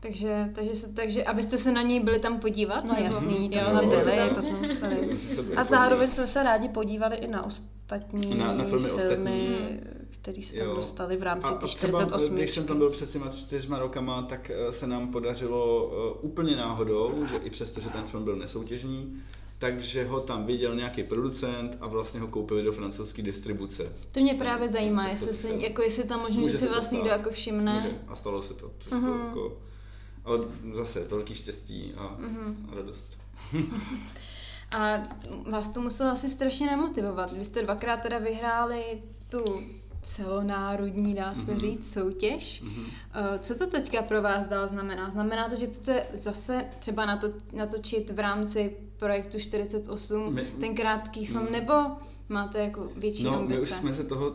Takže, 0.00 0.50
takže, 0.54 0.74
se, 0.76 0.92
takže, 0.94 1.24
abyste 1.24 1.58
se 1.58 1.72
na 1.72 1.82
něj 1.82 2.00
byli 2.00 2.18
tam 2.20 2.40
podívat? 2.40 2.84
no 2.84 2.94
nebo- 2.94 3.04
jasný, 3.04 3.50
to 3.50 3.56
Jo, 3.56 3.62
jsme 3.64 3.80
byli 3.86 4.34
to 4.34 4.42
jsme 4.42 4.52
museli. 4.60 5.18
Jsme 5.18 5.34
se 5.34 5.42
byli 5.42 5.56
A 5.56 5.64
zároveň 5.64 6.10
jsme 6.10 6.26
se 6.26 6.42
rádi 6.42 6.68
podívali 6.68 7.16
i 7.16 7.26
na 7.26 7.46
ostatní 7.46 8.34
Na- 8.38 8.54
na 8.54 8.64
filmy 8.64 8.90
ostatní. 8.90 9.56
Které 10.12 10.42
se 10.42 10.52
tam 10.56 10.66
Jo. 10.66 10.74
dostali 10.76 11.16
v 11.16 11.22
rámci 11.22 11.48
třeba, 11.48 11.68
48. 11.68 12.34
když 12.34 12.50
jsem 12.50 12.64
tam 12.66 12.78
byl 12.78 12.90
před 12.90 13.10
těma 13.10 13.28
čtyřma 13.28 13.78
rokama, 13.78 14.22
tak 14.22 14.50
eh, 14.50 14.72
se 14.72 14.86
nám 14.86 15.08
podařilo 15.12 15.92
eh, 15.92 16.18
úplně 16.20 16.56
náhodou, 16.56 17.26
že 17.26 17.36
i 17.36 17.50
přesto, 17.50 17.80
že 17.80 17.88
ten 17.88 18.04
film 18.06 18.24
byl 18.24 18.36
nesoutěžní, 18.36 19.22
takže 19.58 20.04
ho 20.04 20.20
tam 20.20 20.46
viděl 20.46 20.74
nějaký 20.76 21.02
producent 21.02 21.76
a 21.80 21.86
vlastně 21.86 22.20
ho 22.20 22.28
koupili 22.28 22.62
do 22.62 22.72
francouzské 22.72 23.22
distribuce. 23.22 23.92
To 24.12 24.20
mě 24.20 24.34
právě 24.34 24.68
zajímá, 24.68 25.04
Přesto 25.08 25.26
jestli, 25.26 25.48
se, 25.48 25.54
jako 25.54 25.82
jestli 25.82 26.04
tam 26.04 26.20
možná, 26.20 26.48
si 26.58 26.68
vlastně 26.68 26.96
někdo 26.96 27.10
jako 27.10 27.30
všimne. 27.30 27.74
Může. 27.74 27.98
A 28.08 28.14
stalo 28.14 28.42
se 28.42 28.54
to, 28.54 28.70
což 28.78 28.92
Mhm. 28.92 29.02
bylo 29.02 29.18
jako... 29.26 29.58
Ale 30.24 30.38
zase 30.74 31.00
velký 31.04 31.34
štěstí 31.34 31.92
a, 31.96 32.16
Mhm. 32.18 32.68
a 32.72 32.74
radost. 32.74 33.18
A 34.78 34.98
vás 35.50 35.68
to 35.68 35.80
muselo 35.80 36.10
asi 36.10 36.30
strašně 36.30 36.66
nemotivovat. 36.66 37.32
Vy 37.32 37.44
jste 37.44 37.62
dvakrát 37.62 37.96
teda 37.96 38.18
vyhráli 38.18 39.02
tu 39.28 39.62
celonárodní, 40.02 41.14
dá 41.14 41.34
se 41.34 41.50
Mhm. 41.50 41.60
říct, 41.60 41.92
soutěž. 41.92 42.60
Mhm. 42.64 42.84
Eh, 43.14 43.38
Co 43.38 43.54
to 43.54 43.66
teďka 43.66 44.02
pro 44.02 44.22
vás 44.22 44.46
dál 44.46 44.68
znamená? 44.68 45.10
Znamená 45.10 45.48
to, 45.48 45.56
že 45.56 45.66
chcete 45.66 46.06
zase 46.14 46.64
třeba 46.78 47.06
nato, 47.06 47.28
natočit 47.52 48.10
v 48.10 48.18
rámci 48.18 48.76
projektu 48.96 49.38
48 49.40 50.34
My- 50.34 50.46
ten 50.60 50.74
krátký 50.74 51.26
film, 51.26 51.44
Mm. 51.46 51.52
nebo 51.52 51.72
máte 52.28 52.58
jako 52.58 52.88
větší 52.96 53.24
No, 53.24 53.30
my 53.30 53.36
ambice? 53.36 53.60
už 53.60 53.70
jsme 53.70 53.94
se 53.94 54.04
toho 54.04 54.32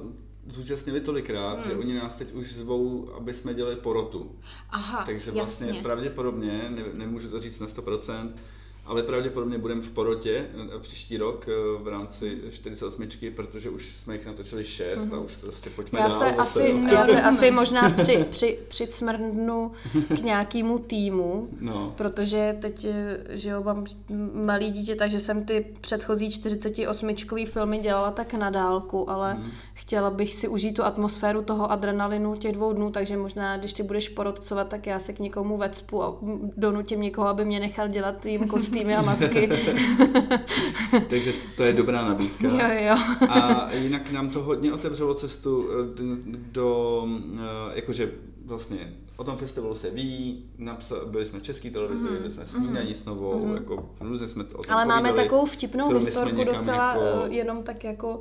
zúčastnili 0.47 1.01
tolikrát, 1.01 1.53
Hmm. 1.60 1.63
že 1.71 1.77
oni 1.77 1.93
nás 1.93 2.15
teď 2.15 2.34
už 2.34 2.53
zvou, 2.53 3.10
aby 3.17 3.34
jsme 3.34 3.53
dělali 3.53 3.75
porotu. 3.75 4.32
Aha, 4.69 5.03
Takže 5.06 5.32
vlastně 5.32 5.67
jasně. 5.67 5.82
pravděpodobně, 5.82 6.69
ne, 6.69 6.84
nemůžu 6.93 7.30
to 7.30 7.39
říct 7.39 7.60
na 7.60 7.67
100%, 7.67 8.36
ale 8.88 9.04
pravděpodobně 9.04 9.58
budeme 9.58 9.82
v 9.82 9.91
porotě 9.91 10.45
eh, 10.76 10.80
příští 10.80 11.17
rok 11.17 11.45
eh, 11.47 11.84
v 11.84 11.88
rámci 11.88 12.38
48, 12.50 13.08
protože 13.36 13.69
už 13.69 13.86
jsme 13.95 14.13
jich 14.13 14.26
natočili 14.26 14.65
6 14.65 15.13
a 15.13 15.19
už 15.19 15.36
prostě 15.36 15.69
pojďme 15.69 16.00
Já 16.00 16.08
dál 16.08 16.19
se, 16.19 16.26
zase. 16.26 16.39
asi, 16.41 16.76
já 16.91 17.06
se 17.06 17.21
asi 17.21 17.52
možná 17.52 17.89
při, 17.89 18.26
při, 18.30 18.60
přicmrdnu 18.67 19.71
k 20.10 20.19
nějakému 20.23 20.80
týmu, 20.80 21.47
No, 21.60 21.93
protože 21.97 22.58
teď, 22.62 22.86
eh, 22.86 23.17
že 23.30 23.50
jo, 23.50 23.63
mám 23.63 23.86
malý 24.34 24.71
dítě, 24.71 24.95
takže 24.95 25.19
jsem 25.19 25.45
ty 25.45 25.65
předchozí 25.82 26.32
48 26.32 27.45
filmy 27.45 27.78
dělala 27.80 28.12
tak 28.12 28.34
na 28.34 28.50
dálku, 28.50 29.10
ale 29.10 29.34
Mhm. 29.34 29.52
chtěla 29.73 30.10
bych 30.10 30.34
si 30.34 30.47
užít 30.47 30.76
tu 30.76 30.84
atmosféru 30.84 31.41
toho 31.41 31.71
adrenalinu 31.71 32.36
těch 32.36 32.52
dvou 32.52 32.73
dnů, 32.73 32.91
takže 32.91 33.17
možná, 33.17 33.58
když 33.58 33.73
ty 33.73 33.84
budeš 33.84 34.10
porodcovat, 34.10 34.67
tak 34.69 34.88
já 34.88 35.00
se 35.00 35.13
k 35.13 35.19
někomu 35.19 35.58
vecpu 35.58 36.04
a 36.04 36.17
donutím 36.58 37.02
někoho, 37.02 37.28
aby 37.28 37.45
mě 37.45 37.60
nechal 37.60 37.88
dělat 37.88 38.26
jim 38.26 38.47
kostýmy 38.78 38.96
a 38.96 39.02
masky. 39.02 39.50
takže 41.10 41.34
to 41.58 41.63
je 41.63 41.74
dobrá 41.74 42.06
nabídka. 42.06 42.48
jo, 42.48 42.88
jo. 42.90 42.96
A 43.30 43.70
jinak 43.74 44.12
nám 44.12 44.30
to 44.30 44.44
hodně 44.44 44.74
otevřelo 44.74 45.13
cestu 45.13 45.70
eh, 45.72 46.00
do, 46.52 47.08
eh, 47.36 47.40
jakože 47.76 48.12
vlastně 48.46 48.94
o 49.18 49.24
tom 49.24 49.38
festivalu 49.38 49.76
se 49.76 49.90
ví, 49.90 50.46
napsal, 50.58 51.06
byli 51.06 51.26
jsme 51.26 51.40
v 51.40 51.44
české 51.44 51.72
televizi, 51.72 52.04
Mhm. 52.04 52.18
byli 52.18 52.32
jsme 52.32 52.46
v 52.46 52.52
snídaní 52.52 52.94
s 52.96 53.06
novou, 53.06 53.54
jako 53.54 53.90
různě 54.00 54.28
jsme 54.28 54.44
to 54.44 54.58
o 54.58 54.63
tom 54.63 54.74
Ale 54.76 54.86
máme 54.86 55.10
povídali. 55.10 55.28
takovou 55.30 55.46
vtipnou 55.46 55.94
historku 55.94 56.44
docela 56.44 56.94
jako- 56.94 57.26
eh, 57.26 57.36
jenom 57.36 57.63
tak 57.63 57.84
jako 57.84 58.20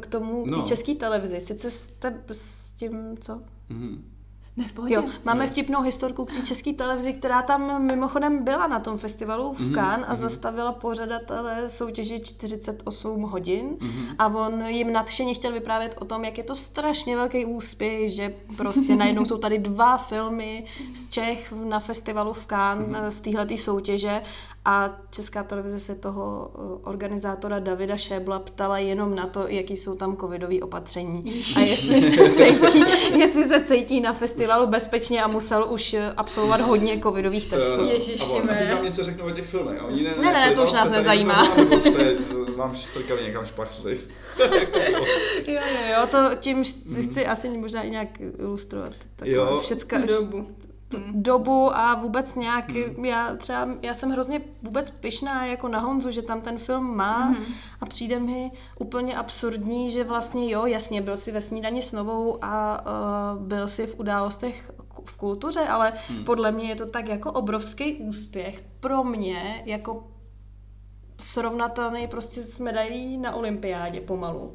k 0.00 0.06
tomu, 0.06 0.42
k 0.44 0.48
té 0.48 0.56
No. 0.56 0.62
české 0.62 0.94
televizi. 0.94 1.40
Sice 1.40 1.70
jste 1.70 2.22
s 2.32 2.72
tím, 2.72 3.16
co? 3.20 3.40
Mhm. 3.68 4.04
Ne, 4.58 4.64
v 4.68 4.72
pohodě. 4.72 4.94
Jo, 4.94 5.04
máme 5.24 5.44
No. 5.44 5.50
vtipnou 5.50 5.80
historku 5.82 6.24
k 6.24 6.32
té 6.32 6.42
české 6.42 6.72
televizi, 6.72 7.12
která 7.12 7.42
tam 7.42 7.82
mimochodem 7.86 8.44
byla 8.44 8.66
na 8.66 8.80
tom 8.80 8.98
festivalu 8.98 9.52
v 9.54 9.60
Mhm, 9.60 9.74
Cannes 9.74 10.06
a 10.08 10.12
mhm. 10.12 10.20
zastavila 10.22 10.72
pořadatele 10.72 11.68
soutěži 11.68 12.20
48 12.20 13.22
hodin 13.22 13.68
Mhm. 13.80 14.06
a 14.18 14.26
on 14.26 14.62
jim 14.66 14.92
nadšeně 14.92 15.34
chtěl 15.34 15.52
vyprávět 15.52 15.96
o 16.00 16.04
tom, 16.04 16.24
jak 16.24 16.38
je 16.38 16.44
to 16.44 16.54
strašně 16.54 17.16
velký 17.16 17.44
úspěch, 17.44 18.10
že 18.12 18.34
prostě 18.56 18.96
najednou 18.96 19.24
jsou 19.24 19.38
tady 19.38 19.58
dva 19.58 19.96
filmy 19.98 20.64
z 20.94 21.08
Čech 21.08 21.52
na 21.64 21.80
festivalu 21.80 22.32
v 22.32 22.46
Cannes 22.46 22.88
Mhm. 23.02 23.10
z 23.10 23.20
téhletý 23.20 23.58
soutěže 23.58 24.22
a 24.68 24.96
Česká 25.10 25.42
televize 25.42 25.80
se 25.80 25.94
toho 25.94 26.50
eh, 26.54 26.88
organizátora 26.90 27.58
Davida 27.58 27.96
Šébla 27.96 28.38
ptala 28.38 28.78
jenom 28.78 29.14
na 29.14 29.26
to, 29.26 29.44
jaký 29.48 29.76
jsou 29.76 29.94
tam 29.94 30.16
covidové 30.16 30.60
opatření 30.62 31.42
a 31.56 31.60
jestli 31.60 32.00
se, 32.00 32.24
cítí, 32.32 32.84
jestli 33.18 33.44
se 33.44 33.64
cítí 33.64 34.00
na 34.00 34.12
festivalu 34.12 34.66
bezpečně 34.66 35.22
a 35.22 35.28
musel 35.28 35.66
už 35.70 35.94
eh, 35.94 36.12
absolvovat 36.16 36.60
hodně 36.60 37.00
covidových 37.02 37.46
testů. 37.50 37.84
Ježiši, 37.84 38.40
a, 38.50 38.54
teď 38.54 38.72
vám 38.72 38.84
něco 38.84 39.04
řeknu 39.04 39.26
o 39.26 39.30
těch 39.30 39.46
filmech. 39.46 39.80
A 39.80 39.84
oni 39.84 40.02
ne, 40.02 40.10
Ne, 40.10 40.32
ne, 40.32 40.32
ne, 40.32 40.52
to 40.52 40.64
už 40.64 40.72
nás 40.72 40.90
nezajímá. 40.90 41.44
jste, 41.80 42.16
vám 42.56 42.76
strkali 42.76 43.22
někam 43.22 43.44
bylo? 43.56 43.94
Jo, 45.46 45.60
jo, 45.72 45.80
jo, 46.00 46.06
to 46.10 46.18
tím 46.40 46.64
si 46.64 47.02
chci 47.02 47.26
asi 47.26 47.48
možná 47.48 47.82
i 47.82 47.90
nějak 47.90 48.08
ilustrovat. 48.38 48.92
Takové 49.16 49.36
Jo. 49.36 49.60
všecka, 49.62 49.98
dobu. 49.98 50.46
Tu 50.88 50.98
dobu 51.12 51.76
a 51.76 51.94
vůbec 51.94 52.34
nějak, 52.34 52.70
Hmm. 52.70 53.04
já 53.04 53.36
třeba, 53.36 53.68
já 53.82 53.94
jsem 53.94 54.10
hrozně 54.10 54.40
vůbec 54.62 54.90
pyšná 54.90 55.46
jako 55.46 55.68
na 55.68 55.78
Honzu, 55.80 56.10
že 56.10 56.22
tam 56.22 56.40
ten 56.40 56.58
film 56.58 56.96
má 56.96 57.28
Mhm. 57.28 57.44
a 57.80 57.86
přijde 57.86 58.18
mi 58.18 58.50
úplně 58.78 59.16
absurdní, 59.16 59.90
že 59.90 60.04
vlastně 60.04 60.50
jo, 60.50 60.66
jasně, 60.66 61.02
byl 61.02 61.16
si 61.16 61.32
ve 61.32 61.40
snídani 61.40 61.82
s 61.82 61.92
novou 61.92 62.44
a 62.44 62.84
uh, 63.36 63.42
byl 63.46 63.68
si 63.68 63.86
v 63.86 64.00
událostech 64.00 64.72
v 65.04 65.16
kultuře, 65.16 65.60
ale 65.60 65.92
Hmm. 66.08 66.24
podle 66.24 66.52
mě 66.52 66.68
je 66.68 66.76
to 66.76 66.86
tak 66.86 67.08
jako 67.08 67.32
obrovský 67.32 67.94
úspěch 67.94 68.64
pro 68.80 69.04
mě, 69.04 69.62
jako 69.66 70.06
srovnatelný 71.20 72.06
prostě 72.06 72.42
s 72.42 72.60
medailí 72.60 73.18
na 73.18 73.34
olympiádě 73.34 74.00
pomalu. 74.00 74.54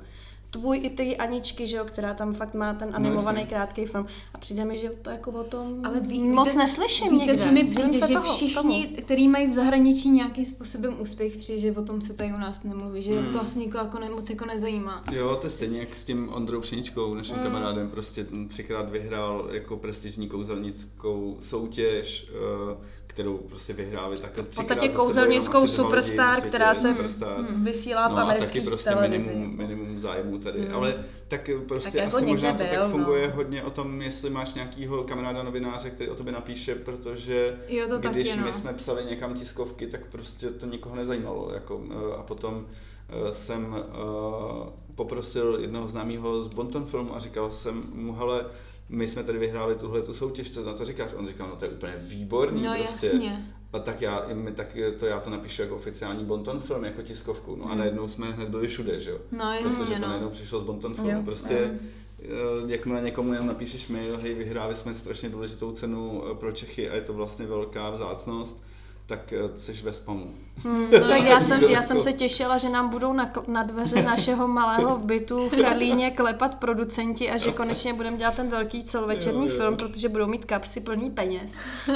Tvůj 0.54 0.80
i 0.84 0.90
ty 0.90 1.18
Aničky, 1.18 1.68
že 1.68 1.78
jo, 1.78 1.86
která 1.86 2.14
tam 2.14 2.34
fakt 2.34 2.54
má 2.54 2.74
ten 2.74 2.90
animovaný 2.94 3.40
jasně. 3.42 3.56
krátký 3.56 3.86
film. 3.86 4.06
A 4.34 4.38
přijde 4.38 4.66
mi, 4.66 4.78
že 4.78 4.90
to 5.02 5.10
jako 5.10 5.32
o 5.32 5.44
tom 5.44 5.86
Ale 5.86 6.00
ví, 6.00 6.24
moc 6.24 6.48
víte, 6.48 6.58
neslyším 6.60 7.12
víte, 7.12 7.26
někde. 7.26 7.44
co 7.44 7.52
mi 7.52 7.64
přijde, 7.64 7.94
se 7.94 8.08
že 8.08 8.14
toho- 8.14 8.34
všichni, 8.34 8.86
tomu. 8.88 8.96
kteří 9.02 9.28
mají 9.28 9.48
v 9.48 9.54
zahraničí 9.54 10.10
nějakým 10.10 10.46
způsobem 10.46 10.96
úspěch, 11.00 11.38
přijde, 11.38 11.60
že 11.62 11.72
o 11.72 11.82
tom 11.84 12.02
se 12.02 12.14
tady 12.14 12.30
u 12.34 12.38
nás 12.38 12.64
nemluví, 12.64 13.02
že 13.02 13.20
Hmm. 13.22 13.34
to 13.34 13.42
asi 13.42 13.60
nikoho 13.60 13.84
jako 13.84 14.00
ne, 14.00 14.10
moc 14.10 14.30
jako 14.30 14.46
nezajímá. 14.46 15.04
Jo, 15.12 15.36
to 15.42 15.48
je 15.48 15.52
stejně 15.52 15.80
jak 15.80 15.96
s 15.96 16.04
tím 16.04 16.30
Ondrou 16.34 16.62
Pšeničkou, 16.62 17.14
naším 17.14 17.36
Mm. 17.38 17.44
kamarádem, 17.44 17.90
prostě 17.90 18.24
ten 18.24 18.48
třikrát 18.48 18.90
vyhrál 18.90 19.48
jako 19.52 19.78
prestižní 19.78 20.28
kouzelnickou 20.30 21.38
soutěž, 21.42 22.28
eh, 22.30 22.78
kterou 23.14 23.38
prostě 23.38 23.74
vyhráli 23.74 24.18
takhle 24.18 24.44
V 24.44 24.56
podstatě 24.56 24.90
kouzelnickou 24.90 25.68
superstar, 25.68 26.32
světě, 26.34 26.48
která 26.50 26.74
se 26.74 26.88
superstar. 26.88 27.38
mm, 27.42 27.64
vysílá 27.66 28.08
v 28.08 28.12
no 28.12 28.18
a 28.18 28.22
taky 28.22 28.32
amerických 28.32 28.64
prostě 28.64 28.90
televizi. 28.90 29.18
minimum, 29.30 29.58
minimum 29.58 30.00
zájmu 30.00 30.38
tady, 30.38 30.60
Mm. 30.60 30.76
ale 30.76 30.96
tak 31.28 31.50
prostě 31.68 31.92
Tak 31.92 32.02
jako 32.02 32.18
asi 32.18 32.26
možná 32.26 32.52
to 32.54 32.58
někde 32.64 32.76
tak 32.78 32.80
byl, 32.86 32.90
funguje 32.90 33.28
no. 33.28 33.36
hodně 33.36 33.64
o 33.64 33.70
tom, 33.70 34.02
jestli 34.02 34.30
máš 34.30 34.54
nějakýho 34.54 35.04
kamaráda 35.04 35.44
novináře, 35.44 35.90
který 35.90 36.10
o 36.10 36.16
tobě 36.16 36.34
napíše, 36.34 36.76
protože 36.76 37.60
Jo, 37.68 37.86
to 37.90 37.98
když 37.98 38.30
taky, 38.30 38.40
no. 38.40 38.46
my 38.46 38.54
jsme 38.54 38.74
psali 38.74 39.06
někam 39.06 39.34
tiskovky, 39.34 39.88
tak 39.88 40.06
prostě 40.12 40.50
to 40.50 40.66
nikoho 40.66 40.96
nezajímalo. 40.96 41.52
Jako, 41.54 41.82
eh, 41.92 42.16
a 42.18 42.24
potom 42.24 42.66
eh, 43.10 43.34
jsem 43.34 43.76
eh, 43.78 44.72
poprosil 44.96 45.58
jednoho 45.62 45.88
známého 45.88 46.42
z 46.42 46.48
Bonton 46.48 46.86
filmu 46.86 47.16
a 47.16 47.20
říkal 47.20 47.52
jsem 47.52 47.84
mu, 47.94 48.14
hele, 48.14 48.46
my 48.90 49.08
jsme 49.08 49.24
tady 49.24 49.38
vyhráli 49.38 49.76
tuhle 49.76 50.02
tu 50.02 50.14
soutěž, 50.14 50.52
co 50.52 50.64
na 50.66 50.74
to 50.74 50.86
říkáš? 50.86 51.12
On 51.18 51.28
říkal, 51.28 51.48
no 51.50 51.56
to 51.56 51.66
je 51.66 51.72
úplně 51.72 51.94
výborný. 51.98 52.62
No 52.62 52.74
prostě. 52.78 53.06
jasně. 53.08 53.54
A 53.74 53.80
tak 53.80 54.02
já, 54.02 54.26
my, 54.34 54.52
tak 54.52 54.78
to 55.00 55.06
já 55.06 55.20
to 55.20 55.30
napíšu 55.30 55.62
jako 55.62 55.76
oficiální 55.76 56.26
Bonton 56.26 56.60
film, 56.60 56.84
jako 56.86 57.02
tiskovku. 57.02 57.56
No 57.56 57.66
a 57.66 57.68
Hmm. 57.70 57.78
najednou 57.78 58.08
jsme 58.08 58.32
hned 58.32 58.50
byli 58.50 58.68
všude, 58.68 59.00
že 59.00 59.10
jo? 59.12 59.18
No 59.32 59.46
Protože 59.64 59.80
jasně, 59.82 59.96
to 59.96 60.02
no. 60.02 60.08
najednou 60.08 60.30
přišlo 60.30 60.60
z 60.60 60.64
Bonton 60.64 60.94
filmu. 60.94 61.10
Jo. 61.12 61.22
Prostě 61.26 61.80
eh, 62.20 62.26
jakmile 62.68 63.02
někomu 63.02 63.34
jenom 63.34 63.48
napíšeš 63.48 63.88
mail, 63.88 64.18
hej, 64.18 64.34
vyhráli 64.34 64.76
jsme 64.76 64.96
strašně 64.96 65.30
důležitou 65.30 65.72
cenu 65.72 66.24
eh, 66.32 66.36
pro 66.36 66.52
Čechy 66.52 66.90
a 66.90 66.96
je 66.96 67.02
to 67.02 67.14
vlastně 67.14 67.46
velká 67.46 67.90
vzácnost, 67.90 68.64
tak 69.06 69.34
eh, 69.34 69.60
jsi 69.60 69.74
ve 69.74 69.94
spamu. 69.94 70.34
Hmm, 70.64 70.88
No, 70.92 71.00
tak 71.10 71.20
já 71.24 71.26
jako- 71.26 71.44
jsem, 71.46 71.64
já 71.64 71.82
jsem 71.82 72.02
se 72.02 72.14
těšila, 72.14 72.58
že 72.58 72.70
nám 72.70 72.90
budou 72.90 73.14
na, 73.14 73.32
na 73.48 73.64
dveře 73.64 74.04
našeho 74.04 74.48
malého 74.48 74.98
bytu 74.98 75.50
v 75.50 75.62
Karlíně 75.62 76.12
klepat 76.12 76.56
producenti 76.56 77.32
a 77.32 77.38
že 77.38 77.52
konečně 77.52 77.94
budeme 77.94 78.18
dělat 78.18 78.34
ten 78.36 78.50
velký 78.50 78.84
celovečerní 78.84 79.46
Jo, 79.48 79.52
jo. 79.54 79.58
film, 79.60 79.78
protože 79.78 80.10
budou 80.10 80.28
mít 80.28 80.46
kapsy 80.46 80.82
plný 80.82 81.10
peněz 81.12 81.54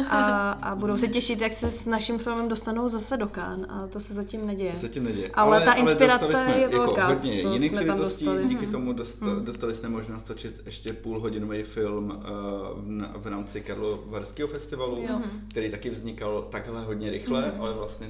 a, 0.09 0.51
a 0.51 0.75
budou 0.75 0.97
se 0.97 1.07
těšit, 1.07 1.41
jak 1.41 1.53
se 1.53 1.69
s 1.69 1.85
naším 1.85 2.19
filmem 2.19 2.47
dostanou 2.47 2.87
zase 2.89 3.17
do 3.17 3.27
Kán 3.27 3.65
a 3.69 3.87
to 3.87 3.99
se 3.99 4.13
zatím 4.13 4.47
neděje. 4.47 4.71
To 4.71 4.77
se 4.77 4.89
tím 4.89 5.03
neděje. 5.03 5.31
Ale 5.33 5.61
ta 5.61 5.73
inspirace 5.73 6.23
dostali 6.25 6.43
jsme 6.45 6.55
je 6.55 6.61
jako 6.61 6.77
velká, 6.77 7.07
hodně 7.07 7.41
co 7.41 7.53
jiných 7.53 7.71
jsme 7.71 7.85
tam 7.85 7.97
dostali. 7.97 8.47
Díky 8.47 8.67
tomu 8.67 8.93
dosta, 8.93 9.25
dostali 9.39 9.73
jsme 9.75 9.89
možnost 9.89 10.23
točit 10.23 10.61
ještě 10.65 10.93
půlhodinový 10.93 11.63
film 11.63 12.05
uh, 12.05 12.13
v, 13.13 13.21
v 13.23 13.27
rámci 13.27 13.61
Karlovarského 13.61 14.47
festivalu, 14.47 15.05
Jo. 15.09 15.21
který 15.49 15.71
taky 15.71 15.89
vznikal 15.89 16.47
takhle 16.49 16.83
hodně 16.83 17.11
rychle, 17.11 17.51
ale 17.59 17.73
vlastně 17.73 18.07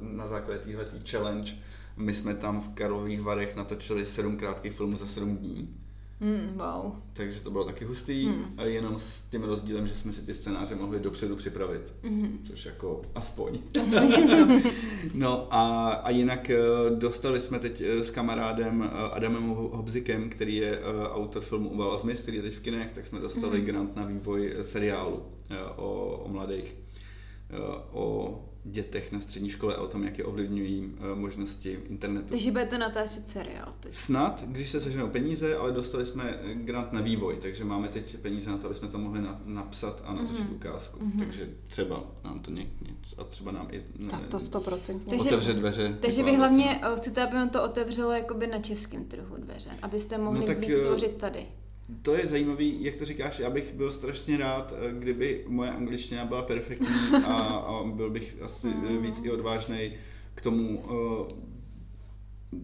na, 0.00 0.26
základě 0.26 0.58
téhle 0.60 0.84
challenge 1.10 1.52
my 1.96 2.14
jsme 2.14 2.34
tam 2.34 2.60
v 2.60 2.68
Karlových 2.68 3.22
Varech 3.22 3.56
natočili 3.56 4.06
sedm 4.06 4.36
krátkých 4.36 4.72
filmů 4.72 4.96
za 4.96 5.06
sedm 5.06 5.36
dní. 5.36 5.74
Mm, 6.20 6.58
wow. 6.58 6.92
Takže 7.12 7.40
to 7.40 7.50
bylo 7.50 7.64
taky 7.64 7.84
hustý, 7.84 8.28
a 8.56 8.64
jenom 8.64 8.98
s 8.98 9.20
tím 9.20 9.42
rozdílem, 9.42 9.86
že 9.86 9.94
jsme 9.94 10.12
si 10.12 10.22
ty 10.22 10.34
scénáře 10.34 10.74
mohli 10.74 11.00
dopředu 11.00 11.36
připravit, 11.36 11.94
Mhm. 12.02 12.38
což 12.44 12.66
jako 12.66 13.02
aspoň. 13.14 13.58
Aspoň 13.82 14.08
něco. 14.08 14.36
No 15.14 15.48
a, 15.54 15.88
a 15.92 16.10
jinak 16.10 16.50
eh, 16.50 16.58
dostali 16.98 17.40
jsme 17.40 17.58
teď 17.58 17.80
eh, 17.80 18.04
s 18.04 18.10
kamarádem 18.10 18.82
eh, 18.92 19.10
Adamem 19.10 19.48
Ho- 19.48 19.76
Hobzikem, 19.76 20.28
který 20.30 20.56
je 20.56 20.80
autor 21.12 21.42
filmu 21.42 21.68
Uval 21.68 21.92
a 21.92 21.98
Zmiz, 21.98 22.20
který 22.20 22.36
je 22.36 22.42
teď 22.42 22.54
v 22.54 22.60
kinech, 22.60 22.92
tak 22.92 23.06
jsme 23.06 23.20
dostali 23.20 23.60
grant 23.60 23.96
na 23.96 24.04
vývoj 24.04 24.54
seriálu 24.62 25.22
o, 25.76 26.16
o 26.24 26.28
mladých, 26.28 26.76
o 27.92 28.44
dětech 28.70 29.12
na 29.12 29.20
střední 29.20 29.48
škole 29.48 29.74
a 29.74 29.80
o 29.80 29.86
tom, 29.86 30.04
jak 30.04 30.18
je 30.18 30.24
ovlivňují 30.24 30.92
eh, 31.12 31.14
možnosti 31.14 31.78
internetu. 31.88 32.28
Takže 32.28 32.50
budete 32.50 32.78
natáčet 32.78 33.28
seriál 33.28 33.72
teď. 33.80 33.94
Snad, 33.94 34.44
když 34.46 34.68
se 34.68 34.80
seženou 34.80 35.08
peníze, 35.08 35.56
ale 35.56 35.72
dostali 35.72 36.06
jsme 36.06 36.40
eh, 36.42 36.54
grant 36.54 36.92
na 36.92 37.00
vývoj, 37.00 37.36
takže 37.42 37.64
máme 37.64 37.88
teď 37.88 38.16
peníze 38.16 38.50
na 38.50 38.58
to, 38.58 38.66
aby 38.66 38.74
jsme 38.74 38.88
to 38.88 38.98
mohli 38.98 39.20
na, 39.22 39.40
napsat 39.44 40.02
a 40.04 40.12
natočit 40.14 40.44
Mhm. 40.44 40.54
ukázku. 40.54 40.98
Mhm. 41.04 41.18
Takže 41.18 41.48
třeba 41.66 42.04
nám 42.24 42.40
to 42.40 42.50
ně, 42.50 42.62
ně, 42.62 42.94
a 43.18 43.24
třeba 43.24 43.52
nám 43.52 43.68
i 43.70 43.82
ne, 43.98 44.08
A 44.12 44.20
to 44.20 44.38
stoprocentně. 44.38 45.10
Takže- 45.10 45.28
otevře 45.28 45.52
dveře. 45.52 45.98
Takže 46.00 46.22
vy 46.22 46.36
hlavně 46.36 46.80
eh, 46.82 46.96
chcete, 46.96 47.22
aby 47.22 47.34
vám 47.36 47.48
to 47.48 47.62
otevřelo 47.62 48.12
jakoby 48.12 48.46
na 48.46 48.58
českém 48.58 49.04
trhu 49.04 49.36
dveře, 49.38 49.70
abyste 49.82 50.18
mohli 50.18 50.40
No 50.40 50.46
tak, 50.46 50.58
víc 50.58 50.78
tvořit 50.86 51.16
tady. 51.16 51.46
To 52.02 52.14
je 52.14 52.26
zajímavý, 52.26 52.84
jak 52.84 52.96
to 52.96 53.04
říkáš, 53.04 53.38
já 53.38 53.50
bych 53.50 53.74
byl 53.74 53.90
strašně 53.90 54.36
rád, 54.36 54.74
eh, 54.78 54.92
kdyby 54.98 55.44
moje 55.48 55.70
angličtina 55.70 56.24
byla 56.24 56.42
perfektní 56.42 56.86
a, 57.26 57.34
a 57.42 57.84
byl 57.84 58.10
bych 58.10 58.36
asi 58.42 58.66
Mhm. 58.66 58.88
mm. 58.92 59.02
víc 59.02 59.20
i 59.24 59.30
odvážný 59.30 59.92
k 60.34 60.40
tomu 60.40 60.78
uh, 60.78 61.26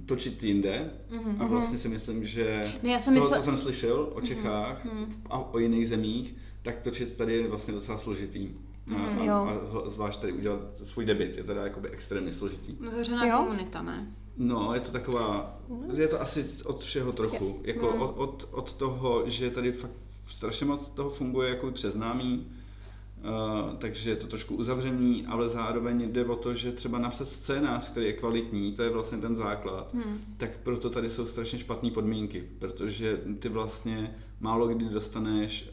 točit 0.07 0.43
jinde. 0.43 0.91
Mhm, 1.11 1.37
A 1.43 1.47
vlastně 1.47 1.79
si 1.79 1.89
myslím, 1.89 2.25
že 2.25 2.73
No 2.83 2.91
já 2.91 2.99
z 2.99 3.05
jsem 3.05 3.15
toho, 3.15 3.27
mysle- 3.27 3.37
co 3.39 3.43
jsem 3.45 3.57
slyšel 3.57 4.09
o 4.15 4.21
Čechách 4.21 4.85
mhm. 4.85 5.07
a 5.31 5.39
o 5.55 5.59
jiných 5.59 5.89
zemích, 5.89 6.35
tak 6.63 6.79
točit 6.79 7.17
tady 7.17 7.33
je 7.35 7.49
vlastně 7.49 7.75
docela 7.75 7.99
složitý. 7.99 8.49
A, 8.87 8.99
Mhm, 8.99 9.19
a, 9.21 9.25
jo. 9.25 9.35
a 9.35 9.55
zv- 9.73 9.89
zvlášť 9.89 10.21
tady 10.21 10.33
udělat 10.33 10.61
svůj 10.83 11.05
debit 11.05 11.37
je 11.37 11.45
teda 11.45 11.63
jakoby 11.65 11.89
extrémně 11.89 12.33
složitý. 12.33 12.77
Zavřená 12.91 13.27
Jo. 13.27 13.37
komunita, 13.45 13.83
ne? 13.83 14.15
No, 14.37 14.75
je 14.75 14.81
to 14.81 14.91
taková, 14.93 15.59
je 15.97 16.09
to 16.09 16.21
asi 16.21 16.47
od 16.65 16.81
všeho 16.81 17.13
trochu. 17.13 17.61
Jako 17.65 17.87
No. 17.99 18.05
od, 18.13 18.19
od, 18.19 18.49
od 18.53 18.73
toho, 18.73 19.23
že 19.27 19.51
tady 19.51 19.73
fakt 19.73 19.91
strašně 20.29 20.67
moc 20.67 20.89
toho 20.89 21.11
funguje 21.11 21.49
jako 21.49 21.71
přes 21.71 21.93
známý, 21.93 22.47
uh, 23.25 23.77
takže 23.79 24.11
je 24.11 24.17
to 24.17 24.27
trošku 24.27 24.57
uzavřený, 24.57 25.27
ale 25.27 25.49
zároveň 25.49 26.13
jde 26.13 26.25
o 26.25 26.37
to, 26.37 26.55
že 26.55 26.73
třeba 26.73 26.99
napsat 26.99 27.29
scénář, 27.29 27.91
který 27.91 28.07
je 28.07 28.13
kvalitní, 28.13 28.73
to 28.73 28.83
je 28.83 28.91
vlastně 28.91 29.19
ten 29.19 29.37
základ, 29.37 29.95
Hmm. 29.95 30.19
tak 30.37 30.59
proto 30.63 30.91
tady 30.91 31.11
jsou 31.11 31.27
strašně 31.27 31.59
špatné 31.59 31.91
podmínky, 31.91 32.45
protože 32.59 33.21
ty 33.39 33.49
vlastně 33.49 34.15
málo 34.41 34.67
kdy 34.69 34.85
dostaneš 34.85 35.71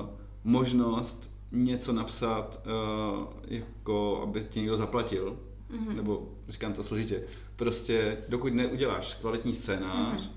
uh, 0.00 0.06
možnost 0.44 1.30
něco 1.52 1.92
napsat, 1.92 2.66
uh, 2.66 3.24
jako 3.48 4.20
aby 4.22 4.44
ti 4.50 4.60
někdo 4.60 4.76
zaplatil, 4.76 5.36
Mhm. 5.70 5.96
nebo 5.96 6.28
říkám 6.48 6.72
to 6.72 6.82
složitě, 6.82 7.22
prostě 7.56 8.16
dokud 8.28 8.54
neuděláš 8.54 9.14
kvalitní 9.14 9.54
scénář, 9.54 10.30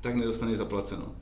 tak 0.00 0.14
nedostaneš 0.14 0.56
zaplaceno. 0.58 1.12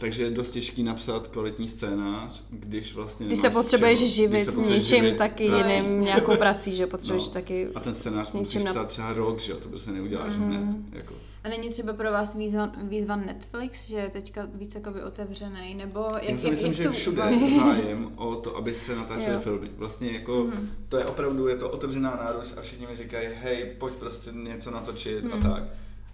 Takže 0.00 0.22
je 0.22 0.30
dost 0.30 0.50
těžký 0.50 0.82
napsat 0.82 1.28
kvalitní 1.28 1.68
scénář, 1.68 2.42
když 2.50 2.94
vlastně 2.94 3.26
Když 3.26 3.38
se 3.38 3.50
potřebuješ 3.50 3.98
čeho- 3.98 4.06
když 4.06 4.14
živit 4.16 4.44
se 4.44 4.52
potřebuješ 4.52 4.82
něčím 4.90 5.04
živit 5.04 5.18
taky 5.18 5.48
prací. 5.48 5.74
jiným, 5.74 6.00
nějakou 6.00 6.36
prací, 6.36 6.74
že 6.74 6.86
potřebuješ 6.86 7.24
No. 7.26 7.30
taky... 7.30 7.68
A 7.74 7.80
ten 7.80 7.94
scénář 7.94 8.32
musíš 8.32 8.64
na- 8.64 8.70
psát 8.70 8.88
třeba 8.88 9.12
rok, 9.12 9.40
že 9.40 9.52
jo, 9.52 9.58
to 9.62 9.68
prostě 9.68 9.90
neuděláš 9.90 10.36
Mhm. 10.36 10.50
hned. 10.50 10.76
Jako. 10.92 11.14
A 11.46 11.48
není 11.48 11.68
třeba 11.70 11.92
pro 11.92 12.12
vás 12.12 12.34
výzva, 12.34 12.72
výzva 12.82 13.16
Netflix, 13.16 13.86
že 13.88 13.96
je 13.96 14.08
teďka 14.10 14.48
víc 14.54 14.74
jakoby 14.74 15.02
otevřený, 15.02 15.74
nebo 15.74 16.00
jak, 16.14 16.22
Já 16.28 16.38
si 16.38 16.50
myslím, 16.50 16.66
jak 16.68 16.76
že 16.76 16.84
to 16.84 16.92
všude 16.92 17.22
je 17.30 17.58
zájem 17.58 18.12
o 18.16 18.34
to, 18.36 18.56
aby 18.56 18.74
se 18.74 18.96
natáčely 18.96 19.38
filmy. 19.38 19.70
Vlastně 19.76 20.10
jako, 20.10 20.44
Mhm. 20.44 20.68
to 20.88 20.96
je 20.98 21.04
opravdu, 21.04 21.48
je 21.48 21.56
to 21.56 21.70
otevřená 21.70 22.10
náruč 22.10 22.52
a 22.58 22.60
všichni 22.62 22.86
mi 22.86 22.96
říkají, 22.96 23.28
hej, 23.42 23.74
pojď 23.78 23.94
prostě 23.94 24.30
něco 24.32 24.70
natočit 24.70 25.24
a 25.32 25.36
Mhm. 25.36 25.50
tak. 25.52 25.62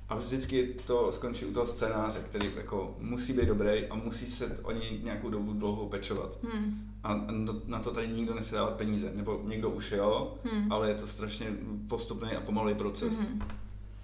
A 0.08 0.16
vždycky 0.16 0.74
to 0.86 1.12
skončí 1.12 1.44
u 1.46 1.52
toho 1.52 1.66
scénáře, 1.66 2.18
který 2.24 2.50
jako 2.56 2.96
musí 2.98 3.32
být 3.32 3.46
dobrý 3.46 3.86
a 3.90 3.94
musí 3.94 4.26
se 4.26 4.58
o 4.62 4.72
něj 4.72 5.00
nějakou 5.02 5.30
dobu 5.30 5.52
dlouho 5.52 5.88
pečovat. 5.88 6.38
Hmm. 6.52 6.92
A 7.04 7.20
na 7.66 7.78
to 7.78 7.90
tady 7.90 8.08
nikdo 8.08 8.34
nechce 8.34 8.54
dávat 8.54 8.74
peníze. 8.74 9.12
Nebo 9.14 9.40
někdo 9.44 9.70
už 9.70 9.92
jo, 9.92 10.34
hmm. 10.44 10.72
ale 10.72 10.88
je 10.88 10.94
to 10.94 11.06
strašně 11.06 11.46
postupný 11.88 12.30
a 12.32 12.40
pomalý 12.40 12.74
proces. 12.74 13.18
Hmm. 13.18 13.42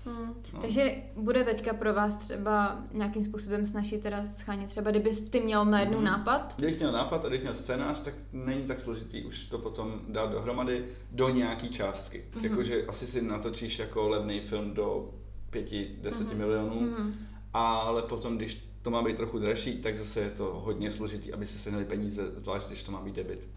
Hmm. 0.05 0.35
No. 0.53 0.61
Takže 0.61 0.95
bude 1.17 1.45
teďka 1.45 1.75
pro 1.75 1.95
vás 1.95 2.17
třeba 2.17 2.85
nějakým 2.93 3.23
způsobem 3.23 3.67
snažit 3.67 4.03
teda 4.03 4.27
schánět 4.27 4.71
třeba, 4.71 4.91
kdyby 4.91 5.11
ty 5.11 5.41
měl 5.41 5.65
na 5.65 5.81
jednu 5.81 5.97
hmm. 5.97 6.05
nápad? 6.05 6.55
Kdybych 6.57 6.79
měl 6.79 6.93
nápad 6.93 7.25
a 7.25 7.29
kdybych 7.29 7.43
měl 7.43 7.55
scénář, 7.55 8.01
tak 8.01 8.15
není 8.33 8.63
tak 8.63 8.81
složitý 8.81 9.25
už 9.25 9.47
to 9.47 9.59
potom 9.59 10.01
dát 10.09 10.31
dohromady 10.31 10.85
do 11.13 11.29
nějaký 11.29 11.69
částky. 11.69 12.25
Hmm. 12.35 12.45
Jakože 12.45 12.87
asi 12.87 13.07
si 13.07 13.23
natočíš 13.23 13.79
jako 13.79 14.09
levný 14.09 14.41
film 14.41 14.75
do 14.75 15.11
pěti, 15.51 15.97
deseti 16.01 16.31
hmm. 16.31 16.39
milionů, 16.39 16.81
hmm. 16.81 17.15
ale 17.55 18.03
potom, 18.03 18.37
když 18.37 18.69
to 18.83 18.91
má 18.91 19.03
být 19.03 19.17
trochu 19.17 19.39
dražší, 19.39 19.79
tak 19.79 19.99
zase 19.99 20.21
je 20.21 20.31
to 20.31 20.61
hodně 20.65 20.91
složitý, 20.91 21.33
aby 21.33 21.47
se 21.47 21.59
sehnali 21.59 21.85
peníze, 21.85 22.31
zvlášť 22.37 22.67
když 22.67 22.83
to 22.83 22.93
má 22.93 23.01
být 23.01 23.15
debit. 23.15 23.49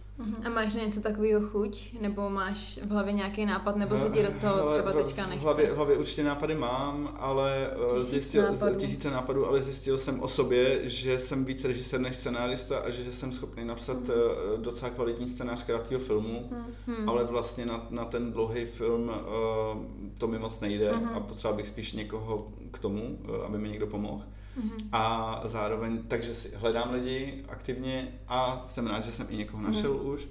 A 0.45 0.49
máš 0.49 0.73
na 0.73 0.83
něco 0.83 1.01
takového 1.01 1.47
chuť? 1.47 1.93
Nebo 2.01 2.29
máš 2.29 2.79
v 2.83 2.89
hlavě 2.89 3.13
nějaký 3.13 3.45
nápad, 3.45 3.75
nebo 3.75 3.97
se 3.97 4.09
ti 4.09 4.23
do 4.23 4.31
toho 4.41 4.71
třeba 4.71 4.91
teďka 4.91 5.21
nechce? 5.27 5.39
V 5.39 5.43
hlavě, 5.43 5.71
v 5.71 5.75
hlavě 5.75 5.97
určitě 5.97 6.23
nápady 6.23 6.55
mám, 6.55 7.15
ale 7.19 7.67
eh, 7.71 7.93
Tisíc 7.93 8.09
zjistil, 8.09 8.43
nápadů. 8.43 8.75
tisíce 8.75 9.11
nápadů, 9.11 9.47
ale 9.47 9.61
zjistil 9.61 9.97
jsem 9.97 10.19
o 10.19 10.27
sobě, 10.27 10.79
že 10.83 11.19
jsem 11.19 11.45
více 11.45 11.67
režisér 11.67 11.99
než 11.99 12.15
scenárista 12.15 12.79
a 12.79 12.89
že, 12.89 13.11
jsem 13.11 13.31
schopný 13.31 13.65
napsat 13.65 13.97
mm. 13.97 14.63
docela 14.63 14.91
kvalitní 14.91 15.27
scénář 15.27 15.63
krátkého 15.63 16.01
filmu, 16.01 16.49
mm. 16.87 17.09
ale 17.09 17.23
vlastně 17.23 17.65
na, 17.65 17.87
na 17.89 18.05
ten 18.05 18.31
dlouhý 18.31 18.65
film 18.65 19.09
uh, 19.09 19.81
to 20.17 20.27
mi 20.27 20.39
moc 20.39 20.59
nejde 20.59 20.93
mm. 20.93 21.07
a 21.07 21.19
potřeboval 21.19 21.57
bych 21.57 21.67
spíš 21.67 21.93
někoho 21.93 22.47
k 22.71 22.79
tomu, 22.79 23.19
uh, 23.29 23.45
aby 23.45 23.57
mi 23.57 23.69
někdo 23.69 23.87
pomohl. 23.87 24.23
Mm-hmm. 24.57 24.89
A 24.91 25.41
zároveň, 25.45 26.03
takže 26.07 26.35
si 26.35 26.51
hledám 26.55 26.91
lidi 26.91 27.45
aktivně 27.49 28.07
a 28.27 28.63
jsem 28.65 28.87
rád, 28.87 29.03
že 29.03 29.11
jsem 29.11 29.27
i 29.29 29.37
někoho 29.37 29.63
našel 29.63 29.93
mm-hmm. 29.93 30.13
už. 30.13 30.27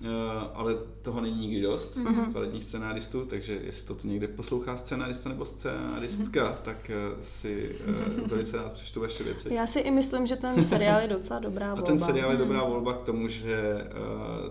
Uh, 0.00 0.08
ale 0.54 0.74
toho 1.02 1.20
není 1.20 1.40
nikdy 1.40 1.62
dost, 1.62 1.96
mm-hmm. 1.96 2.30
kvalitních 2.30 2.64
scenáristů, 2.64 3.24
takže 3.24 3.60
jestli 3.64 3.86
to 3.86 3.96
někde 4.04 4.28
poslouchá 4.28 4.76
scenárista 4.76 5.28
nebo 5.28 5.44
scenáristka, 5.44 6.44
mm-hmm. 6.44 6.62
tak 6.62 6.90
uh, 7.14 7.22
si 7.22 7.76
uh, 8.20 8.28
velice 8.28 8.56
rád 8.56 8.72
přečtu 8.72 9.00
vaše 9.00 9.24
věci. 9.24 9.54
Já 9.54 9.66
si 9.66 9.78
i 9.78 9.90
myslím, 9.90 10.26
že 10.26 10.36
ten 10.36 10.64
seriál 10.64 11.00
je 11.00 11.08
docela 11.08 11.40
dobrá 11.40 11.74
volba. 11.74 11.82
A 11.82 11.86
ten 11.86 11.98
seriál 11.98 12.30
je 12.30 12.36
dobrá 12.36 12.64
volba 12.64 12.92
k 12.92 13.02
tomu, 13.02 13.28
že 13.28 13.86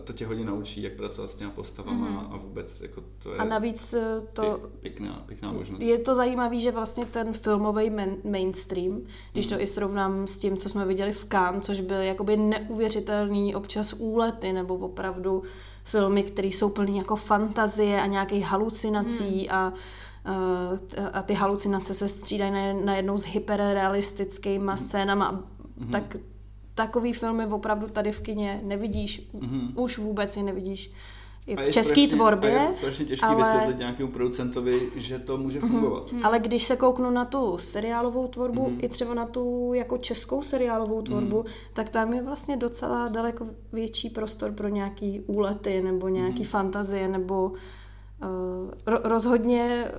to 0.03 0.13
tě 0.13 0.25
hodně 0.25 0.45
naučí, 0.45 0.81
jak 0.81 0.93
pracovat 0.93 1.31
s 1.31 1.35
těma 1.35 1.51
postavama 1.51 2.07
mm-hmm. 2.07 2.33
a 2.33 2.37
vůbec 2.37 2.81
jako 2.81 3.03
to 3.23 3.31
je 3.31 3.37
A 3.37 3.43
navíc 3.43 3.95
to... 4.33 4.59
Pěkná, 4.79 5.23
pěkná 5.25 5.51
možnost. 5.51 5.81
Je 5.81 5.97
to 5.97 6.15
zajímavé, 6.15 6.59
že 6.59 6.71
vlastně 6.71 7.05
ten 7.05 7.33
filmový 7.33 7.89
main, 7.89 8.17
mainstream, 8.23 9.01
když 9.31 9.45
mm-hmm. 9.45 9.49
to 9.49 9.55
mhm. 9.55 9.63
i 9.63 9.67
srovnám 9.67 10.27
s 10.27 10.37
tím, 10.37 10.57
co 10.57 10.69
jsme 10.69 10.85
viděli 10.85 11.13
v 11.13 11.25
Cannes, 11.25 11.65
což 11.65 11.79
byl 11.79 12.01
jakoby 12.01 12.37
neuvěřitelný 12.37 13.55
občas 13.55 13.93
úlety 13.93 14.53
nebo 14.53 14.75
opravdu 14.75 15.30
filmy, 15.83 16.23
které 16.23 16.47
jsou 16.47 16.69
plné 16.69 16.91
jako 16.91 17.15
fantazie 17.15 18.01
a 18.01 18.05
nějakých 18.05 18.45
halucinací 18.45 19.39
hmm. 19.39 19.57
a 19.57 19.73
a 21.13 21.21
ty 21.21 21.33
halucinace 21.33 21.93
se 21.93 22.07
střídají 22.07 22.75
najednou 22.85 23.17
s 23.17 23.25
hyperrealistickými 23.25 24.71
scénama. 24.75 25.31
Mm-hmm. 25.31 25.91
Tak 25.91 26.17
takový 26.75 27.13
filmy 27.13 27.45
opravdu 27.45 27.87
tady 27.87 28.11
v 28.11 28.21
kině 28.21 28.61
nevidíš, 28.63 29.29
mm-hmm. 29.33 29.71
už 29.75 29.97
vůbec 29.97 30.37
je 30.37 30.43
nevidíš 30.43 30.91
i 31.47 31.55
v 31.55 31.69
české 31.69 32.07
tvorbě. 32.07 32.59
A 32.59 32.63
je 32.63 32.73
strašně 32.73 33.05
těžké 33.05 33.27
ale... 33.27 33.43
vysvětlit 33.43 33.77
nějakému 33.77 34.11
producentovi, 34.11 34.91
že 34.95 35.19
to 35.19 35.37
může 35.37 35.59
mhm. 35.59 35.69
fungovat. 35.69 36.11
Mm-hmm. 36.11 36.25
Ale 36.25 36.39
když 36.39 36.63
se 36.63 36.75
kouknu 36.75 37.11
na 37.11 37.25
tu 37.25 37.57
seriálovou 37.57 38.27
tvorbu, 38.27 38.65
mm-hmm. 38.65 38.85
i 38.85 38.89
třeba 38.89 39.13
na 39.13 39.25
tu 39.25 39.73
jako 39.73 39.97
českou 39.97 40.41
seriálovou 40.41 41.01
tvorbu, 41.01 41.41
mm-hmm. 41.41 41.73
tak 41.73 41.89
tam 41.89 42.13
je 42.13 42.23
vlastně 42.23 42.57
docela 42.57 43.07
daleko 43.07 43.45
větší 43.73 44.09
prostor 44.09 44.51
pro 44.51 44.67
nějaký 44.67 45.21
úlety 45.27 45.81
nebo 45.81 46.07
nějaký 46.07 46.43
mm-hmm. 46.43 46.47
fantazie 46.47 47.07
nebo 47.07 47.51
Uh, 48.23 48.71
rozhodně 49.03 49.91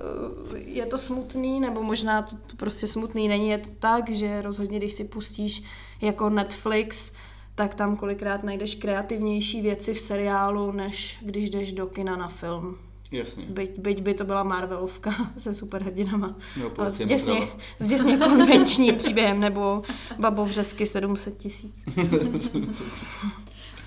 uh, 0.49 0.57
je 0.57 0.85
to 0.85 0.97
smutný, 0.97 1.59
nebo 1.59 1.83
možná 1.83 2.21
to, 2.21 2.35
to 2.35 2.55
prostě 2.57 2.87
smutný 2.87 3.27
není, 3.27 3.49
je 3.49 3.57
to 3.57 3.69
tak, 3.79 4.09
že 4.09 4.41
rozhodně, 4.41 4.77
když 4.77 4.93
si 4.93 5.03
pustíš 5.03 5.63
jako 6.01 6.29
Netflix 6.29 7.11
tak 7.55 7.75
tam 7.75 7.95
kolikrát 7.95 8.43
najdeš 8.43 8.75
kreativnější 8.75 9.61
věci 9.61 9.93
v 9.93 9.99
seriálu, 9.99 10.71
než 10.71 11.17
když 11.21 11.49
jdeš 11.49 11.73
do 11.73 11.87
kina 11.87 12.15
na 12.15 12.27
film. 12.27 12.77
Jasně. 13.13 13.45
Byť, 13.49 13.79
byť 13.79 14.01
by 14.01 14.13
to 14.13 14.23
byla 14.23 14.43
Marvelovka 14.43 15.11
se 15.37 15.53
superhrdinama. 15.53 16.35
No, 16.59 16.71
ale 16.77 16.91
s 16.91 17.05
děsně, 17.05 17.47
s 17.79 17.87
děsně 17.87 18.17
konvenčním 18.17 18.95
příběhem, 18.97 19.39
nebo 19.39 19.83
Babov 20.19 20.51
řezky 20.51 20.85
700 20.85 21.37
tisíc. 21.37 21.83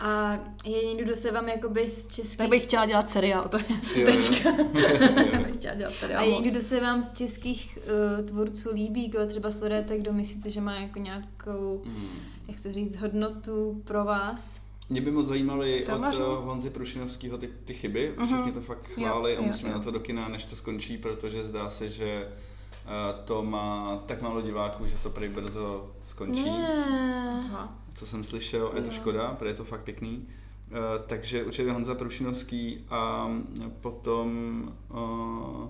A 0.00 0.38
je 0.64 0.84
někdo, 0.84 1.04
kdo 1.04 1.16
se 1.16 1.32
vám 1.32 1.48
jakoby 1.48 1.88
z 1.88 2.06
českých... 2.08 2.38
Tak 2.38 2.48
bych 2.48 2.62
chtěla 2.62 2.86
dělat 2.86 3.10
seriál, 3.10 3.48
to 3.48 3.58
je 3.58 3.64
jo, 3.94 4.06
tečka. 4.06 4.52
bych 5.46 5.54
chtěla 5.54 5.74
dělat 5.74 5.94
seriál 5.94 6.20
A 6.20 6.24
je 6.24 6.34
někdo, 6.34 6.50
kdo 6.50 6.60
se 6.60 6.80
vám 6.80 7.02
z 7.02 7.12
českých 7.12 7.78
uh, 8.18 8.26
tvůrců 8.26 8.68
líbí, 8.74 9.10
koho 9.10 9.26
třeba 9.26 9.50
sledujete, 9.50 9.98
kdo 9.98 10.12
myslíte, 10.12 10.50
že 10.50 10.60
má 10.60 10.74
jako 10.74 10.98
nějakou, 10.98 11.82
hmm. 11.84 12.08
jak 12.48 12.60
to 12.60 12.72
říct, 12.72 12.96
hodnotu 12.96 13.82
pro 13.84 14.04
vás? 14.04 14.65
Mě 14.88 15.00
by 15.00 15.10
moc 15.10 15.26
zajímaly 15.26 15.82
Filmařů? 15.86 16.24
od 16.24 16.44
Honzy 16.44 16.70
Prušinovského 16.70 17.38
ty, 17.38 17.48
ty 17.64 17.74
chyby. 17.74 18.14
Mhm. 18.16 18.26
Všichni 18.26 18.52
to 18.52 18.60
fakt 18.60 18.86
chválí 18.86 19.36
a 19.36 19.40
musíme 19.40 19.70
jo. 19.70 19.76
na 19.76 19.82
to 19.82 19.90
do 19.90 20.00
kina, 20.00 20.28
než 20.28 20.44
to 20.44 20.56
skončí, 20.56 20.98
protože 20.98 21.44
zdá 21.44 21.70
se, 21.70 21.88
že 21.88 22.28
uh, 22.28 23.24
to 23.24 23.42
má 23.42 24.02
tak 24.06 24.22
málo 24.22 24.40
diváků, 24.40 24.86
že 24.86 24.96
to 25.02 25.10
prý 25.10 25.28
brzo 25.28 25.90
skončí. 26.06 26.44
Ne 26.44 27.68
co 27.96 28.06
jsem 28.06 28.24
slyšel, 28.24 28.72
je 28.76 28.82
to 28.82 28.90
škoda, 28.90 29.34
protože 29.38 29.50
je 29.50 29.54
to 29.54 29.64
fakt 29.64 29.82
pěkný. 29.82 30.28
Uh, 30.70 30.76
takže 31.06 31.44
určitě 31.44 31.72
Honza 31.72 31.94
Prušinovský 31.94 32.84
a 32.90 33.30
potom 33.80 34.62
uh, 34.90 35.68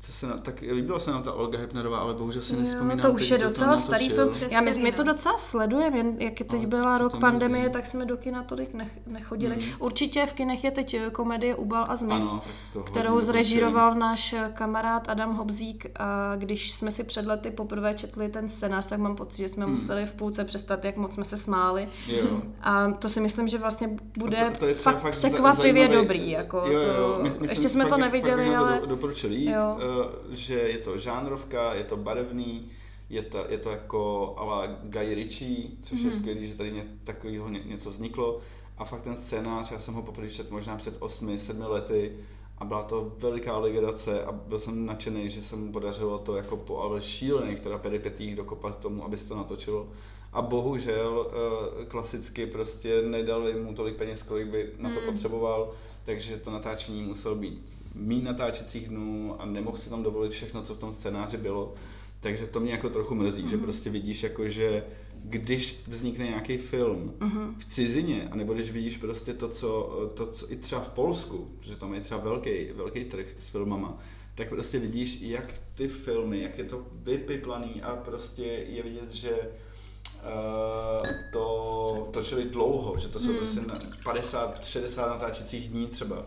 co 0.00 0.12
se 0.12 0.26
na, 0.26 0.36
tak 0.36 0.60
líbila 0.60 1.00
se 1.00 1.10
nám 1.10 1.22
ta 1.22 1.32
Olga 1.32 1.58
Hypnerová, 1.58 1.98
ale 1.98 2.14
bohužel 2.14 2.42
si 2.42 2.56
nespomínám. 2.56 2.98
To 2.98 3.12
už 3.12 3.30
je 3.30 3.38
docela 3.38 3.76
starý 3.76 4.08
film. 4.08 4.34
Já 4.50 4.60
my, 4.60 4.72
my 4.72 4.92
to 4.92 5.02
docela 5.02 5.36
sledujeme, 5.36 5.96
jen 5.96 6.16
jak 6.18 6.40
je 6.40 6.46
teď 6.46 6.66
byla 6.66 6.98
rok 6.98 7.20
pandemie, 7.20 7.70
tak 7.70 7.86
jsme 7.86 8.04
do 8.04 8.16
kina 8.16 8.42
tolik 8.42 8.74
nech, 8.74 8.98
nechodili. 9.06 9.56
Mm. 9.56 9.62
Určitě 9.78 10.26
v 10.26 10.32
kinech 10.32 10.64
je 10.64 10.70
teď 10.70 10.94
eh, 10.94 11.10
komedie 11.10 11.54
Ubal 11.54 11.86
a 11.88 11.96
Zmis, 11.96 12.24
ano, 12.24 12.42
kterou 12.84 13.20
zrežíroval 13.20 13.94
náš 13.94 14.32
eh, 14.32 14.50
kamarád 14.54 15.08
Adam 15.08 15.36
Hobzík 15.36 15.86
a 15.98 16.36
když 16.36 16.72
jsme 16.72 16.90
si 16.90 17.04
před 17.04 17.26
lety 17.26 17.50
poprvé 17.50 17.94
četli 17.94 18.28
ten 18.28 18.48
scénář, 18.48 18.86
tak 18.86 18.98
mám 18.98 19.16
pocit, 19.16 19.38
že 19.38 19.48
jsme 19.48 19.66
mm. 19.66 19.72
museli 19.72 20.06
v 20.06 20.14
půlce 20.14 20.44
přestat, 20.44 20.84
jak 20.84 20.96
moc 20.96 21.14
jsme 21.14 21.24
se 21.24 21.36
smáli. 21.36 21.88
Jo. 22.06 22.42
A 22.60 22.90
to 22.90 23.08
si 23.08 23.20
myslím, 23.20 23.48
že 23.48 23.58
vlastně 23.58 23.96
bude 24.18 24.50
to, 24.50 24.56
to 24.56 24.66
je 24.66 24.74
fakt, 24.74 24.98
fakt 24.98 25.12
překvapivě 25.12 25.72
zajímavý. 25.72 26.02
dobrý. 26.02 26.30
Jako 26.30 26.56
jo, 26.56 26.80
jo, 26.80 27.14
to, 27.16 27.22
my, 27.22 27.30
my 27.40 27.48
ještě 27.48 27.68
jsme 27.68 27.86
to 27.86 27.96
neviděli, 27.96 28.56
ale... 28.56 28.80
Doporučili 28.86 29.34
jít. 29.34 29.50
Jo 29.50 29.89
že 30.30 30.54
je 30.54 30.78
to 30.78 30.98
žánrovka, 30.98 31.74
je 31.74 31.84
to 31.84 31.96
barevný, 31.96 32.70
je 33.10 33.22
to, 33.22 33.44
je 33.48 33.58
to 33.58 33.70
jako 33.70 34.34
ala 34.38 34.66
Guy 34.66 35.14
Ritchie, 35.14 35.68
což 35.82 35.98
mm. 35.98 36.06
je 36.06 36.10
mhm. 36.10 36.18
skvělé, 36.18 36.46
že 36.46 36.54
tady 36.54 36.72
ně, 36.72 36.84
takového 37.04 37.48
ně, 37.48 37.62
něco 37.64 37.90
vzniklo. 37.90 38.40
A 38.78 38.84
fakt 38.84 39.02
ten 39.02 39.16
scénář, 39.16 39.70
já 39.70 39.78
jsem 39.78 39.94
ho 39.94 40.02
poprvé 40.02 40.28
četl 40.28 40.54
možná 40.54 40.76
před 40.76 41.00
8-7 41.00 41.70
lety 41.70 42.16
a 42.58 42.64
byla 42.64 42.82
to 42.82 43.12
veliká 43.18 43.58
legrace 43.58 44.24
a 44.24 44.32
byl 44.32 44.58
jsem 44.58 44.86
nadšený, 44.86 45.28
že 45.28 45.42
se 45.42 45.56
mu 45.56 45.72
podařilo 45.72 46.18
to 46.18 46.36
jako 46.36 46.56
po 46.56 46.80
ale 46.80 47.02
šílených 47.02 47.60
teda 47.60 47.78
peripetích 47.78 48.36
dokopat 48.36 48.78
tomu, 48.78 49.04
aby 49.04 49.16
se 49.16 49.28
to 49.28 49.36
natočilo. 49.36 49.88
A 50.32 50.42
bohužel 50.42 51.26
eh, 51.30 51.84
klasicky 51.84 52.46
prostě 52.46 53.02
nedali 53.02 53.54
mu 53.54 53.74
tolik 53.74 53.96
peněz, 53.96 54.22
kolik 54.22 54.46
by 54.46 54.72
na 54.78 54.94
to 54.94 55.00
mm. 55.00 55.06
potřeboval, 55.06 55.70
takže 56.04 56.36
to 56.36 56.50
natáčení 56.50 57.02
muselo 57.02 57.34
být 57.34 57.79
mít 57.94 58.24
natáčecích 58.24 58.88
dnů 58.88 59.36
a 59.40 59.46
nemohl 59.46 59.76
si 59.76 59.90
tam 59.90 60.02
dovolit 60.02 60.32
všechno, 60.32 60.62
co 60.62 60.74
v 60.74 60.78
tom 60.78 60.92
scénáři 60.92 61.36
bylo. 61.36 61.74
Takže 62.20 62.46
to 62.46 62.60
mě 62.60 62.72
jako 62.72 62.90
trochu 62.90 63.14
mrzí, 63.14 63.42
mm-hmm. 63.42 63.50
že 63.50 63.56
mhm. 63.56 63.64
prostě 63.64 63.90
vidíš 63.90 64.22
jako, 64.22 64.48
že 64.48 64.84
když 65.24 65.82
vznikne 65.88 66.24
nějaký 66.24 66.58
film 66.58 67.14
mm-hmm. 67.18 67.54
v 67.58 67.64
cizině, 67.64 68.28
anebo 68.30 68.54
když 68.54 68.70
vidíš 68.70 68.96
prostě 68.96 69.34
to 69.34 69.48
co, 69.48 69.90
to, 70.14 70.26
co 70.26 70.52
i 70.52 70.56
třeba 70.56 70.80
v 70.80 70.88
Polsku, 70.88 71.48
protože 71.58 71.76
tam 71.76 71.94
je 71.94 72.00
třeba 72.00 72.20
velký, 72.20 72.50
velký 72.74 73.04
trh 73.04 73.26
s 73.38 73.48
filmama, 73.48 73.98
tak 74.34 74.48
prostě 74.48 74.78
vidíš, 74.78 75.20
jak 75.20 75.60
ty 75.74 75.88
filmy, 75.88 76.42
jak 76.42 76.58
je 76.58 76.64
to 76.64 76.86
vypiplaný 76.92 77.82
a 77.82 77.96
prostě 77.96 78.44
je 78.44 78.82
vidět, 78.82 79.14
že 79.14 79.30
uh, 79.30 81.02
to 81.32 82.08
točili 82.12 82.44
dlouho, 82.44 82.98
že 82.98 83.08
to 83.08 83.20
jsou 83.20 83.32
mm. 83.32 83.36
prostě 83.36 83.60
50-60 83.60 85.08
natáčecích 85.08 85.68
dní 85.68 85.86
třeba 85.86 86.26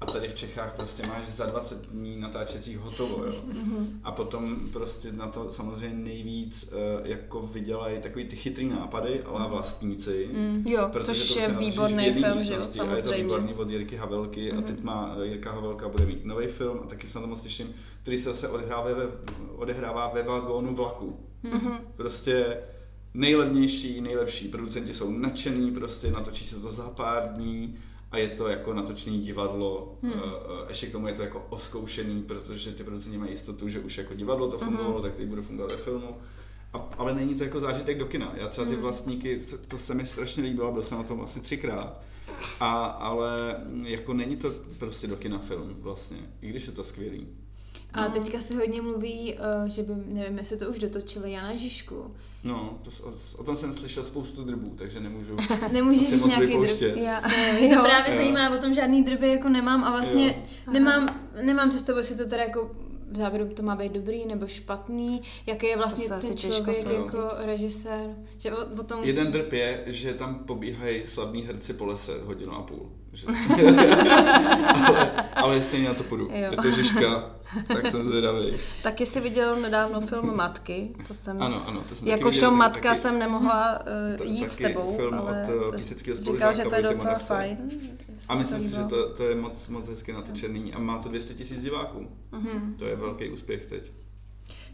A 0.00 0.06
tady 0.06 0.28
v 0.28 0.34
Čechách 0.34 0.74
prostě 0.76 1.06
máš 1.06 1.28
za 1.28 1.46
20 1.46 1.86
dní 1.86 2.20
natáčecích 2.20 2.78
hotovo, 2.78 3.24
jo. 3.24 3.34
A 4.04 4.12
potom 4.12 4.56
prostě 4.72 5.12
na 5.12 5.28
to 5.28 5.52
samozřejmě 5.52 6.04
nejvíc 6.04 6.72
uh, 6.72 7.06
jako 7.06 7.42
vydělají 7.42 8.00
takový 8.00 8.24
ty 8.24 8.36
chytrý 8.36 8.68
nápady, 8.68 9.22
ale 9.22 9.48
vlastníci. 9.48 10.30
Mm, 10.32 10.64
jo, 10.66 10.90
což 11.02 11.32
to 11.32 11.40
je 11.40 11.48
natáčíš 11.48 11.70
výborný 11.70 12.12
film, 12.12 12.22
že 12.22 12.28
jo, 12.28 12.56
místnosti 12.56 12.80
A 12.80 12.96
je 12.96 13.02
to 13.02 13.08
samozřejmě. 13.08 13.24
výborný 13.24 13.54
od 13.54 13.70
Jirky 13.70 13.96
Havelky 13.96 14.52
a 14.52 14.62
teď 14.62 14.82
má 14.82 15.16
eh, 15.18 15.26
Jirka 15.26 15.52
Havelka 15.52 15.88
bude 15.88 16.06
mít 16.06 16.24
nový 16.24 16.46
film 16.46 16.80
a 16.84 16.86
taky 16.86 17.06
se 17.06 17.18
na 17.18 17.22
to 17.22 17.28
moc 17.28 17.40
těším, 17.40 17.74
který 18.02 18.18
se 18.18 18.30
zase 18.30 18.48
odehrává 18.48 18.92
ve, 18.92 19.06
odehrává 19.56 20.08
ve 20.14 20.22
vagónu 20.22 20.74
vlaku. 20.74 21.20
Mhm. 21.42 21.78
Prostě 21.96 22.58
nejlevnější, 23.14 24.00
nejlepší 24.00 24.48
producenti 24.48 24.94
jsou 24.94 25.10
nadšený, 25.10 25.70
prostě 25.70 26.10
natočí 26.10 26.44
se 26.44 26.60
to 26.60 26.72
za 26.72 26.90
pár 26.90 27.32
dní 27.34 27.76
a 28.14 28.18
je 28.18 28.28
to 28.28 28.48
jako 28.48 28.74
natočený 28.74 29.18
divadlo. 29.18 29.98
Hmm. 30.02 30.12
Ještě 30.68 30.86
k 30.86 30.92
tomu 30.92 31.06
je 31.06 31.14
to 31.14 31.22
jako 31.22 31.46
oskoušený, 31.50 32.22
protože 32.22 32.72
ty 32.72 32.84
producenti 32.84 33.18
mají 33.18 33.30
jistotu, 33.30 33.68
že 33.68 33.80
už 33.80 33.98
jako 33.98 34.14
divadlo 34.14 34.50
to 34.50 34.58
fungovalo, 34.58 35.02
tak 35.02 35.14
teď 35.14 35.26
bude 35.26 35.42
fungovat 35.42 35.72
ve 35.72 35.78
filmu. 35.78 36.16
A, 36.72 36.88
ale 36.98 37.14
není 37.14 37.34
to 37.34 37.44
jako 37.44 37.60
zážitek 37.60 37.98
do 37.98 38.06
kina. 38.06 38.32
Já 38.36 38.48
třeba 38.48 38.66
ty 38.66 38.76
vlastníky, 38.76 39.40
to 39.68 39.78
se 39.78 39.94
mi 39.94 40.06
strašně 40.06 40.42
líbilo, 40.42 40.72
byl 40.72 40.82
jsem 40.82 40.98
na 40.98 41.04
tom 41.04 41.20
asi 41.20 41.40
třikrát. 41.40 42.00
A, 42.60 42.84
ale 42.84 43.56
jako 43.82 44.14
není 44.14 44.36
to 44.36 44.50
prostě 44.78 45.06
do 45.06 45.16
kina 45.16 45.38
film 45.38 45.76
vlastně, 45.80 46.18
i 46.40 46.48
když 46.48 46.66
je 46.66 46.72
to 46.72 46.84
skvělý. 46.84 47.26
A 47.92 48.08
teďka 48.08 48.40
se 48.40 48.54
hodně 48.54 48.82
mluví, 48.82 49.34
eh, 49.34 49.68
že 49.70 49.82
by, 49.82 49.92
nevím, 50.06 50.38
jestli 50.38 50.56
to 50.56 50.70
už 50.70 50.78
dotočili 50.78 51.32
Jana 51.32 51.56
Žižku. 51.56 52.14
No, 52.44 52.78
to, 52.82 53.08
o, 53.08 53.12
o 53.36 53.44
tom 53.44 53.56
jsem 53.56 53.72
slyšel 53.72 54.04
spoustu 54.04 54.44
drbů, 54.44 54.74
takže 54.78 55.00
nemůžu 55.00 55.36
Nemůžeš 55.72 56.02
asi 56.02 56.10
říct 56.12 56.20
moc 56.20 56.36
nějaký 56.36 56.56
drb. 56.86 56.96
Já, 56.96 57.22
Mě 57.60 57.76
to 57.76 57.82
právě 57.82 58.14
Jo. 58.14 58.16
zajímá, 58.16 58.50
o 58.50 58.58
tom 58.58 58.74
žádný 58.74 59.04
drby 59.04 59.28
jako 59.28 59.48
nemám 59.48 59.84
a 59.84 59.90
vlastně 59.90 60.26
Jo. 60.66 60.72
nemám, 60.72 61.20
nemám 61.44 61.68
představu, 61.70 61.98
jestli 61.98 62.16
to 62.16 62.24
teda 62.28 62.42
jako 62.42 62.70
v 63.10 63.16
závěru 63.16 63.48
to 63.54 63.62
má 63.62 63.76
být 63.76 63.92
dobrý 63.92 64.26
nebo 64.26 64.46
špatný, 64.46 65.22
jaký 65.46 65.66
je 65.66 65.76
vlastně 65.76 66.08
To 66.08 66.20
ten 66.20 66.36
člověk 66.36 66.76
soudit. 66.76 66.98
jako 66.98 67.28
režisér, 67.38 68.16
že 68.38 68.52
o, 68.52 68.80
o 68.80 68.82
tom 68.84 69.04
Jeden 69.04 69.32
drb 69.32 69.52
je, 69.52 69.82
že 69.86 70.14
tam 70.14 70.34
pobíhají 70.38 71.06
slavní 71.06 71.42
herci 71.42 71.72
po 71.72 71.84
lese 71.86 72.12
hodinu 72.24 72.52
a 72.52 72.62
půl. 72.62 72.92
Že... 73.14 73.26
ale, 74.74 75.10
ale 75.34 75.60
stejně 75.62 75.88
na 75.88 75.94
to 75.94 76.02
půjdu. 76.02 76.24
Jo. 76.24 76.50
Je 76.50 76.56
to 76.56 76.70
Žižka, 76.70 77.30
tak 77.66 77.86
jsem 77.86 78.02
zvědavý. 78.08 78.52
Taky 78.82 79.06
si 79.06 79.20
viděl 79.20 79.56
nedávno 79.56 80.00
film 80.00 80.36
Matky, 80.36 80.90
to 81.08 81.14
jsem... 81.14 81.42
Ano, 81.42 81.68
ano, 81.68 81.84
to 81.88 81.94
jsem 81.94 82.08
Jakožto 82.08 82.30
viděl, 82.30 82.50
matka 82.50 82.88
taky- 82.88 83.00
jsem 83.00 83.18
nemohla 83.18 83.80
uh, 84.20 84.26
jít 84.26 84.52
s 84.52 84.56
tebou, 84.56 84.96
film 84.96 85.14
ale 85.14 85.42
od, 85.42 85.74
eh, 85.74 85.76
píseckého 85.76 86.16
říkal, 86.16 86.52
že 86.52 86.64
to 86.64 86.74
je 86.74 86.82
docela 86.82 87.18
fajn. 87.18 87.58
A 88.28 88.34
myslím 88.34 88.60
si, 88.60 88.76
že 88.76 88.84
to, 88.84 89.08
to 89.14 89.24
je 89.24 89.34
moc, 89.34 89.68
moc 89.68 89.88
hezky 89.88 90.12
natočený 90.12 90.74
a 90.74 90.78
má 90.78 90.98
to 90.98 91.08
200 91.08 91.34
tisíc 91.34 91.60
diváků. 91.60 92.08
Mhm. 92.32 92.74
To 92.78 92.84
je 92.84 92.96
velký 92.96 93.28
úspěch 93.30 93.66
teď. 93.66 93.92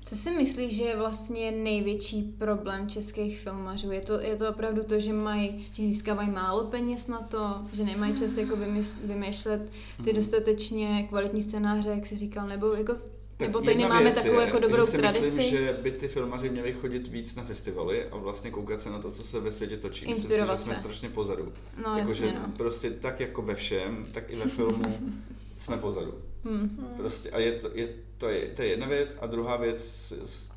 Co 0.04 0.16
si 0.16 0.30
myslíš, 0.30 0.76
že 0.76 0.84
je 0.84 0.96
vlastně 0.96 1.50
největší 1.50 2.22
problém 2.38 2.88
českých 2.88 3.40
filmařů? 3.40 3.90
Je 3.92 4.00
to, 4.00 4.20
je 4.20 4.36
to 4.36 4.48
opravdu 4.50 4.82
to, 4.84 5.00
že 5.00 5.12
mají, 5.12 5.66
že 5.72 5.86
získávají 5.86 6.30
málo 6.30 6.64
peněz 6.64 7.06
na 7.06 7.18
to, 7.20 7.62
že 7.72 7.84
nemají 7.84 8.14
čas 8.16 8.36
jako 8.36 8.56
vymýšlet 9.04 9.70
ty 10.04 10.12
dostatečně 10.12 11.06
kvalitní 11.08 11.42
scénáře, 11.42 11.88
jak 11.90 12.06
jsi 12.06 12.16
říkal, 12.16 12.48
nebo 12.48 12.66
jako 12.72 12.92
Tak 13.36 13.48
nebo 13.48 13.60
tady 13.60 13.76
nemáme 13.76 14.02
věc 14.02 14.14
takovou 14.14 14.40
je, 14.40 14.46
jako 14.46 14.58
dobrou 14.58 14.84
že 14.86 14.90
si 14.90 14.98
tradici. 14.98 15.24
myslím, 15.24 15.42
že 15.44 15.78
by 15.82 15.90
ty 15.92 16.08
filmaři 16.08 16.48
měli 16.50 16.72
chodit 16.72 17.08
víc 17.08 17.34
na 17.34 17.42
festivaly 17.44 18.04
a 18.08 18.16
vlastně 18.16 18.50
koukat 18.50 18.80
se 18.82 18.90
na 18.90 18.98
to, 18.98 19.10
co 19.10 19.22
se 19.24 19.40
ve 19.40 19.52
světě 19.52 19.76
točí. 19.76 20.06
Myslím 20.06 20.16
si, 20.16 20.26
Inspirovat 20.26 20.58
že 20.58 20.64
jsme 20.64 20.74
se. 20.74 20.80
strašně 20.80 21.08
pozadu. 21.08 21.52
No, 21.86 21.98
Jakože 21.98 22.26
jasně, 22.26 22.40
no. 22.46 22.52
prostě 22.56 22.90
tak 22.90 23.20
jako 23.20 23.42
ve 23.42 23.54
všem, 23.54 24.06
tak 24.12 24.30
i 24.30 24.36
ve 24.36 24.44
filmu 24.46 24.84
jsme 25.56 25.76
pozadu. 25.76 26.14
Hmm. 26.44 26.94
Prostě 26.96 27.30
a 27.30 27.38
je 27.38 27.52
to, 27.52 27.70
je, 27.74 27.88
to, 28.18 28.28
je, 28.28 28.46
to 28.48 28.62
je 28.62 28.68
jedna 28.68 28.86
věc 28.86 29.16
a 29.20 29.26
druhá 29.26 29.56
věc, 29.56 30.12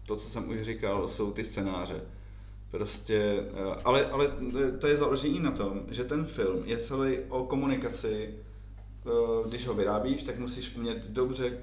to, 0.05 0.15
co 0.15 0.29
jsem 0.29 0.49
už 0.49 0.61
říkal, 0.61 1.07
jsou 1.07 1.31
ty 1.31 1.45
scénáře. 1.45 2.01
Prostě, 2.71 3.45
eh, 3.53 3.81
ale, 3.83 4.05
ale 4.05 4.31
to 4.79 4.87
je 4.87 4.97
založený 4.97 5.39
na 5.39 5.51
tom, 5.51 5.81
že 5.89 6.03
ten 6.03 6.25
film 6.25 6.63
je 6.65 6.77
celý 6.77 7.17
o 7.29 7.43
komunikaci. 7.43 8.29
Eh, 9.05 9.47
Když 9.47 9.67
ho 9.67 9.73
vyrábíš, 9.73 10.23
tak 10.23 10.39
musíš 10.39 10.75
umět 10.75 11.05
dobře 11.09 11.57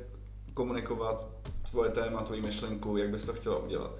komunikovat 0.54 1.28
tvoje 1.70 1.90
téma, 1.90 2.22
tvoji 2.22 2.42
myšlenku, 2.42 2.96
jak 2.96 3.10
bys 3.10 3.24
to 3.24 3.32
chtěla 3.32 3.58
udělat. 3.58 3.90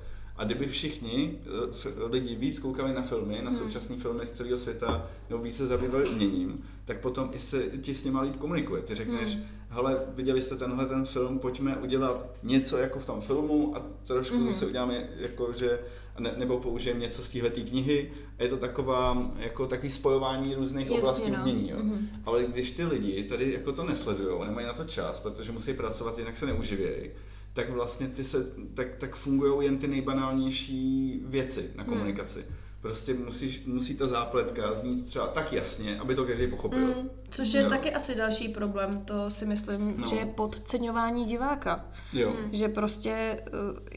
A 0.40 0.44
kdyby 0.44 0.66
všichni 0.66 1.38
eh, 1.86 2.04
lidi 2.04 2.34
víc 2.34 2.58
koukali 2.58 2.94
na 2.94 3.02
filmy, 3.02 3.42
na 3.42 3.52
současné 3.52 3.96
filmy 3.96 4.26
z 4.26 4.30
celého 4.30 4.58
světa, 4.58 5.06
nebo 5.30 5.42
více 5.42 5.66
zabývali 5.66 6.08
uměním, 6.08 6.64
tak 6.84 7.00
potom 7.00 7.30
i 7.32 7.38
se 7.38 7.62
ti 7.62 7.94
s 7.94 8.04
nima 8.04 8.20
líp 8.20 8.36
komunikuje. 8.36 8.82
Ty 8.82 8.94
řekneš, 8.94 9.38
hele, 9.68 10.02
viděli 10.14 10.42
jste 10.42 10.56
tenhle 10.56 10.86
ten 10.86 11.04
film, 11.04 11.38
pojďme 11.38 11.76
udělat 11.76 12.26
něco 12.42 12.78
jako 12.78 12.98
v 12.98 13.06
tom 13.06 13.20
filmu 13.20 13.76
a 13.76 13.82
trošku 14.04 14.36
mm-hmm. 14.36 14.52
zase 14.52 14.66
uděláme 14.66 15.08
jako, 15.16 15.52
že 15.52 15.78
ne, 16.18 16.34
nebo 16.36 16.58
použijeme 16.60 17.00
něco 17.00 17.22
z 17.22 17.28
téhle 17.28 17.50
knihy 17.50 18.10
a 18.38 18.42
je 18.42 18.48
to 18.48 18.56
taková, 18.56 19.32
jako 19.38 19.66
takový 19.66 19.90
spojování 19.90 20.54
různých 20.54 20.86
Jasně, 20.86 20.98
oblastí 20.98 21.30
no. 21.30 21.38
umění. 21.40 21.70
Jo. 21.70 21.76
Mhm. 21.82 22.08
Ale 22.24 22.44
když 22.44 22.70
ty 22.70 22.84
lidi 22.84 23.24
tady 23.24 23.52
jako 23.52 23.72
to 23.72 23.84
nesledují, 23.84 24.40
nemají 24.46 24.66
na 24.66 24.72
to 24.72 24.84
čas, 24.84 25.20
protože 25.20 25.52
musí 25.52 25.74
pracovat, 25.74 26.18
jinak 26.18 26.36
se 26.36 26.46
neuživějí, 26.46 27.10
tak 27.52 27.70
vlastně 27.70 28.08
ty 28.08 28.24
se, 28.24 28.46
tak, 28.74 28.86
tak 28.96 29.16
fungují 29.16 29.66
jen 29.66 29.78
ty 29.78 29.88
nejbanálnější 29.88 31.20
věci 31.24 31.70
na 31.76 31.84
komunikaci. 31.84 32.44
Prostě 32.80 33.14
musíš, 33.14 33.64
musí 33.66 33.94
ta 33.96 34.06
zápletka 34.06 34.74
znít 34.74 35.06
třeba 35.06 35.26
tak 35.26 35.52
jasně, 35.52 35.98
aby 35.98 36.14
to 36.14 36.24
každý 36.24 36.46
pochopil. 36.46 36.86
Mm, 36.86 37.10
což 37.30 37.52
je 37.54 37.62
Jo. 37.62 37.68
taky 37.68 37.92
asi 37.94 38.14
další 38.14 38.48
problém, 38.48 39.00
to 39.04 39.30
si 39.30 39.46
myslím, 39.46 39.94
No. 39.96 40.06
že 40.06 40.16
je 40.16 40.26
podceňování 40.26 41.24
diváka. 41.24 41.84
Jo. 42.12 42.32
Že 42.52 42.68
prostě, 42.68 43.10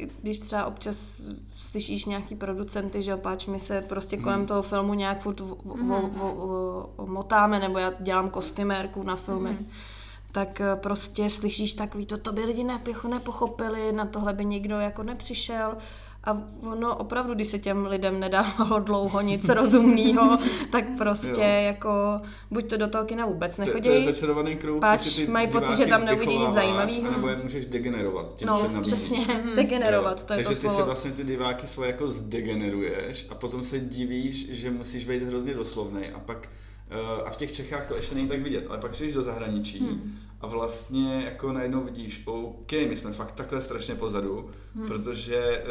eh, 0.03 0.07
když 0.21 0.39
třeba 0.39 0.65
občas 0.65 1.21
slyšíš 1.57 2.05
nějaký 2.05 2.35
producenty, 2.35 3.01
že 3.03 3.15
opáč 3.15 3.45
my 3.45 3.59
se 3.59 3.81
prostě 3.81 4.17
kolem 4.17 4.45
toho 4.45 4.61
filmu 4.61 4.93
nějak 4.93 5.21
furt 5.21 5.39
vo, 5.39 5.57
vo, 5.63 5.75
vo, 6.09 6.35
vo, 6.97 7.05
motáme, 7.05 7.59
nebo 7.59 7.77
já 7.77 7.93
dělám 7.99 8.29
kostymérku 8.29 9.03
na 9.03 9.15
filmy, 9.15 9.57
tak 10.34 10.61
eh, 10.61 10.75
prostě 10.75 11.29
slyšíš 11.29 11.73
takový 11.73 12.05
to, 12.05 12.17
to 12.17 12.31
by 12.31 12.45
lidi 12.45 12.63
nepěcho 12.63 13.07
nepochopili, 13.07 13.91
na 13.91 14.05
tohle 14.05 14.34
by 14.34 14.45
nikdo 14.45 14.79
jako 14.79 15.03
nepřišel. 15.03 15.77
A 16.25 16.38
ono 16.71 16.95
opravdu, 16.95 17.34
když 17.34 17.47
se 17.47 17.59
těm 17.59 17.86
lidem 17.86 18.19
nedávalo 18.19 18.79
dlouho 18.79 19.21
nic 19.21 19.49
rozumného, 19.49 20.38
tak 20.71 20.86
prostě 20.97 21.27
Jo. 21.41 21.63
jako 21.65 21.89
buď 22.51 22.69
to 22.69 22.77
do 22.77 22.88
toho 22.88 23.05
kina 23.05 23.25
vůbec 23.25 23.55
To, 23.55 23.61
nechodí, 23.61 23.88
to 23.89 23.93
je 23.93 24.03
začarovaný 24.05 24.55
kruh, 24.55 24.79
Páč 24.81 25.15
ty 25.15 25.27
mají 25.27 25.47
pocit, 25.47 25.77
že 25.77 25.86
tam 25.86 26.05
neuvidí 26.05 26.38
nic 26.38 26.53
zajímavého. 26.53 27.11
Nebo 27.11 27.27
je 27.27 27.36
můžeš 27.36 27.65
degenerovat 27.65 28.36
tím, 28.36 28.47
no 28.47 28.69
přesně, 28.81 29.17
degenerovat, 29.55 30.23
to 30.23 30.34
je 30.34 30.38
Takže 30.38 30.49
to 30.49 30.49
ty 30.49 30.55
si 30.55 30.61
slovo. 30.61 30.86
vlastně 30.86 31.11
ty 31.11 31.23
diváky 31.23 31.67
svoje 31.67 31.91
jako 31.91 32.07
zdegeneruješ 32.07 33.27
a 33.29 33.36
potom 33.36 33.63
se 33.63 33.79
divíš, 33.79 34.51
že 34.51 34.71
musíš 34.71 35.05
být 35.05 35.23
hrozně 35.23 35.53
doslovný 35.53 36.09
a 36.09 36.19
pak 36.19 36.49
a 37.25 37.29
v 37.29 37.36
těch 37.36 37.51
Čechách 37.51 37.88
to 37.88 37.95
ještě 37.95 38.15
není 38.15 38.27
tak 38.27 38.41
vidět, 38.41 38.65
ale 38.69 38.77
pak 38.77 38.91
přijdeš 38.91 39.15
do 39.15 39.21
zahraničí 39.21 39.79
Hmm. 39.79 40.19
A 40.43 40.47
vlastně 40.47 41.21
jako 41.25 41.53
najednou 41.53 41.81
vidíš, 41.81 42.21
OK, 42.25 42.71
my 42.71 42.97
jsme 42.97 43.11
fakt 43.13 43.31
takhle 43.31 43.61
strašně 43.61 43.95
pozadu, 43.95 44.49
Hmm. 44.75 44.87
protože 44.87 45.35
eh, 45.37 45.63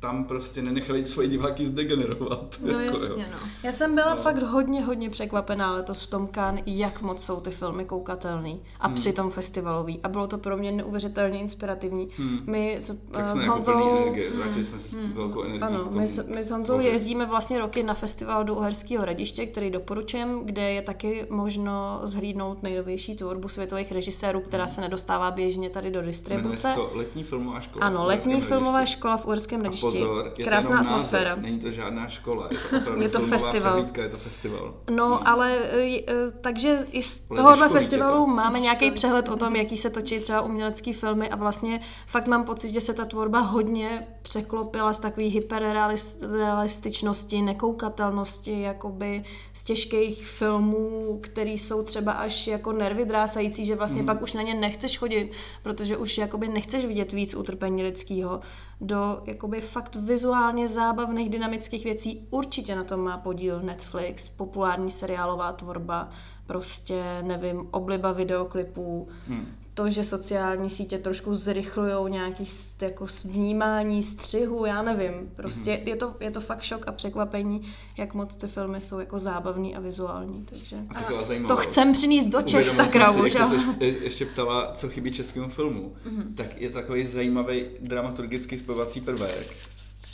tam 0.00 0.24
prostě 0.24 0.62
nenechali 0.62 1.06
svoje 1.06 1.28
diváky 1.28 1.66
zdegenerovat. 1.66 2.56
No 2.62 2.80
jako, 2.80 3.02
jasně, 3.02 3.22
jo. 3.22 3.28
no. 3.32 3.38
Já 3.62 3.72
jsem 3.72 3.94
byla 3.94 4.14
No. 4.14 4.22
fakt 4.22 4.42
hodně, 4.42 4.84
hodně 4.84 5.10
překvapená 5.10 5.72
letos 5.74 6.02
v 6.02 6.10
tom 6.10 6.28
Cannes, 6.34 6.62
jak 6.66 7.02
moc 7.02 7.24
jsou 7.24 7.40
ty 7.40 7.50
filmy 7.50 7.84
koukatelný 7.84 8.60
a 8.80 8.86
Hmm. 8.86 8.96
přitom 8.96 9.30
festivalový. 9.30 10.00
A 10.02 10.08
bylo 10.08 10.26
to 10.26 10.38
pro 10.38 10.56
mě 10.56 10.72
neuvěřitelně 10.72 11.38
inspirativní. 11.40 12.08
Hmm. 12.16 12.40
My 12.46 12.76
s, 12.80 12.86
Tak 13.10 13.24
eh, 13.24 13.28
jsme 13.28 13.38
s 13.38 13.42
jako 13.42 13.54
Honzou... 13.54 13.96
energie, 13.98 14.30
vrátili 14.30 14.64
jsme 14.64 14.78
se 14.78 14.88
s 14.88 14.94
velkou 15.14 15.42
energií. 15.42 15.62
Ano, 15.62 15.88
my, 15.96 16.06
s- 16.06 16.26
my 16.28 16.44
s 16.44 16.50
Honzou 16.50 16.74
moři. 16.74 16.88
jezdíme 16.88 17.26
vlastně 17.26 17.58
roky 17.58 17.82
na 17.82 17.94
festival 17.94 18.44
do 18.44 18.54
Uherského 18.54 19.02
hradiště, 19.02 19.46
který 19.46 19.70
doporučujem, 19.70 20.40
kde 20.44 20.70
je 20.72 20.82
taky 20.82 21.26
možno 21.30 22.00
zhlídnout 22.04 22.62
nejnovější 22.62 23.16
tvorbu 23.16 23.48
světových 23.78 23.92
režisérů, 23.92 24.40
která 24.40 24.66
se 24.66 24.80
nedostává 24.80 25.30
běžně 25.30 25.70
tady 25.70 25.90
do 25.90 25.98
Jmenuje 25.98 26.12
distribuce. 26.12 26.58
se 26.58 26.72
to 26.74 26.90
letní 26.94 27.24
filmová 27.24 27.60
škola. 27.60 27.86
Ano, 27.86 28.02
v 28.04 28.06
letní 28.06 28.40
filmová 28.40 28.72
hradišti. 28.72 28.96
škola 28.96 29.16
v 29.16 29.26
Uherském 29.26 29.58
A 29.58 29.62
hradišti. 29.62 29.86
pozor, 29.86 30.32
je 30.38 30.44
Krásná 30.44 30.70
to 30.70 30.74
jenom 30.76 30.86
atmosféra. 30.86 31.30
Název, 31.30 31.42
není 31.42 31.58
to 31.58 31.70
žádná 31.70 32.08
škola, 32.08 32.48
je 32.50 32.58
to 32.58 32.76
opravdu 32.76 33.02
Je 33.08 33.08
to 33.08 33.18
filmová 33.18 33.38
festival. 33.38 33.72
přehlídka, 33.72 34.02
je 34.02 34.08
to 34.08 34.16
festival. 34.18 34.74
No, 34.90 35.28
ale 35.28 35.58
e, 35.72 36.02
takže 36.40 36.86
i 36.92 37.02
z 37.02 37.18
tohohle 37.18 37.68
festivalu 37.68 38.20
to. 38.24 38.26
máme 38.26 38.60
nějaký 38.60 38.90
přehled 38.90 39.28
o 39.28 39.36
tom, 39.36 39.56
jaký 39.56 39.76
se 39.76 39.90
točí 39.90 40.20
třeba 40.20 40.40
umělecký 40.40 40.92
filmy 40.92 41.28
a 41.30 41.36
vlastně 41.36 41.80
fakt 42.06 42.26
mám 42.26 42.44
pocit, 42.44 42.70
že 42.72 42.80
se 42.80 42.94
ta 42.94 43.04
tvorba 43.04 43.40
hodně 43.40 44.06
překlopila 44.22 44.92
z 44.92 44.98
takové 44.98 45.26
hyperrealističnosti, 45.26 47.42
nekoukatelnosti, 47.42 48.60
jakoby 48.62 49.24
z 49.52 49.64
těžkých 49.64 50.26
filmů, 50.26 51.18
které 51.22 51.50
jsou 51.50 51.82
třeba 51.82 52.12
až 52.12 52.46
jako 52.46 52.72
nervy 52.72 53.04
drásající, 53.04 53.66
že 53.68 53.76
vlastně 53.76 54.04
pak 54.04 54.22
už 54.22 54.32
na 54.32 54.42
ně 54.42 54.54
nechceš 54.54 54.98
chodit, 54.98 55.32
protože 55.62 55.96
už 55.96 56.18
jakoby 56.18 56.48
nechceš 56.48 56.84
vidět 56.84 57.12
víc 57.12 57.34
utrpení 57.34 57.82
lidského 57.82 58.40
do 58.80 59.22
jakoby 59.26 59.60
fakt 59.60 59.96
vizuálně 59.96 60.68
zábavných 60.68 61.30
dynamických 61.30 61.84
věcí. 61.84 62.26
Určitě 62.30 62.74
na 62.74 62.84
tom 62.84 63.00
má 63.00 63.18
podíl 63.18 63.60
Netflix, 63.60 64.28
populární 64.28 64.90
seriálová 64.90 65.52
tvorba, 65.52 66.10
prostě, 66.46 67.02
nevím, 67.22 67.68
obliba 67.70 68.12
videoklipů, 68.12 69.08
Hmm. 69.26 69.46
To, 69.78 69.90
že 69.90 70.04
sociální 70.04 70.70
sítě 70.70 70.98
trošku 70.98 71.34
zrychlují 71.34 72.10
nějaký 72.12 72.44
jako 72.82 73.06
vnímání 73.24 74.02
střihu, 74.02 74.64
já 74.66 74.82
nevím. 74.82 75.30
Prostě 75.36 75.70
Mhm. 75.76 75.88
je, 75.88 75.96
to, 75.96 76.16
je 76.20 76.30
to 76.30 76.40
fakt 76.40 76.62
šok 76.62 76.88
a 76.88 76.92
překvapení, 76.92 77.72
jak 77.96 78.14
moc 78.14 78.34
ty 78.36 78.46
filmy 78.46 78.80
jsou 78.80 78.98
jako 78.98 79.18
zábavný 79.18 79.76
a 79.76 79.80
vizuální, 79.80 80.46
takže... 80.50 80.76
A 80.90 80.94
taková 80.94 81.22
To 81.48 81.56
chcem 81.56 81.92
přinést 81.92 82.26
do 82.26 82.42
Čech, 82.42 82.68
sakra 82.68 83.12
jsem 83.12 83.20
si, 83.20 83.26
už. 83.26 83.34
jak 83.34 83.48
se 83.78 83.84
ještě, 83.86 84.26
ptala, 84.26 84.72
co 84.74 84.88
chybí 84.88 85.10
českému 85.10 85.48
filmu, 85.48 85.94
Mhm. 86.04 86.34
tak 86.34 86.60
je 86.60 86.70
takový 86.70 87.06
zajímavý 87.06 87.64
dramaturgický 87.80 88.58
spojovací 88.58 89.00
prvek, 89.00 89.56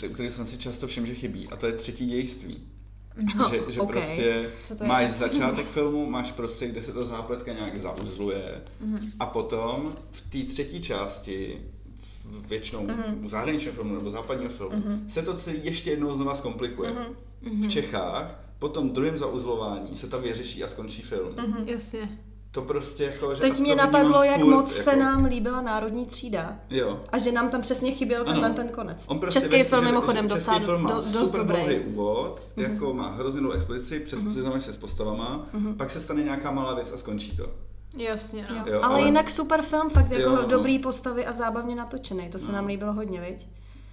kte- 0.01 0.12
který 0.15 0.31
jsem 0.31 0.47
si 0.47 0.59
často 0.59 0.87
všiml, 0.87 1.07
že 1.07 1.15
chybí, 1.15 1.49
a 1.49 1.57
to 1.57 1.67
je 1.67 1.73
třetí 1.73 2.07
dějství. 2.07 2.69
No, 3.37 3.49
že 3.51 3.61
že 3.69 3.81
ok. 3.81 3.91
prostě 3.93 4.51
to 4.69 4.85
je? 4.85 4.89
máš 4.89 5.11
začátek 5.11 5.67
filmu, 5.69 6.11
máš 6.11 6.33
prostě, 6.33 6.67
kde 6.69 6.83
se 6.83 6.93
ta 6.93 7.03
zápletka 7.03 7.53
nějak 7.53 7.77
zauzluje 7.81 8.62
Mhm. 8.81 9.12
a 9.21 9.27
potom 9.27 9.97
v 10.11 10.21
té 10.21 10.53
třetí 10.53 10.83
části 10.83 11.59
většinou 12.49 12.83
Mhm. 12.87 13.25
u 13.25 13.29
zahraničního 13.29 13.75
filmu 13.75 13.95
nebo 13.95 14.11
západního 14.11 14.51
filmu, 14.51 14.83
se 15.09 15.23
to 15.23 15.35
celé 15.35 15.57
ještě 15.57 15.91
jednou 15.91 16.15
znova 16.17 16.37
zkomplikuje. 16.37 16.91
Mhm. 17.43 17.62
V 17.62 17.69
Čechách 17.69 18.41
po 18.59 18.69
tom 18.69 18.91
druhém 18.91 19.19
zauzlování 19.19 19.97
se 19.97 20.07
ta 20.09 20.17
vyřeší 20.19 20.65
a 20.65 20.69
skončí 20.69 21.03
film. 21.03 21.35
Jasně. 21.67 22.19
To 22.55 22.63
prostě 22.63 23.05
jako, 23.05 23.35
že. 23.35 23.41
Teď 23.41 23.57
to 23.57 23.63
mě 23.63 23.75
napadlo, 23.77 24.23
jak 24.23 24.41
furt, 24.41 24.51
moc 24.51 24.77
jako, 24.77 24.91
se 24.91 24.97
nám 24.97 25.25
líbila 25.25 25.61
Národní 25.61 26.07
třída. 26.07 26.57
Jo. 26.71 27.01
A 27.13 27.19
že 27.19 27.33
nám 27.33 27.49
tam 27.51 27.61
přesně 27.63 27.93
chyběl 27.93 28.25
tenhle 28.25 28.47
Ano. 28.47 28.55
ten 28.55 28.69
konec. 28.69 29.05
On 29.09 29.19
prostě 29.21 29.41
Český 29.41 29.57
ví, 29.57 29.65
film 29.65 29.83
že- 29.85 29.89
mimochodem 29.91 30.29
že 30.29 30.35
docela 30.35 30.55
Český 30.57 30.67
film 30.67 30.83
má 30.83 30.91
do, 30.91 30.97
dost 30.97 31.13
super 31.19 31.41
dobrý. 31.41 31.57
Dlouhý 31.57 31.79
úvod, 31.79 32.43
jako 32.57 32.95
má 32.95 33.11
hrozně 33.11 33.41
dlouhou 33.41 33.57
expozici, 33.57 34.01
přes 34.01 34.23
mm 34.23 34.61
se 34.61 34.73
s 34.73 34.77
postavama, 34.77 35.47
pak 35.77 35.91
se 35.91 36.01
stane 36.01 36.23
nějaká 36.23 36.51
malá 36.51 36.75
věc 36.75 36.93
a 36.93 36.97
skončí 36.97 37.37
to. 37.37 37.47
Jasně, 37.97 38.47
no. 38.51 38.57
Jo, 38.57 38.63
Jo, 38.67 38.81
ale, 38.83 38.95
ale- 38.99 39.03
jinak 39.03 39.31
super 39.31 39.63
film, 39.63 39.91
fakt 39.91 40.11
jako 40.11 40.23
Jo, 40.23 40.37
no. 40.43 40.49
dobrý 40.49 40.79
postavy 40.79 41.27
a 41.27 41.33
zábavně 41.33 41.75
natočený. 41.77 42.29
To 42.29 42.39
se 42.39 42.53
nám 42.53 42.67
líbilo 42.67 42.93
hodně, 42.93 43.21
viď? 43.21 43.49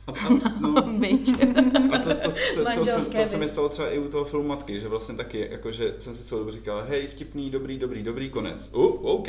A, 0.08 0.12
a, 0.12 0.60
no, 0.60 0.78
a 1.92 1.98
to, 1.98 2.10
to, 2.10 2.16
to, 2.16 2.32
to, 2.32 2.32
to, 2.32 2.56
se, 2.56 2.64
Manželské 2.64 3.24
to 3.24 3.30
se 3.30 3.38
mi 3.38 3.50
stalo 3.50 3.70
třeba 3.70 3.90
i 3.90 4.00
u 4.00 4.08
toho 4.08 4.26
filmu 4.26 4.48
Matky, 4.48 4.80
že 4.80 4.88
vlastně 4.88 5.16
taky, 5.16 5.48
jakože 5.52 5.96
jsem 6.00 6.16
si 6.16 6.24
celou 6.24 6.40
dobu 6.40 6.52
říkal, 6.52 6.86
hej, 6.90 7.08
vtipný, 7.08 7.50
dobrý, 7.50 7.78
dobrý, 7.78 8.04
dobrý, 8.04 8.30
konec. 8.30 8.70
Uh, 8.74 9.06
OK, 9.06 9.28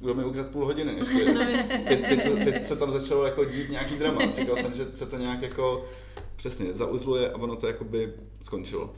kdo 0.00 0.14
mi 0.14 0.24
ukradl 0.24 0.48
půl 0.48 0.64
hodiny, 0.64 0.94
ještě. 0.94 1.24
teď, 1.88 2.08
teď, 2.08 2.24
to- 2.24 2.44
teď, 2.44 2.66
se 2.66 2.76
tam 2.76 2.92
začalo 2.92 3.24
jako 3.24 3.44
dít 3.44 3.70
nějaký 3.70 3.94
drama. 3.94 4.30
Říkal 4.30 4.56
jsem, 4.56 4.74
že 4.74 4.84
se 4.94 5.06
to 5.06 5.18
nějak 5.18 5.42
jako 5.42 5.84
přesně 6.36 6.72
zauzluje 6.72 7.30
a 7.30 7.36
ono 7.36 7.56
to 7.56 7.66
jakoby 7.66 8.12
skončilo. 8.42 8.94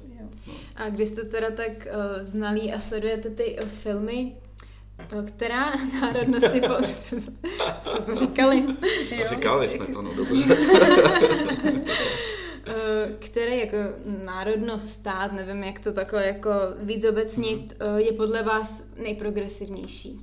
A 0.77 0.89
když 0.89 1.09
jste 1.09 1.23
teda 1.25 1.51
tak 1.51 1.71
uh, 1.71 2.23
znalí 2.23 2.73
a 2.73 2.81
sledujete 2.81 3.31
ty 3.31 3.57
uh, 3.63 3.69
filmy, 3.69 4.37
která 5.27 5.73
národnosti 6.01 6.61
po... 6.61 6.85
jste 7.83 8.03
to 8.07 8.17
říkali? 8.17 8.65
A 9.25 9.29
říkali 9.29 9.69
jsme 9.69 9.87
to, 9.87 10.03
no 10.03 10.15
dobře. 10.15 10.57
Uh, 11.75 13.17
které 13.19 13.57
jako 13.57 13.77
národnost, 14.25 14.89
stát, 14.91 15.33
nevím, 15.33 15.65
jak 15.65 15.81
to 15.81 15.93
takhle 15.93 16.27
jako 16.27 16.51
víc 16.83 17.05
obecnit, 17.05 17.75
Mhm. 17.81 17.93
uh, 17.93 17.99
je 17.99 18.13
podle 18.13 18.43
vás 18.43 18.83
nejprogresivnější? 19.03 20.21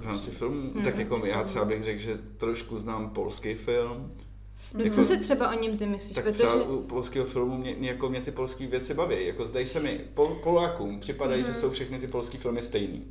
V 0.00 0.06
rámci 0.06 0.30
filmu, 0.30 0.60
Hmm, 0.74 0.84
tak 0.84 0.98
jako 0.98 1.26
já 1.26 1.42
třeba 1.44 1.64
bych 1.64 1.82
řekl, 1.82 1.98
že 2.00 2.18
trošku 2.36 2.78
znám 2.78 3.10
polský 3.10 3.54
film. 3.54 4.12
No, 4.74 4.84
Jako- 4.84 4.94
co 4.96 5.04
si 5.04 5.18
třeba 5.18 5.50
o 5.50 5.60
něm 5.60 5.78
ty 5.78 5.86
myslíš? 5.86 6.14
Tak 6.14 6.24
Protože... 6.24 6.36
třeba 6.36 6.62
u 6.62 6.80
polského 6.82 7.26
filmu 7.26 7.56
mě, 7.58 7.74
mě, 7.78 7.88
jako 7.88 8.08
mě 8.08 8.20
ty 8.20 8.30
polské 8.30 8.66
věci 8.66 8.94
baví. 8.94 9.26
Jako 9.26 9.44
zdají 9.46 9.66
se 9.66 9.80
mi, 9.80 10.00
Pol, 10.14 10.26
Polákům 10.42 11.00
připadají, 11.00 11.42
Mhm. 11.42 11.52
že 11.52 11.58
jsou 11.60 11.70
všechny 11.70 11.98
ty 11.98 12.06
polské 12.06 12.38
filmy 12.38 12.62
stejný. 12.62 13.04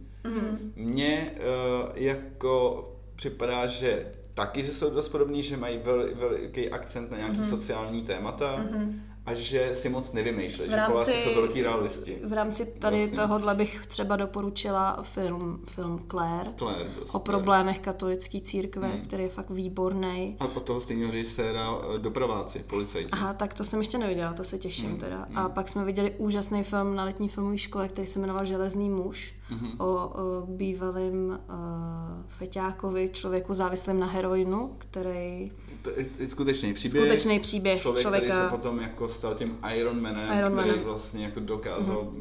Mně 0.75 1.31
uh, 1.37 1.89
jako 1.95 2.87
připadá, 3.15 3.65
že 3.65 4.05
taky, 4.33 4.63
že 4.63 4.73
jsou 4.73 4.89
dost 4.89 5.09
podobný, 5.09 5.43
že 5.43 5.57
mají 5.57 5.77
vel, 5.83 6.05
veliký 6.15 6.69
akcent 6.69 7.11
na 7.11 7.17
nějaký 7.17 7.37
Mhm. 7.37 7.49
sociální 7.49 8.01
témata 8.01 8.65
a 9.25 9.33
že 9.33 9.69
si 9.75 9.89
moc 9.89 10.11
nevymýšlej, 10.11 10.67
V 10.67 10.71
že 10.71 10.75
rámci- 10.77 11.11
jsou 11.11 11.35
velký 11.35 11.61
realisti. 11.61 12.17
V 12.23 12.33
rámci 12.33 12.65
tady 12.65 12.97
Vlastně. 12.97 13.17
tohohle 13.17 13.55
bych 13.55 13.85
třeba 13.87 14.15
doporučila 14.15 14.97
film, 15.01 15.59
film 15.67 16.05
Claire 16.11 16.49
Claire, 16.57 16.89
o 16.89 17.05
super. 17.05 17.19
problémech 17.21 17.79
katolické 17.79 18.41
církve, 18.41 18.87
Hmm. 18.87 19.01
který 19.01 19.23
je 19.23 19.29
fakt 19.29 19.49
výborný. 19.49 20.35
A 20.39 20.45
od 20.45 20.63
toho 20.63 20.79
stejného 20.81 21.11
režiséra 21.11 21.67
eh, 21.95 21.99
dopraváci, 21.99 22.59
policajti. 22.59 23.09
Aha, 23.11 23.33
tak 23.33 23.53
to 23.53 23.63
jsem 23.63 23.79
ještě 23.79 23.97
neviděla, 23.97 24.33
to 24.33 24.43
se 24.43 24.57
těším 24.57 24.89
Hmm, 24.89 24.99
teda. 24.99 25.25
hmm. 25.29 25.37
A 25.37 25.49
pak 25.49 25.67
jsme 25.69 25.85
viděli 25.85 26.11
úžasný 26.17 26.63
film 26.63 26.95
na 26.95 27.03
letní 27.03 27.29
filmové 27.29 27.57
škole, 27.57 27.87
který 27.87 28.07
se 28.07 28.19
jmenoval 28.19 28.45
Železný 28.45 28.89
muž 28.89 29.33
Mhm. 29.51 29.71
o, 29.77 29.85
o 29.85 30.45
bývalém 30.47 31.39
uh, 31.49 31.55
feťákovi, 32.27 33.09
člověku 33.13 33.53
závislém 33.53 33.99
na 33.99 34.05
heroinu, 34.07 34.75
který 34.77 35.51
To 35.81 35.89
je- 36.19 36.27
skutečný 36.27 36.73
příběh. 36.73 37.03
skutečný 37.03 37.39
příběh 37.39 37.81
člověk, 37.81 38.07
který 38.07 38.21
člověka... 38.27 38.43
se 38.49 38.55
potom 38.55 38.79
jako 38.79 39.09
stal 39.09 39.35
tím 39.35 39.57
Ironmanem, 39.75 40.39
Ironmanem. 40.39 40.69
který 40.71 40.85
vlastně 40.85 41.25
jako 41.25 41.39
dokázal, 41.39 42.11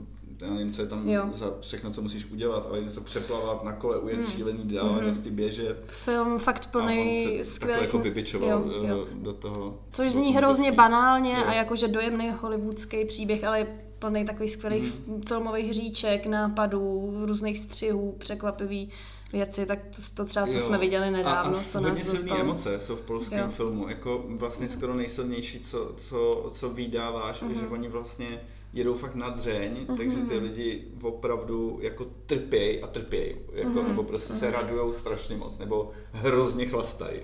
já 0.41 0.51
nevím, 0.51 0.73
co 0.73 0.83
je 0.83 0.89
tam 0.89 1.09
Jo. 1.09 1.25
za 1.33 1.53
všechno, 1.61 1.91
co 1.93 2.03
musíš 2.03 2.31
udělat, 2.31 2.67
ale 2.71 2.81
něco 2.81 3.01
přeplavat 3.01 3.65
na 3.65 3.73
kole, 3.73 3.99
ujet 3.99 4.21
Hmm. 4.21 4.31
šílený 4.31 4.65
dálnici, 4.65 5.31
běžet. 5.31 5.85
Film 5.89 6.39
fakt 6.39 6.67
plný 6.71 7.39
skvělých... 7.45 7.83
jako 7.83 7.99
vybičoval 7.99 8.49
jo, 8.49 8.65
jo. 8.89 9.07
eh, 9.11 9.15
do 9.15 9.33
toho. 9.33 9.79
Což 9.93 10.13
zní 10.13 10.35
hrozně 10.35 10.73
banálně 10.73 11.33
Jo. 11.33 11.45
a 11.47 11.53
jakože 11.55 11.89
dojemný 11.89 12.31
hollywoodský 12.41 13.05
příběh, 13.05 13.45
ale 13.45 13.59
je 13.59 13.67
plný 13.99 14.25
takových 14.25 14.51
skvělých 14.51 14.93
Mhm. 15.07 15.23
filmových 15.29 15.71
hříček, 15.71 16.27
nápadů, 16.27 17.13
různých 17.27 17.59
střihů, 17.59 18.15
překvapivý 18.19 18.91
věci, 19.33 19.67
tak 19.67 19.79
to, 19.97 20.03
to 20.15 20.25
třeba, 20.25 20.47
co 20.47 20.53
Jo. 20.53 20.61
jsme 20.61 20.79
viděli 20.79 21.11
nedávno, 21.11 21.55
a, 21.57 21.61
a 21.61 21.63
co 21.63 21.79
hodně 21.79 21.89
nás 21.99 21.99
silné 22.07 22.19
dostalo. 22.21 22.41
emoce 22.41 22.81
jsou 22.81 22.97
v 22.97 23.01
polském 23.01 23.39
Jo. 23.39 23.49
filmu, 23.49 23.89
jako 23.89 24.25
vlastně 24.29 24.69
skoro 24.69 24.95
nejsilnější, 24.95 25.61
co, 25.61 25.93
co, 25.97 26.51
co 26.53 26.71
vydáváš, 26.71 27.41
Mhm. 27.43 27.51
je, 27.51 27.57
že 27.57 27.67
oni 27.69 27.89
vlastně 27.89 28.41
jedou 28.73 28.95
fakt 28.95 29.15
na 29.15 29.31
dřeň, 29.31 29.87
takže 29.97 30.17
ty 30.17 30.39
lidi 30.39 30.85
opravdu 31.03 31.79
jako 31.83 32.07
trpěj 32.27 32.81
a 32.83 32.87
trpěj, 32.87 33.37
jako, 33.53 33.69
Mhm. 33.71 33.89
nebo 33.89 34.03
prostě 34.03 34.33
se 34.33 34.51
radujou 34.51 34.93
strašně 34.93 35.37
moc, 35.37 35.59
nebo 35.59 35.91
hrozně 36.13 36.67
chlastají. 36.67 37.21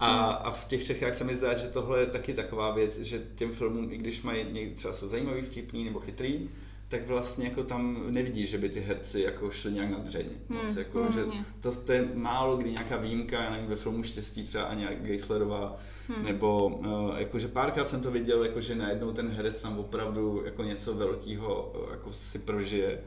A, 0.00 0.24
a 0.30 0.50
v 0.50 0.64
těch 0.64 0.84
Čechách 0.84 1.14
se 1.14 1.24
mi 1.24 1.34
zdá, 1.34 1.54
že 1.58 1.66
tohle 1.68 2.00
je 2.00 2.06
taky 2.06 2.34
taková 2.34 2.70
věc, 2.74 2.98
že 2.98 3.22
těm 3.34 3.52
filmům, 3.52 3.92
i 3.92 3.96
když 3.96 4.22
mají 4.22 4.44
někdy 4.52 4.74
třeba 4.74 4.94
jsou 4.94 5.08
zajímavý, 5.08 5.42
vtipný 5.42 5.84
nebo 5.84 6.00
chytrý, 6.00 6.48
tak 6.90 7.06
vlastně 7.06 7.44
jako 7.44 7.64
tam 7.64 8.04
nevidíš, 8.08 8.50
že 8.50 8.58
by 8.58 8.68
ty 8.68 8.80
herci 8.80 9.20
jako 9.20 9.50
šli 9.50 9.72
nějak 9.72 9.90
na 9.90 9.98
dřeň. 9.98 10.26
Moc, 10.48 10.62
Hmm, 10.62 10.78
jako, 10.78 11.12
že 11.12 11.20
jasně. 11.20 11.44
to, 11.60 11.76
to, 11.76 11.92
je 11.92 12.08
málo 12.14 12.56
kdy 12.56 12.70
nějaká 12.70 12.96
výjimka, 12.96 13.42
já 13.42 13.50
nevím, 13.50 13.66
ve 13.66 13.76
filmu 13.76 14.02
Štěstí 14.02 14.42
třeba 14.42 14.64
Anja 14.64 14.90
Geislerová, 14.94 15.76
hmm. 16.08 16.24
nebo 16.24 16.66
uh, 16.68 17.18
jakože 17.18 17.48
párkrát 17.48 17.88
jsem 17.88 18.00
to 18.00 18.10
viděl, 18.10 18.44
jakože 18.44 18.74
najednou 18.74 19.12
ten 19.12 19.28
herec 19.28 19.62
tam 19.62 19.78
opravdu 19.78 20.42
jako 20.44 20.62
něco 20.62 20.94
velkého 20.94 21.72
uh, 21.74 21.90
jako 21.90 22.12
si 22.12 22.38
prožije. 22.38 23.00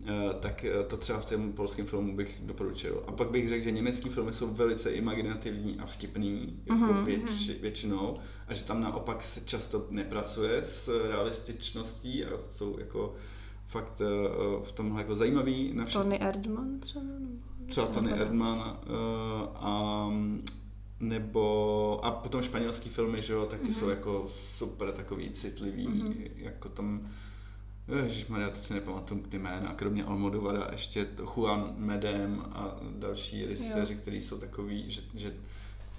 Uh, 0.00 0.32
tak 0.40 0.64
uh, 0.78 0.86
to 0.86 0.96
třeba 0.96 1.20
v 1.20 1.24
tom 1.24 1.52
polském 1.52 1.86
filmu 1.86 2.16
bych 2.16 2.40
doporučil. 2.42 3.04
A 3.06 3.12
pak 3.12 3.30
bych 3.30 3.48
řekl, 3.48 3.64
že 3.64 3.70
německý 3.70 4.08
filmy 4.08 4.32
jsou 4.32 4.54
velice 4.54 4.90
imaginativní 4.90 5.78
a 5.78 5.86
vtipný, 5.86 6.62
jako 6.66 6.92
Mhm, 6.92 7.04
věč, 7.04 7.50
většinou, 7.60 8.18
a 8.48 8.54
že 8.54 8.64
tam 8.64 8.80
naopak 8.80 9.22
se 9.22 9.40
často 9.40 9.86
nepracuje 9.90 10.62
s 10.62 11.08
realističností 11.08 12.24
a 12.24 12.38
jsou 12.50 12.78
jako 12.78 13.14
fakt 13.66 14.00
uh, 14.00 14.62
v 14.62 14.72
tomhle 14.72 15.00
jako 15.00 15.14
zajímavý 15.14 15.72
na 15.74 15.84
všechno. 15.84 16.02
Tony 16.02 16.18
Erdman 16.18 16.80
třeba? 16.80 17.04
Třeba 17.66 17.86
Tony 17.86 18.12
Erdman 18.12 18.58
uh, 18.58 18.94
a 19.54 20.08
nebo 21.00 22.04
a 22.04 22.10
potom 22.10 22.42
španělský 22.42 22.90
filmy, 22.90 23.22
že 23.22 23.32
jo, 23.32 23.46
tak 23.46 23.60
ty 23.60 23.68
mm-hmm. 23.68 23.72
jsou 23.72 23.88
jako 23.88 24.26
super 24.28 24.92
takový 24.92 25.30
citlivý, 25.30 25.88
mm-hmm. 25.88 26.30
jako 26.36 26.68
tam 26.68 27.10
Ježišmarja, 27.88 28.50
teď 28.50 28.62
si 28.62 28.74
nepamatuju 28.74 29.22
ty 29.22 29.38
jména, 29.38 29.74
kromě 29.74 30.04
Almodovara 30.04 30.68
ještě 30.72 31.06
Juan 31.34 31.74
Medem 31.76 32.44
a 32.52 32.80
další 32.98 33.46
režiséři, 33.46 33.94
kteří 33.96 34.20
jsou 34.20 34.38
takový, 34.38 34.90
že, 34.90 35.00
že 35.14 35.34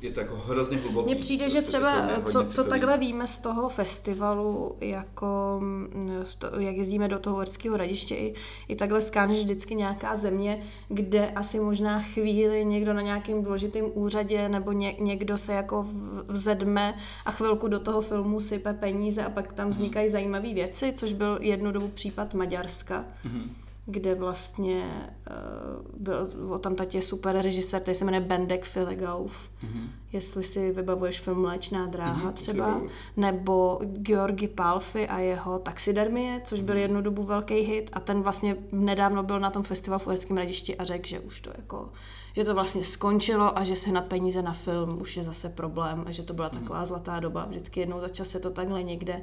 je 0.02 0.12
to 0.12 0.20
jako 0.20 0.36
hrozně 0.36 0.78
hluboký. 0.78 1.06
Mně 1.06 1.16
přijde, 1.16 1.50
že 1.50 1.62
prostě 1.62 1.62
ty 1.62 1.68
třeba, 1.68 2.22
co, 2.26 2.46
co 2.46 2.64
takhle 2.64 2.98
víme 2.98 3.28
z 3.28 3.38
toho 3.38 3.70
festivalu, 3.70 4.76
jako 4.82 5.60
mm, 5.62 6.10
to, 6.38 6.60
jak 6.60 6.76
jezdíme 6.76 7.08
do 7.08 7.20
toho 7.20 7.36
Uherského 7.36 7.76
hradiště, 7.76 8.16
i, 8.16 8.34
i 8.68 8.76
takhle 8.76 9.02
skáneš 9.02 9.40
vždycky 9.40 9.76
nějaká 9.76 10.16
země, 10.16 10.64
kde 10.88 11.30
asi 11.30 11.60
možná 11.60 12.00
chvíli 12.00 12.66
někdo 12.66 12.94
na 12.94 13.02
nějakém 13.02 13.44
důležitém 13.44 13.86
úřadě 13.94 14.50
nebo 14.50 14.72
ně, 14.72 14.96
někdo 15.00 15.38
se 15.38 15.54
jako 15.54 15.88
vzedme 16.28 16.96
a 17.26 17.32
chvilku 17.32 17.68
do 17.68 17.80
toho 17.80 18.02
filmu 18.02 18.40
sype 18.40 18.74
peníze 18.74 19.24
a 19.24 19.30
pak 19.30 19.54
tam 19.54 19.70
vznikají 19.70 20.10
zajímavé 20.10 20.54
věci, 20.54 20.94
což 20.96 21.14
byl 21.14 21.38
jednu 21.42 21.72
dobu 21.72 21.88
případ 21.88 22.34
Maďarska. 22.34 23.06
Mhm. 23.24 23.65
Kde 23.86 24.16
vlastně 24.16 24.84
uh, 25.30 26.02
byl 26.02 26.30
o 26.50 26.60
tam 26.60 26.76
tatě 26.76 27.02
super 27.02 27.42
režisér, 27.42 27.82
který 27.82 27.96
se 27.96 28.06
jmenuje 28.06 28.22
Bendek 28.22 28.66
Filegauf. 28.66 29.34
Mm-hmm. 29.64 29.88
Jestli 30.14 30.44
si 30.44 30.72
vybavuješ 30.72 31.20
film 31.20 31.42
Mléčná 31.42 31.86
dráha 31.86 32.32
mm-hmm, 32.32 32.34
třeba, 32.34 32.82
nebo 33.18 33.80
Georgi 33.84 34.48
Palfi 34.48 35.08
a 35.08 35.20
jeho 35.20 35.60
Taxidermie, 35.60 36.42
což 36.44 36.62
byl 36.62 36.76
mm-hmm. 36.76 36.80
jednu 36.80 37.02
dobu 37.02 37.24
velký 37.24 37.56
hit 37.56 37.90
a 37.94 38.00
ten 38.00 38.22
vlastně 38.22 38.58
nedávno 38.72 39.24
byl 39.24 39.40
na 39.40 39.50
tom 39.50 39.64
festivalu 39.64 40.00
v 40.00 40.08
Uherském 40.08 40.38
radišti 40.38 40.78
a 40.78 40.84
řekl, 40.84 41.08
že 41.08 41.20
už 41.20 41.42
to 41.42 41.50
jako 41.58 41.90
že 42.36 42.44
to 42.44 42.54
vlastně 42.54 42.84
skončilo 42.84 43.58
a 43.58 43.64
že 43.64 43.76
se 43.76 43.92
nad 43.92 44.06
peníze 44.06 44.42
na 44.42 44.54
film 44.54 45.02
už 45.02 45.18
je 45.18 45.24
zase 45.24 45.50
problém 45.50 46.04
a 46.08 46.12
že 46.12 46.24
to 46.24 46.34
byla 46.34 46.50
taková 46.50 46.80
mm. 46.80 46.86
zlatá 46.86 47.20
doba. 47.20 47.46
Vždycky 47.46 47.80
jednou 47.80 48.00
za 48.00 48.10
čas 48.10 48.30
se 48.30 48.40
to 48.40 48.50
takhle 48.50 48.84
někde 48.84 49.22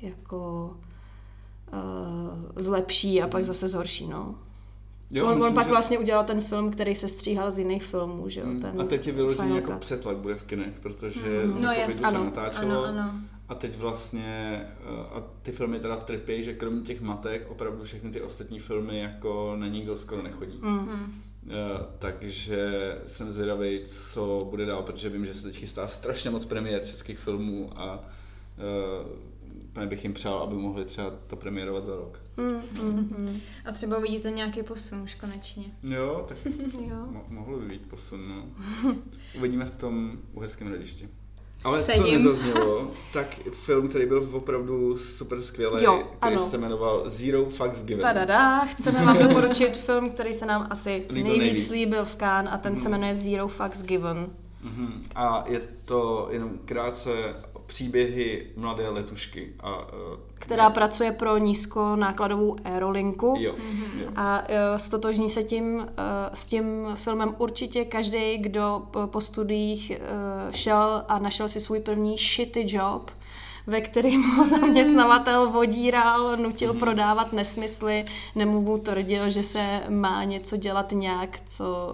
jako 0.00 0.70
uh, 1.72 2.62
zlepší 2.62 3.22
a 3.22 3.28
pak 3.28 3.44
zase 3.44 3.68
zhorší, 3.68 4.06
no. 4.06 4.34
Jo, 5.12 5.26
on, 5.26 5.34
myslím, 5.34 5.48
on 5.48 5.54
pak 5.54 5.64
že... 5.64 5.70
vlastně 5.70 5.98
udělal 5.98 6.24
ten 6.24 6.40
film, 6.40 6.70
který 6.70 6.94
se 6.94 7.08
stříhal 7.08 7.50
z 7.50 7.58
jiných 7.58 7.84
filmů, 7.84 8.28
že 8.28 8.40
jo? 8.40 8.46
Mm. 8.46 8.60
Ten 8.60 8.80
a 8.80 8.84
teď 8.84 9.06
je 9.06 9.12
vyložený 9.12 9.56
jako 9.56 9.72
přetlak 9.72 10.16
bude 10.16 10.34
v 10.34 10.42
kinech, 10.42 10.80
protože 10.80 11.44
mm. 11.46 11.62
no, 11.62 11.72
yes. 11.72 11.98
se 11.98 12.06
ano, 12.06 12.24
natáčelo. 12.24 12.84
Ano, 12.84 13.00
ano. 13.00 13.12
A 13.48 13.54
teď 13.54 13.78
vlastně, 13.78 14.60
eh, 14.80 15.08
a 15.14 15.22
ty 15.42 15.52
filmy 15.52 15.80
teda 15.80 15.96
trpí, 15.96 16.42
že 16.42 16.54
kromě 16.54 16.80
těch 16.80 17.00
matek 17.00 17.46
opravdu 17.50 17.84
všechny 17.84 18.10
ty 18.10 18.20
ostatní 18.20 18.58
filmy 18.58 18.98
jako 18.98 19.56
na 19.58 19.68
nikdo 19.68 19.96
skoro 19.96 20.22
nechodí. 20.22 20.58
Mm. 20.62 21.22
Eh, 21.48 21.52
takže 21.98 22.70
jsem 23.06 23.32
zvědavý, 23.32 23.80
co 23.84 24.46
bude 24.50 24.66
dál, 24.66 24.82
protože 24.82 25.08
vím, 25.08 25.26
že 25.26 25.34
se 25.34 25.42
teď 25.42 25.56
chystá 25.56 25.88
strašně 25.88 26.30
moc 26.30 26.44
premiér 26.44 26.84
českých 26.84 27.18
filmů 27.18 27.70
a 27.76 28.04
uh, 29.76 29.84
bych 29.84 30.04
jim 30.04 30.14
přál, 30.14 30.38
aby 30.38 30.54
mohli 30.54 30.84
třeba 30.84 31.10
to 31.26 31.36
premiérovat 31.36 31.84
za 31.84 31.96
rok. 31.96 32.20
Mm, 32.36 32.82
mm, 32.82 33.14
mm. 33.18 33.40
A 33.64 33.72
třeba 33.72 33.98
uvidíte 33.98 34.30
nějaký 34.30 34.62
posun 34.62 35.02
už 35.02 35.14
konečně. 35.14 35.64
Jo, 35.82 36.24
tak 36.28 36.38
jo. 36.80 36.96
Mo- 37.10 37.24
mohlo 37.28 37.58
by 37.58 37.66
být 37.66 37.88
posun, 37.88 38.24
no. 38.28 38.44
Uvidíme 39.38 39.64
v 39.64 39.70
tom 39.70 40.18
uherském 40.32 40.68
hradišti. 40.68 41.08
Ale 41.64 41.82
Sedím. 41.82 42.04
co 42.04 42.10
nezaznělo, 42.10 42.90
tak 43.12 43.26
film, 43.52 43.88
který 43.88 44.06
byl 44.06 44.28
opravdu 44.32 44.96
super 44.96 45.42
skvělý, 45.42 45.84
jo, 45.84 46.08
který 46.16 46.36
ano. 46.36 46.46
se 46.46 46.58
jmenoval 46.58 47.10
Zero 47.10 47.44
Fucks 47.44 47.82
Given. 47.82 48.02
Tadada, 48.02 48.64
chceme 48.64 49.04
vám 49.04 49.18
doporučit 49.18 49.78
film, 49.78 50.10
který 50.10 50.34
se 50.34 50.46
nám 50.46 50.66
asi 50.70 51.06
líbil 51.10 51.32
nejvíc, 51.32 51.42
nejvíc 51.42 51.70
líbil 51.70 52.04
v 52.04 52.16
Cannes 52.16 52.52
a 52.54 52.58
ten 52.58 52.72
mm. 52.72 52.78
se 52.78 52.88
mhm. 52.88 53.00
jmenuje 53.00 53.14
Zero 53.14 53.48
Fucks 53.48 53.82
Given. 53.82 54.30
Mm-hmm. 54.64 54.90
A 55.14 55.44
je 55.48 55.60
to 55.84 56.28
jenom 56.30 56.58
krátce 56.64 57.10
příběhy 57.72 58.46
mladé 58.56 58.88
letušky. 58.88 59.52
A, 59.60 59.78
uh, 59.78 59.84
která 60.34 60.64
je... 60.64 60.70
pracuje 60.70 61.12
pro 61.12 61.38
nízkonákladovou 61.38 62.56
aerolinku. 62.64 63.34
Jo, 63.38 63.54
jo. 64.00 64.08
A 64.16 64.40
uh, 64.40 64.76
stotožní 64.76 65.30
se 65.30 65.42
tím, 65.42 65.76
uh, 65.76 65.84
s 66.34 66.46
tím 66.46 66.64
filmem 66.94 67.34
určitě 67.38 67.84
každý, 67.84 68.38
kdo 68.38 68.82
po, 69.06 69.20
studiích 69.20 69.92
uh, 69.92 70.52
šel 70.52 71.04
a 71.08 71.18
našel 71.18 71.48
si 71.48 71.60
svůj 71.60 71.80
první 71.80 72.16
shitty 72.18 72.66
job 72.68 73.10
ve 73.66 73.80
kterém 73.80 74.22
ho 74.22 74.46
zaměstnavatel 74.46 75.50
vodíral, 75.50 76.36
nutil 76.36 76.74
prodávat 76.74 77.32
nesmysly, 77.32 78.04
nebo 78.34 78.60
mu 78.60 78.78
tvrdil, 78.78 79.30
že 79.30 79.42
se 79.42 79.80
má 79.88 80.24
něco 80.24 80.56
dělat 80.56 80.92
nějak, 80.92 81.40
co 81.46 81.92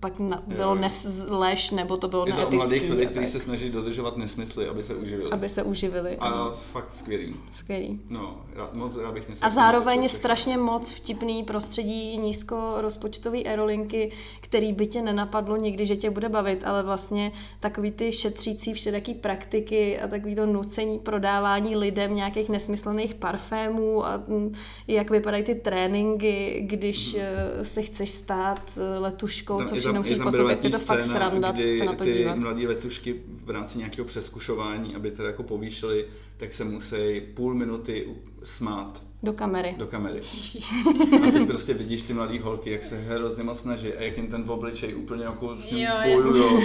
pak 0.00 0.18
na, 0.18 0.42
bylo 0.46 0.74
nes, 0.74 1.26
lež, 1.28 1.70
nebo 1.70 1.96
to 1.96 2.08
bylo 2.08 2.26
Je 2.26 2.32
to 2.32 2.48
o 2.48 2.50
mladých 2.50 2.90
lidech, 2.90 3.10
kteří 3.10 3.26
se 3.26 3.40
snaží 3.40 3.70
dodržovat 3.70 4.16
nesmysly, 4.16 4.68
aby 4.68 4.82
se 4.82 4.94
uživili. 4.94 5.30
Aby 5.30 5.48
se 5.48 5.62
uživili. 5.62 6.16
A 6.16 6.26
ano. 6.26 6.50
fakt 6.50 6.92
skvělý. 6.92 7.36
Skvělý. 7.52 8.00
No, 8.10 8.36
rád, 8.54 8.74
moc 8.74 8.96
rád 8.96 9.14
bych 9.14 9.26
A 9.42 9.48
zároveň 9.48 10.08
strašně 10.08 10.58
moc 10.58 10.90
vtipný 10.90 11.44
prostředí 11.44 12.18
nízkorozpočtový 12.18 13.46
aerolinky, 13.46 14.12
který 14.40 14.72
by 14.72 14.86
tě 14.86 15.02
nenapadlo 15.02 15.56
někdy, 15.56 15.86
že 15.86 15.96
tě 15.96 16.10
bude 16.10 16.28
bavit, 16.28 16.64
ale 16.64 16.82
vlastně 16.82 17.32
takový 17.60 17.90
ty 17.90 18.12
šetřící 18.12 18.74
všelijaký 18.74 19.14
praktiky 19.14 20.00
a 20.00 20.08
takový 20.08 20.34
to 20.34 20.46
nucení 20.46 20.99
prodávání 21.00 21.76
lidem 21.76 22.14
nějakých 22.14 22.48
nesmyslných 22.48 23.14
parfémů 23.14 24.06
a 24.06 24.22
mm, 24.28 24.54
jak 24.86 25.10
vypadají 25.10 25.44
ty 25.44 25.54
tréninky, 25.54 26.62
když 26.66 27.14
hmm. 27.14 27.64
se 27.64 27.82
chceš 27.82 28.10
stát 28.10 28.78
eh, 28.78 28.98
letuškou, 28.98 29.58
tam, 29.58 29.66
co 29.66 29.74
všechno 29.74 30.00
musíš 30.00 30.18
po 30.18 30.32
sobě, 30.32 30.58
je 30.62 30.70
to 30.70 30.78
fakt 30.78 31.04
sranda 31.04 31.54
se 31.78 31.84
na 31.84 31.92
to 31.92 32.04
ty 32.04 32.12
dívat. 32.12 32.38
mladí 32.38 32.66
letušky 32.66 33.14
v 33.44 33.50
rámci 33.50 33.78
nějakého 33.78 34.04
přeskušování, 34.04 34.94
aby 34.94 35.10
to 35.10 35.24
jako 35.24 35.42
povýšili, 35.42 36.06
tak 36.36 36.52
se 36.52 36.64
musí 36.64 37.20
půl 37.34 37.54
minuty 37.54 38.06
smát 38.44 39.09
do 39.22 39.32
kamery. 39.32 39.74
Do 39.78 39.86
kamery. 39.86 40.20
A 41.28 41.30
teď 41.30 41.46
prostě 41.46 41.74
vidíš 41.74 42.02
ty 42.02 42.14
mladé 42.14 42.40
holky, 42.40 42.70
jak 42.70 42.82
se 42.82 42.96
hrozně 42.96 43.44
moc 43.44 43.58
snaží 43.58 43.92
a 43.92 44.02
jak 44.02 44.16
jim 44.16 44.26
ten 44.26 44.44
obličej 44.46 44.94
úplně 44.94 45.24
jako 45.24 45.56
bojujou. 46.14 46.60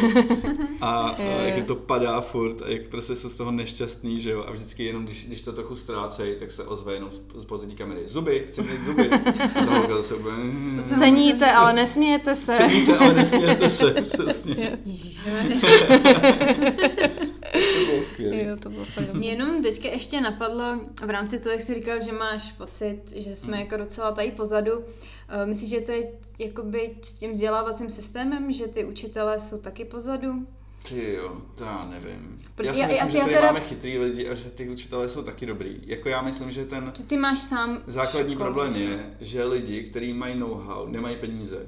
A, 0.81 1.07
a 1.07 1.21
jak 1.21 1.55
jim 1.55 1.65
to 1.65 1.75
padá 1.75 2.21
furt 2.21 2.61
a 2.61 2.69
jak 2.69 2.87
prostě 2.87 3.15
jsou 3.15 3.29
z 3.29 3.35
toho 3.35 3.51
nešťastný, 3.51 4.19
že 4.19 4.31
jo. 4.31 4.45
A 4.47 4.51
vždycky 4.51 4.83
jenom, 4.83 5.05
když, 5.05 5.27
když 5.27 5.41
to 5.41 5.53
trochu 5.53 5.75
ztrácejí, 5.75 6.35
tak 6.39 6.51
se 6.51 6.63
ozve 6.63 6.93
jenom 6.93 7.09
z 7.35 7.45
pozadí 7.45 7.75
kamery. 7.75 8.01
Zuby, 8.05 8.43
chci 8.47 8.61
mít 8.61 8.85
zuby. 8.85 9.09
A 9.55 9.65
ta 9.65 9.77
holka 9.77 9.97
zase 9.97 10.15
úplně... 10.15 10.35
Ceníte, 10.83 11.51
ale 11.51 11.73
nesmějete 11.73 12.35
se. 12.35 12.53
Ceníte, 12.53 12.97
ale 12.97 13.13
nesmějete 13.13 13.69
se. 13.69 13.91
Přesně. 13.91 14.79
to 17.55 17.85
bylo 17.91 18.03
skvělé. 18.03 18.43
Jo, 18.43 18.57
to 18.57 18.69
bylo 18.69 18.85
fakt 18.85 19.13
Mě 19.13 19.29
jenom 19.29 19.63
teďka 19.63 19.89
ještě 19.89 20.21
napadlo 20.21 20.79
v 21.05 21.09
rámci 21.09 21.39
toho, 21.39 21.53
jak 21.53 21.61
jsi 21.61 21.73
říkal, 21.73 22.03
že 22.03 22.11
máš 22.11 22.51
pocit, 22.51 23.01
že 23.15 23.35
jsme 23.35 23.57
hmm. 23.57 23.65
jako 23.65 23.77
docela 23.77 24.11
tady 24.11 24.31
pozadu. 24.31 24.71
Eh, 25.29 25.45
myslíš, 25.45 25.69
že 25.69 25.79
teď 25.79 26.05
jakoby 26.39 26.95
s 27.03 27.19
tím 27.19 27.31
vzdělávacím 27.31 27.89
systémem, 27.89 28.51
že 28.51 28.67
ty 28.67 28.85
učitelé 28.85 29.39
jsou 29.39 29.57
taky 29.57 29.85
pozadu? 29.85 30.47
Ty 30.89 31.13
jo, 31.13 31.41
to 31.55 31.63
já 31.63 31.87
nevím. 31.89 32.37
já 32.63 32.73
si 32.73 32.79
já, 32.79 32.87
myslím, 32.87 33.07
já, 33.07 33.11
že 33.11 33.19
tady 33.19 33.33
teda... 33.33 33.47
máme 33.47 33.59
chytrý 33.59 33.97
lidi 33.97 34.29
a 34.29 34.35
že 34.35 34.49
ty 34.49 34.69
učitelé 34.69 35.09
jsou 35.09 35.23
taky 35.23 35.45
dobrý. 35.45 35.81
Jako 35.85 36.09
já 36.09 36.21
myslím, 36.21 36.51
že 36.51 36.65
ten 36.65 36.91
že 36.97 37.03
ty 37.03 37.17
máš 37.17 37.39
sám 37.39 37.81
základní 37.87 38.35
školu, 38.35 38.45
problém 38.45 38.75
je, 38.75 39.17
že 39.21 39.43
lidi, 39.43 39.83
kteří 39.83 40.13
mají 40.13 40.39
know-how, 40.39 40.87
nemají 40.87 41.15
peníze. 41.15 41.67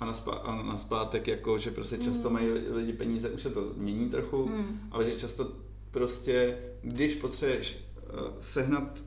A 0.00 0.04
na, 0.04 0.14
spá, 0.14 0.32
a 0.32 0.62
na 0.62 0.78
zpátek, 0.78 1.28
jako, 1.28 1.58
že 1.58 1.70
prostě 1.70 1.96
často 1.96 2.28
mm. 2.28 2.34
mají 2.34 2.48
lidi 2.48 2.92
peníze, 2.92 3.30
už 3.30 3.42
se 3.42 3.50
to 3.50 3.72
mění 3.76 4.08
trochu, 4.08 4.46
mm. 4.46 4.80
ale 4.90 5.04
že 5.04 5.18
často 5.18 5.52
prostě, 5.90 6.58
když 6.82 7.14
potřebuješ 7.14 7.78
uh, 8.12 8.20
sehnat 8.40 9.04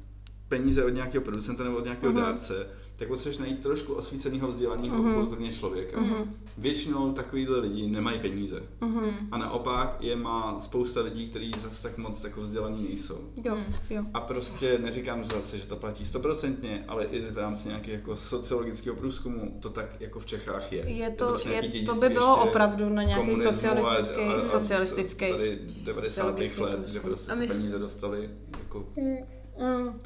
peníze 0.47 0.85
od 0.85 0.89
nějakého 0.89 1.23
producenta 1.23 1.63
nebo 1.63 1.77
od 1.77 1.83
nějakého 1.83 2.13
mm-hmm. 2.13 2.21
dárce, 2.21 2.67
tak 2.95 3.07
potřebuješ 3.07 3.37
najít 3.37 3.61
trošku 3.61 3.93
osvíceného 3.93 4.47
vzdělaného 4.47 4.97
mm-hmm. 4.97 5.13
kulturně 5.13 5.51
člověka. 5.51 6.01
Mm-hmm. 6.01 6.25
Většinou 6.59 7.11
takovýhle 7.13 7.59
lidi 7.59 7.87
nemají 7.87 8.19
peníze. 8.19 8.63
Mm-hmm. 8.81 9.13
A 9.31 9.37
naopak 9.37 9.97
je 9.99 10.15
má 10.15 10.59
spousta 10.59 11.01
lidí, 11.01 11.29
kteří 11.29 11.51
zase 11.61 11.83
tak 11.83 11.97
moc 11.97 12.23
jako 12.23 12.41
vzdělaní 12.41 12.83
nejsou. 12.83 13.19
Jo, 13.43 13.57
jo. 13.89 14.03
A 14.13 14.19
prostě 14.19 14.79
neříkám 14.81 15.23
zase, 15.23 15.57
že 15.57 15.67
to 15.67 15.75
platí 15.75 16.05
stoprocentně, 16.05 16.85
ale 16.87 17.05
i 17.05 17.21
v 17.21 17.37
rámci 17.37 17.67
nějakého 17.67 17.97
jako 17.97 18.15
sociologického 18.15 18.95
průzkumu 18.95 19.57
to 19.59 19.69
tak 19.69 20.01
jako 20.01 20.19
v 20.19 20.25
Čechách 20.25 20.73
je. 20.73 20.89
Je 20.89 21.09
to, 21.09 21.37
je 21.49 21.61
to, 21.61 21.77
je, 21.77 21.83
to 21.83 21.95
by 21.95 22.09
bylo 22.09 22.43
opravdu 22.43 22.89
na 22.89 23.03
nějaký 23.03 23.35
socialistický, 23.35 24.21
a, 24.21 24.33
a, 24.33 24.41
a 24.41 24.43
socialistický. 24.43 25.31
Tady 25.31 25.59
90. 25.83 26.39
let, 26.39 26.89
kde 26.89 26.99
prostě 26.99 27.31
se 27.31 27.47
peníze 27.47 27.79
dostali 27.79 28.29
jako... 28.59 28.85
Mm 28.95 29.39
Mm. 29.59 29.99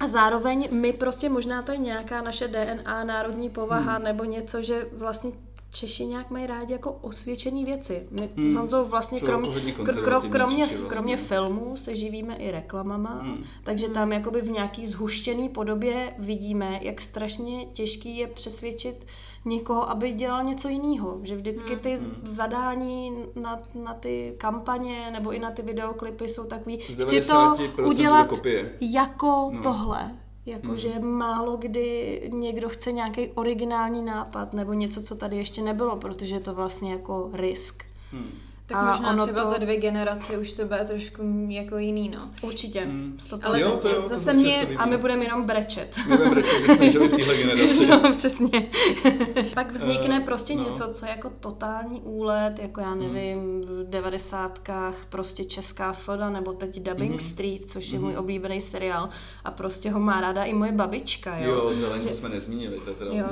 A 0.00 0.06
zároveň 0.06 0.68
my 0.70 0.92
prostě 0.92 1.28
možná 1.28 1.62
to 1.62 1.72
je 1.72 1.78
nějaká 1.78 2.22
naše 2.22 2.48
DNA, 2.48 3.04
národní 3.04 3.50
povaha 3.50 3.94
hmm. 3.94 4.04
nebo 4.04 4.24
něco, 4.24 4.62
že 4.62 4.86
vlastně 4.92 5.32
Češi 5.70 6.04
nějak 6.04 6.30
mají 6.30 6.46
rádi 6.46 6.72
jako 6.72 6.92
osvědčené 6.92 7.64
věci. 7.64 8.06
My 8.10 8.30
hmm. 8.36 8.56
Honzou 8.56 8.84
vlastně 8.84 9.20
krom, 9.20 9.42
kr, 9.44 9.82
kr, 9.84 10.28
kromě, 10.30 10.66
vlastně. 10.66 10.88
kromě 10.88 11.16
filmů 11.16 11.76
se 11.76 11.96
živíme 11.96 12.36
i 12.36 12.50
reklamama, 12.50 13.20
hmm. 13.22 13.44
takže 13.64 13.88
tam 13.88 14.12
jakoby 14.12 14.40
v 14.40 14.50
nějaký 14.50 14.86
zhuštěný 14.86 15.48
podobě 15.48 16.14
vidíme, 16.18 16.80
jak 16.82 17.00
strašně 17.00 17.66
těžký 17.66 18.18
je 18.18 18.26
přesvědčit 18.26 19.06
někoho, 19.44 19.90
aby 19.90 20.12
dělal 20.12 20.44
něco 20.44 20.68
jiného. 20.68 21.20
Že 21.22 21.36
vždycky 21.36 21.76
ty 21.76 21.96
hmm. 21.96 22.20
zadání 22.22 23.12
na, 23.36 23.62
na 23.74 23.94
ty 23.94 24.34
kampaně 24.38 25.10
nebo 25.10 25.32
i 25.32 25.38
na 25.38 25.50
ty 25.50 25.62
videoklipy 25.62 26.28
jsou 26.28 26.44
takový, 26.44 26.78
chci 26.78 27.20
to 27.20 27.54
udělat 27.84 28.32
jako 28.80 29.50
no. 29.52 29.62
tohle. 29.62 30.10
Jakože 30.48 30.88
hmm. 30.88 31.10
málo 31.10 31.56
kdy 31.56 32.20
někdo 32.32 32.68
chce 32.68 32.92
nějaký 32.92 33.28
originální 33.28 34.04
nápad 34.04 34.52
nebo 34.52 34.72
něco, 34.72 35.02
co 35.02 35.16
tady 35.16 35.36
ještě 35.36 35.62
nebylo, 35.62 35.96
protože 35.96 36.34
je 36.34 36.40
to 36.40 36.54
vlastně 36.54 36.92
jako 36.92 37.30
risk. 37.32 37.84
Hmm. 38.12 38.30
Tak 38.68 38.76
A 38.78 38.90
možná 38.90 39.10
ono 39.12 39.24
třeba 39.26 39.42
to- 39.44 39.50
za 39.50 39.58
dvě 39.58 39.76
generace 39.76 40.38
už 40.38 40.52
to 40.52 40.64
bude 40.64 40.84
trošku 40.84 41.22
jako 41.48 41.78
jiný, 41.78 42.08
no. 42.08 42.30
Určitě, 42.42 42.80
Hmm. 42.80 43.16
100%. 43.18 43.40
Ale 43.46 43.60
jo, 43.60 43.70
to 43.82 43.88
jo, 43.88 44.02
to 44.02 44.08
zase 44.08 44.24
se 44.24 44.32
mě- 44.32 44.66
A 44.76 44.86
my 44.86 44.96
budeme 44.96 45.24
jenom 45.24 45.42
brečet. 45.42 45.96
My 46.08 46.16
budeme 46.16 46.30
brečet, 46.34 46.60
že 46.66 46.74
jsme 46.74 46.90
žili 46.90 47.08
v 47.08 47.10
téhle 47.16 47.36
generaci. 47.42 47.86
No, 47.86 48.12
přesně. 48.12 48.70
Pak 49.54 49.72
vznikne 49.72 50.18
Eh, 50.22 50.24
prostě 50.24 50.54
no. 50.54 50.64
něco, 50.64 50.94
co 50.94 51.06
je 51.06 51.10
jako 51.10 51.30
totální 51.40 52.00
úlet, 52.00 52.58
jako 52.58 52.80
já 52.80 52.94
nevím, 52.94 53.60
v 53.60 53.84
devadesátkách 53.90 54.94
prostě 55.08 55.44
česká 55.44 55.92
soda, 55.94 56.30
nebo 56.30 56.52
teď 56.52 56.80
Dubbing 56.80 57.10
Mhm. 57.10 57.20
Street, 57.20 57.64
což 57.70 57.90
je 57.90 57.98
můj 57.98 58.16
oblíbený 58.16 58.60
seriál. 58.60 59.08
A 59.44 59.50
prostě 59.50 59.90
ho 59.90 60.00
má 60.00 60.20
ráda 60.20 60.44
i 60.44 60.52
moje 60.54 60.72
babička, 60.72 61.38
jo. 61.38 61.50
Jo, 61.50 61.70
zeleň 61.74 62.00
Že- 62.00 62.08
to 62.08 62.14
jsme 62.14 62.28
nezmínili, 62.28 62.80
to 62.80 62.90
je 62.90 62.96
teda 62.96 63.10
Jo. 63.14 63.26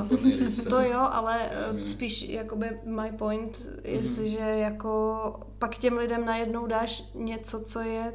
To 0.70 0.80
jo, 0.80 0.98
ale 1.10 1.50
eh, 1.50 1.82
spíš 1.82 2.28
jakoby 2.28 2.66
my 2.84 3.12
point, 3.18 3.58
Mhm. 3.66 3.78
jestliže 3.84 4.38
jako 4.38 5.22
pak 5.58 5.78
těm 5.78 5.96
lidem 5.96 6.24
najednou 6.24 6.66
dáš 6.66 7.04
něco, 7.14 7.60
co 7.60 7.80
je, 7.80 8.12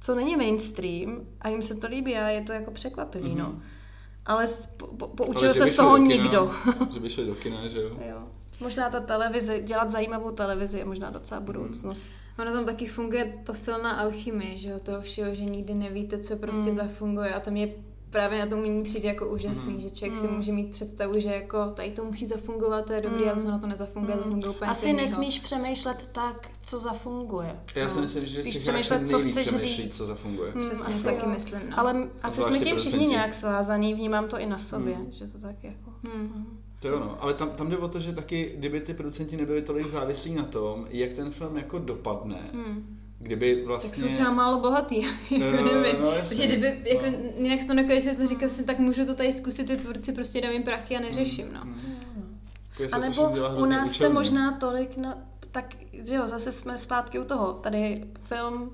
co 0.00 0.14
není 0.14 0.36
mainstream 0.36 1.20
a 1.40 1.48
jim 1.48 1.62
se 1.62 1.74
to 1.74 1.86
líbí 1.86 2.16
a 2.16 2.28
je 2.28 2.42
to 2.42 2.52
jako 2.52 2.70
překvapivý, 2.70 3.28
Mhm. 3.28 3.38
no. 3.38 3.54
Ale 4.26 4.46
s- 4.46 4.66
po, 4.66 4.86
po, 4.86 5.04
Ale 5.06 5.14
poučil 5.16 5.48
že 5.52 5.54
se 5.58 5.66
z 5.66 5.76
toho 5.76 5.96
kina, 5.96 6.08
nikdo. 6.08 6.50
že 6.92 7.00
by 7.00 7.08
šli 7.08 7.26
do 7.26 7.34
kina, 7.34 7.68
že 7.68 7.80
jo. 7.82 7.90
jo. 8.08 8.18
Možná 8.60 8.90
ta 8.90 9.00
televize, 9.00 9.60
dělat 9.60 9.88
zajímavou 9.90 10.30
televizi 10.30 10.78
je 10.78 10.84
možná 10.84 11.10
docela 11.10 11.40
budoucnost. 11.40 12.06
Ono 12.38 12.52
tam 12.52 12.64
taky 12.66 12.86
funguje 12.86 13.38
ta 13.44 13.54
silná 13.54 13.90
alchymie, 13.92 14.56
že 14.56 14.70
jo, 14.70 14.78
toho 14.78 15.00
všeho, 15.02 15.34
že 15.34 15.44
nikdy 15.44 15.74
nevíte, 15.74 16.18
co 16.18 16.36
prostě 16.36 16.70
Mm. 16.70 16.76
zafunguje 16.76 17.34
a 17.34 17.40
to 17.40 17.50
mě 17.50 17.68
právě 18.14 18.38
na 18.38 18.46
tom 18.46 18.58
umění 18.58 18.82
přijde 18.82 19.08
jako 19.08 19.26
úžasný, 19.28 19.72
Mhm. 19.72 19.80
že 19.80 19.90
člověk 19.90 20.20
si 20.20 20.26
Mm. 20.26 20.36
může 20.36 20.52
mít 20.52 20.70
představu, 20.70 21.20
že 21.20 21.28
jako 21.28 21.66
tady 21.74 21.90
to 21.90 22.04
musí 22.04 22.26
zafungovat, 22.26 22.86
to 22.86 22.92
je 22.92 23.00
dobrý, 23.00 23.22
Mm. 23.22 23.28
ale 23.30 23.40
co 23.40 23.48
na 23.50 23.58
to 23.58 23.66
nezafunguje, 23.66 24.14
Mm. 24.16 24.22
zafunguje 24.22 24.48
úplně 24.50 24.70
Asi 24.70 24.86
něco 24.86 25.00
nesmíš 25.00 25.38
přemýšlet 25.40 26.08
tak, 26.12 26.48
co 26.62 26.78
zafunguje. 26.78 27.56
Já 27.74 27.88
si 27.88 27.96
No. 27.96 28.02
myslím, 28.02 28.24
že 28.24 28.40
Spíš 28.40 28.58
přemýšlet, 28.58 29.06
se 29.06 29.10
co 29.10 29.18
chceš 29.18 29.76
říct. 29.76 29.96
co 29.96 30.06
zafunguje. 30.06 30.52
Hmm, 30.52 30.66
Přesně 30.68 30.86
asi 30.86 30.98
si 30.98 31.04
taky 31.04 31.24
jo. 31.26 31.28
myslím, 31.34 31.60
no. 31.70 31.78
Ale 31.78 32.08
asi 32.22 32.42
jsme 32.42 32.58
tím 32.58 32.76
všichni 32.76 33.06
nějak 33.06 33.34
svázaný, 33.34 33.94
vnímám 33.94 34.28
to 34.28 34.38
i 34.38 34.46
na 34.46 34.58
sobě, 34.58 34.94
Hmm. 34.94 35.06
že 35.10 35.26
to 35.26 35.38
tak 35.38 35.64
jako... 35.64 35.90
Hmm. 36.12 36.58
To 36.80 36.88
jo, 36.88 36.98
no. 37.00 37.22
Ale 37.22 37.34
tam, 37.34 37.50
tam 37.50 37.68
jde 37.68 37.78
o 37.78 37.88
to, 37.88 38.00
že 38.00 38.12
taky, 38.12 38.52
kdyby 38.56 38.80
ty 38.80 38.94
producenti 38.94 39.36
nebyli 39.36 39.62
tolik 39.62 39.86
závislí 39.88 40.34
na 40.34 40.44
tom, 40.44 40.86
jak 40.90 41.12
ten 41.12 41.30
film 41.30 41.56
jako 41.56 41.78
dopadne, 41.78 42.50
Hmm. 42.52 42.98
Kdyby 43.24 43.56
Tak 43.56 43.64
vlastně... 43.66 44.02
jsou 44.04 44.14
třeba 44.14 44.30
málo 44.30 44.60
bohatý, 44.60 45.02
jako 45.30 45.44
Eh, 45.44 45.62
nevím. 45.74 45.96
no, 46.02 46.10
jasně. 46.12 46.36
Protože 46.36 46.46
kdyby, 46.46 46.90
jako, 46.90 47.04
No. 47.10 47.18
jinak 47.36 47.60
si 47.60 47.66
to 47.66 47.74
nedokážeš 47.74 48.16
to 48.16 48.26
říkal 48.26 48.48
si, 48.48 48.64
tak 48.64 48.78
můžu 48.78 49.06
to 49.06 49.14
tady 49.14 49.32
zkusit, 49.32 49.64
ty 49.66 49.76
tvůrci 49.76 50.12
prostě 50.12 50.40
dám 50.40 50.52
jim 50.52 50.62
prachy 50.62 50.96
a 50.96 51.00
neřeším, 51.00 51.46
no. 51.54 51.60
Jako 52.70 52.88
se 52.90 52.96
A 52.96 52.98
to 52.98 53.04
nebo 53.04 53.30
u 53.62 53.64
nás 53.64 53.88
se 53.88 53.94
účelně. 53.94 54.14
možná 54.14 54.52
tolik 54.52 54.96
na... 54.96 55.18
Tak, 55.52 55.74
že 55.92 56.14
jo, 56.14 56.26
zase 56.26 56.52
jsme 56.52 56.78
zpátky 56.78 57.18
u 57.18 57.24
toho. 57.24 57.52
Tady 57.52 58.04
film 58.22 58.70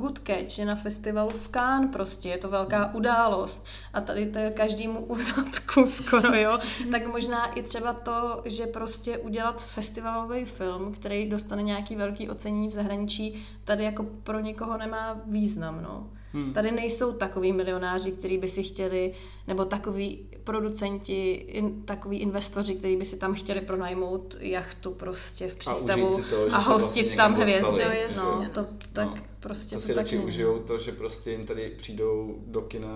Good 0.00 0.18
Catch 0.26 0.58
je 0.58 0.66
na 0.66 0.74
festivalu 0.74 1.30
v 1.30 1.48
Cannes 1.48 1.90
prostě, 1.92 2.28
je 2.28 2.38
to 2.38 2.48
velká 2.48 2.94
událost 2.94 3.66
a 3.92 4.00
tady 4.00 4.26
to 4.26 4.38
je 4.38 4.50
každému 4.50 5.04
úzadku 5.04 5.86
skoro, 5.86 6.34
jo. 6.34 6.58
Tak 6.90 7.06
možná 7.06 7.46
i 7.52 7.62
třeba 7.62 7.92
to, 7.92 8.42
že 8.44 8.66
prostě 8.66 9.18
udělat 9.18 9.64
festivalový 9.64 10.44
film, 10.44 10.92
který 10.92 11.28
dostane 11.28 11.62
nějaký 11.62 11.96
velký 11.96 12.28
ocenění 12.28 12.68
v 12.68 12.72
zahraničí, 12.72 13.46
tady 13.64 13.84
jako 13.84 14.06
pro 14.22 14.40
někoho 14.40 14.78
nemá 14.78 15.20
význam, 15.26 15.82
no. 15.82 16.10
Hmm. 16.32 16.52
Tady 16.52 16.70
nejsou 16.70 17.12
takový 17.12 17.52
milionáři, 17.52 18.12
kteří 18.12 18.38
by 18.38 18.48
si 18.48 18.62
chtěli, 18.62 19.14
nebo 19.46 19.64
takový 19.64 20.29
producenti, 20.44 21.32
in, 21.32 21.82
takový 21.82 22.18
investoři, 22.18 22.74
kteří 22.74 22.96
by 22.96 23.04
si 23.04 23.16
tam 23.18 23.34
chtěli 23.34 23.60
pronajmout 23.60 24.36
jachtu 24.40 24.90
prostě 24.90 25.48
v 25.48 25.56
přístavu 25.56 26.16
si 26.16 26.22
to, 26.22 26.36
a 26.52 26.58
hostit 26.58 27.02
vlastně 27.02 27.16
tam 27.16 27.34
hvězdy. 27.34 27.84
No. 28.16 28.24
No, 28.42 28.48
to 28.54 28.66
tak 28.92 29.06
No. 29.08 29.14
prostě 29.40 29.74
To 29.76 29.80
to, 29.80 29.86
si 29.86 29.92
radši 29.94 30.18
užijou 30.18 30.58
to, 30.58 30.78
že 30.78 30.92
prostě 30.92 31.30
jim 31.30 31.46
tady 31.46 31.72
přijdou 31.78 32.36
do 32.46 32.60
kina 32.60 32.88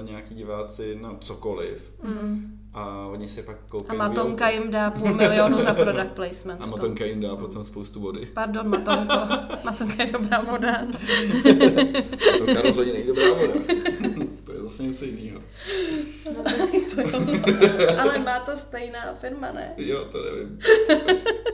uh, 0.00 0.06
nějaký 0.08 0.34
diváci 0.34 0.98
na 1.00 1.16
cokoliv 1.20 1.92
Mm. 2.02 2.58
a 2.74 3.06
oni 3.06 3.28
si 3.28 3.42
pak 3.42 3.56
koupí 3.68 3.86
A 3.88 3.94
Matonka 3.94 4.48
jim 4.48 4.70
dá 4.70 4.90
půl 4.90 5.14
milionu 5.14 5.60
za 5.60 5.74
product 5.84 6.12
placement. 6.14 6.62
A. 6.62 6.66
Matonka 6.66 7.04
jim 7.04 7.20
dá 7.20 7.36
potom 7.36 7.64
spoustu 7.64 8.00
vody. 8.00 8.26
Pardon, 8.34 8.68
Matonko. 8.68 9.14
Matonka 9.64 10.02
je 10.04 10.12
dobrá 10.12 10.40
voda. 10.40 10.82
Matonka 12.40 12.62
rozhodně 12.62 12.92
není 12.92 13.06
dobrá 13.06 13.32
voda. 13.34 13.52
To 14.70 14.76
zase 14.76 14.82
něco 14.82 15.04
jiného. 15.04 15.42
to 16.94 17.00
jo. 17.00 17.36
Ale 17.98 18.18
má 18.18 18.40
to 18.40 18.56
stejná 18.56 19.14
firma, 19.14 19.52
ne? 19.52 19.74
Jo, 19.76 20.04
to 20.12 20.18
nevím. 20.24 20.58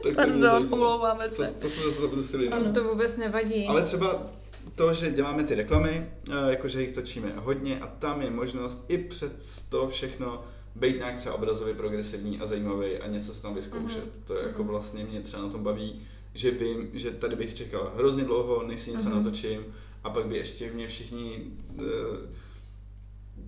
Tak 0.02 0.12
to 0.14 0.16
Pardon, 0.16 0.68
omlouváme 0.72 1.28
To, 1.28 1.34
se. 1.44 1.54
to 1.60 1.68
jsme 1.68 1.82
zase 1.84 2.00
zabrusili. 2.00 2.48
no. 2.50 2.56
Ono 2.56 2.72
to 2.72 2.84
vůbec 2.84 3.16
nevadí. 3.16 3.66
Ale 3.66 3.82
třeba 3.82 4.26
to, 4.74 4.92
že 4.92 5.10
děláme 5.10 5.44
ty 5.44 5.54
reklamy, 5.54 6.10
eh, 6.30 6.50
jakože 6.50 6.80
jich 6.80 6.92
točíme 6.92 7.32
hodně 7.36 7.78
a 7.80 7.86
tam 7.86 8.22
je 8.22 8.30
možnost 8.30 8.84
i 8.88 8.98
přes 8.98 9.62
to 9.68 9.88
všechno 9.88 10.44
být 10.74 10.96
nějak 10.98 11.16
třeba 11.16 11.34
obrazově 11.34 11.74
progresivní 11.74 12.40
a 12.40 12.46
zajímavý 12.46 12.96
a 12.98 13.06
něco 13.06 13.34
se 13.34 13.42
tam 13.42 13.54
vyzkoušet. 13.54 14.04
Mhm. 14.04 14.12
To 14.26 14.38
je 14.38 14.42
jako 14.46 14.64
vlastně 14.64 15.04
mě 15.04 15.20
třeba 15.20 15.42
na 15.42 15.48
tom 15.48 15.62
baví, 15.62 16.02
že 16.34 16.50
vím, 16.50 16.90
že 16.92 17.10
tady 17.10 17.36
bych 17.36 17.54
čekal 17.54 17.92
hrozně 17.96 18.24
dlouho, 18.24 18.62
než 18.66 18.80
si 18.80 18.90
něco 18.90 19.08
Mhm. 19.08 19.16
natočím 19.18 19.60
a 20.04 20.10
pak 20.10 20.26
by 20.26 20.36
ještě 20.36 20.70
mě 20.72 20.86
všichni 20.88 21.42
uh, 21.80 21.86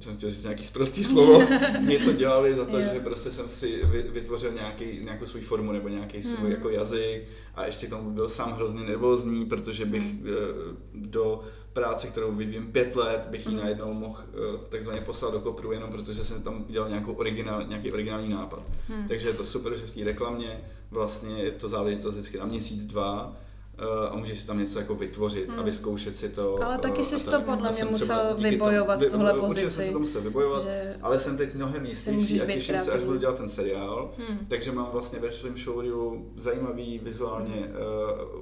jsem 0.01 0.17
chtěl 0.17 0.31
říct 0.31 0.43
nějaký 0.43 0.65
zprostý 0.65 1.05
slovo, 1.05 1.43
něco 1.81 2.13
dělali 2.13 2.55
za 2.55 2.65
to, 2.65 2.79
Jo. 2.79 2.87
že 2.95 3.01
prostě 3.01 3.31
jsem 3.31 3.49
si 3.49 3.81
vy- 3.85 4.03
vytvořil 4.03 4.53
nějaký, 4.53 4.85
nějakou 5.05 5.27
svou 5.27 5.41
formu 5.41 5.73
nebo 5.73 5.89
nějaký 5.89 6.23
svůj 6.23 6.37
Hmm. 6.39 6.51
jako 6.51 6.71
jazyk 6.71 7.23
a 7.55 7.67
ještě 7.67 7.87
k 7.87 7.91
tomu 7.91 8.11
byl 8.11 8.29
sám 8.29 8.53
hrozně 8.53 8.81
nervózní, 8.85 9.47
protože 9.47 9.85
bych 9.85 10.05
eh, 10.05 10.31
do 10.95 11.41
práce, 11.73 12.07
kterou 12.07 12.33
vyvím 12.33 12.73
pět 12.73 12.97
let, 12.97 13.27
bych 13.31 13.47
ji 13.47 13.53
Hmm. 13.53 13.61
najednou 13.63 13.93
mohl 13.93 14.21
eh, 14.25 14.59
takzvaně 14.69 15.01
poslat 15.01 15.33
do 15.33 15.41
kopru, 15.41 15.73
jenom 15.73 15.91
protože 15.91 16.25
jsem 16.25 16.43
tam 16.43 16.65
udělal 16.69 16.89
nějakou 16.89 17.13
originál, 17.13 17.67
nějaký 17.67 17.93
originální 17.93 18.29
nápad. 18.29 18.63
Hmm. 18.89 19.09
Takže 19.09 19.29
je 19.29 19.35
to 19.35 19.45
super, 19.45 19.77
že 19.77 19.87
v 19.87 19.95
té 19.95 20.05
reklamě 20.05 20.61
vlastně 20.91 21.43
je 21.43 21.51
to 21.51 21.69
záležitost 21.69 22.15
vždycky 22.15 22.39
na 22.39 22.47
měsíc, 22.47 22.85
dva 22.85 23.35
a 24.11 24.17
můžeš 24.17 24.41
si 24.41 24.47
tam 24.47 24.59
něco 24.59 24.79
jako 24.79 24.95
vytvořit 24.95 25.51
a 25.51 25.53
Hmm. 25.53 25.65
vyzkoušet 25.65 26.17
si 26.17 26.29
to. 26.29 26.63
Ale 26.63 26.79
taky 26.79 27.01
eh, 27.01 27.05
jsi 27.05 27.29
a 27.29 27.39
to 27.39 27.45
podle 27.45 27.67
Já 27.69 27.73
mě 27.75 27.85
musel 27.85 28.37
vybojovat, 28.39 28.99
tomu- 29.01 29.11
tuhle 29.11 29.33
Určitě 29.33 29.61
jsem 29.61 29.65
pozici. 29.69 29.85
si 29.85 29.93
to 29.93 29.99
musel 29.99 30.21
vybojovat, 30.21 30.63
Že 30.63 30.97
ale 31.03 31.19
jsem 31.21 31.37
teď 31.37 31.55
mnohem 31.55 31.87
jistější 31.87 32.41
a 32.43 32.47
těším 32.47 32.79
se, 32.79 32.93
až 32.93 33.05
budu 33.05 33.19
dělat 33.19 33.37
ten 33.39 33.49
seriál. 33.49 34.11
Hmm. 34.19 34.39
Takže 34.49 34.73
mám 34.73 34.89
vlastně 34.93 35.19
ve 35.19 35.33
svém 35.33 35.57
showreelu 35.57 36.27
zajímavý, 36.37 36.99
vizuálně 37.03 37.71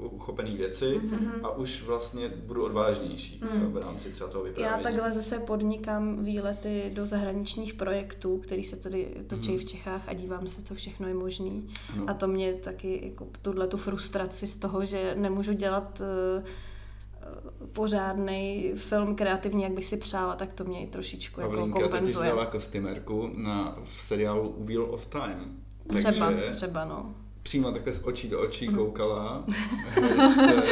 uh, 0.02 0.14
uchopený 0.14 0.56
věci 0.56 1.00
Mhm. 1.02 1.32
a 1.42 1.56
už 1.56 1.82
vlastně 1.82 2.28
budu 2.28 2.64
odvážnější 2.64 3.40
Mm. 3.54 3.66
uh, 3.66 3.72
v 3.72 3.76
rámci 3.78 4.08
třeba 4.08 4.30
toho 4.30 4.44
Já 4.44 4.48
vyprávění. 4.50 4.82
takhle 4.82 5.12
zase 5.12 5.38
podnikám 5.38 6.24
výlety 6.24 6.90
do 6.94 7.06
zahraničních 7.06 7.74
projektů, 7.74 8.38
který 8.38 8.64
se 8.64 8.76
tady 8.76 9.14
točí 9.26 9.50
Mhm. 9.50 9.58
v 9.58 9.64
Čechách 9.64 10.02
a 10.08 10.12
dívám 10.12 10.46
se, 10.46 10.62
co 10.62 10.74
všechno 10.74 11.08
je 11.08 11.14
možný. 11.14 11.68
Ano. 11.92 12.04
A 12.06 12.14
to 12.14 12.28
mě 12.28 12.52
taky 12.54 13.00
jako 13.08 13.26
tuhle 13.42 13.66
tu 13.66 13.76
frustraci 13.76 14.46
z 14.46 14.56
toho, 14.56 14.84
že 14.84 15.14
nemůžu 15.28 15.52
dělat 15.52 16.02
pořádný 17.72 18.72
film 18.74 19.16
kreativní, 19.16 19.62
jak 19.62 19.72
bych 19.72 19.84
si 19.84 19.96
přála, 19.96 20.36
tak 20.36 20.52
to 20.52 20.64
mě 20.64 20.82
i 20.82 20.86
trošičku 20.86 21.40
jako 21.40 21.52
Pavlínka 21.52 21.78
totiž 21.80 21.90
kompenzuje. 21.92 22.28
dělala 22.28 22.46
kostymérku 22.46 23.30
na, 23.34 23.76
v 23.84 23.92
seriálu 23.92 24.54
Wheel 24.58 24.86
of 24.90 25.06
Time. 25.06 25.62
Třeba, 25.94 26.26
Takže 26.26 26.50
třeba, 26.52 26.84
no. 26.84 27.14
Přímo 27.46 27.72
takhle 27.72 27.92
z 27.92 28.00
očí 28.04 28.28
do 28.28 28.40
očí 28.40 28.66
Mhm. 28.68 28.76
koukala 28.76 29.44
herečce 29.94 30.62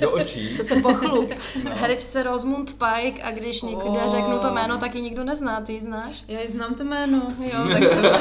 do 0.00 0.10
očí. 0.10 0.56
To 0.56 0.64
se 0.64 0.76
pochlup. 0.76 1.30
No. 1.64 1.70
Herečce 1.74 2.22
Rosamund 2.22 2.72
Pike 2.72 3.22
a 3.22 3.30
když 3.30 3.62
někde 3.62 3.84
Oh. 3.84 4.06
řeknu 4.10 4.38
to 4.38 4.50
jméno, 4.50 4.78
tak 4.78 4.94
ji 4.94 5.02
nikdo 5.02 5.24
nezná, 5.24 5.60
ty 5.60 5.72
ji 5.72 5.80
znáš? 5.80 6.24
Já 6.28 6.40
ji 6.40 6.48
znám 6.48 6.74
to 6.74 6.84
jméno. 6.84 7.22
Jo, 7.38 7.68
tak 7.72 7.82
super, 7.82 8.12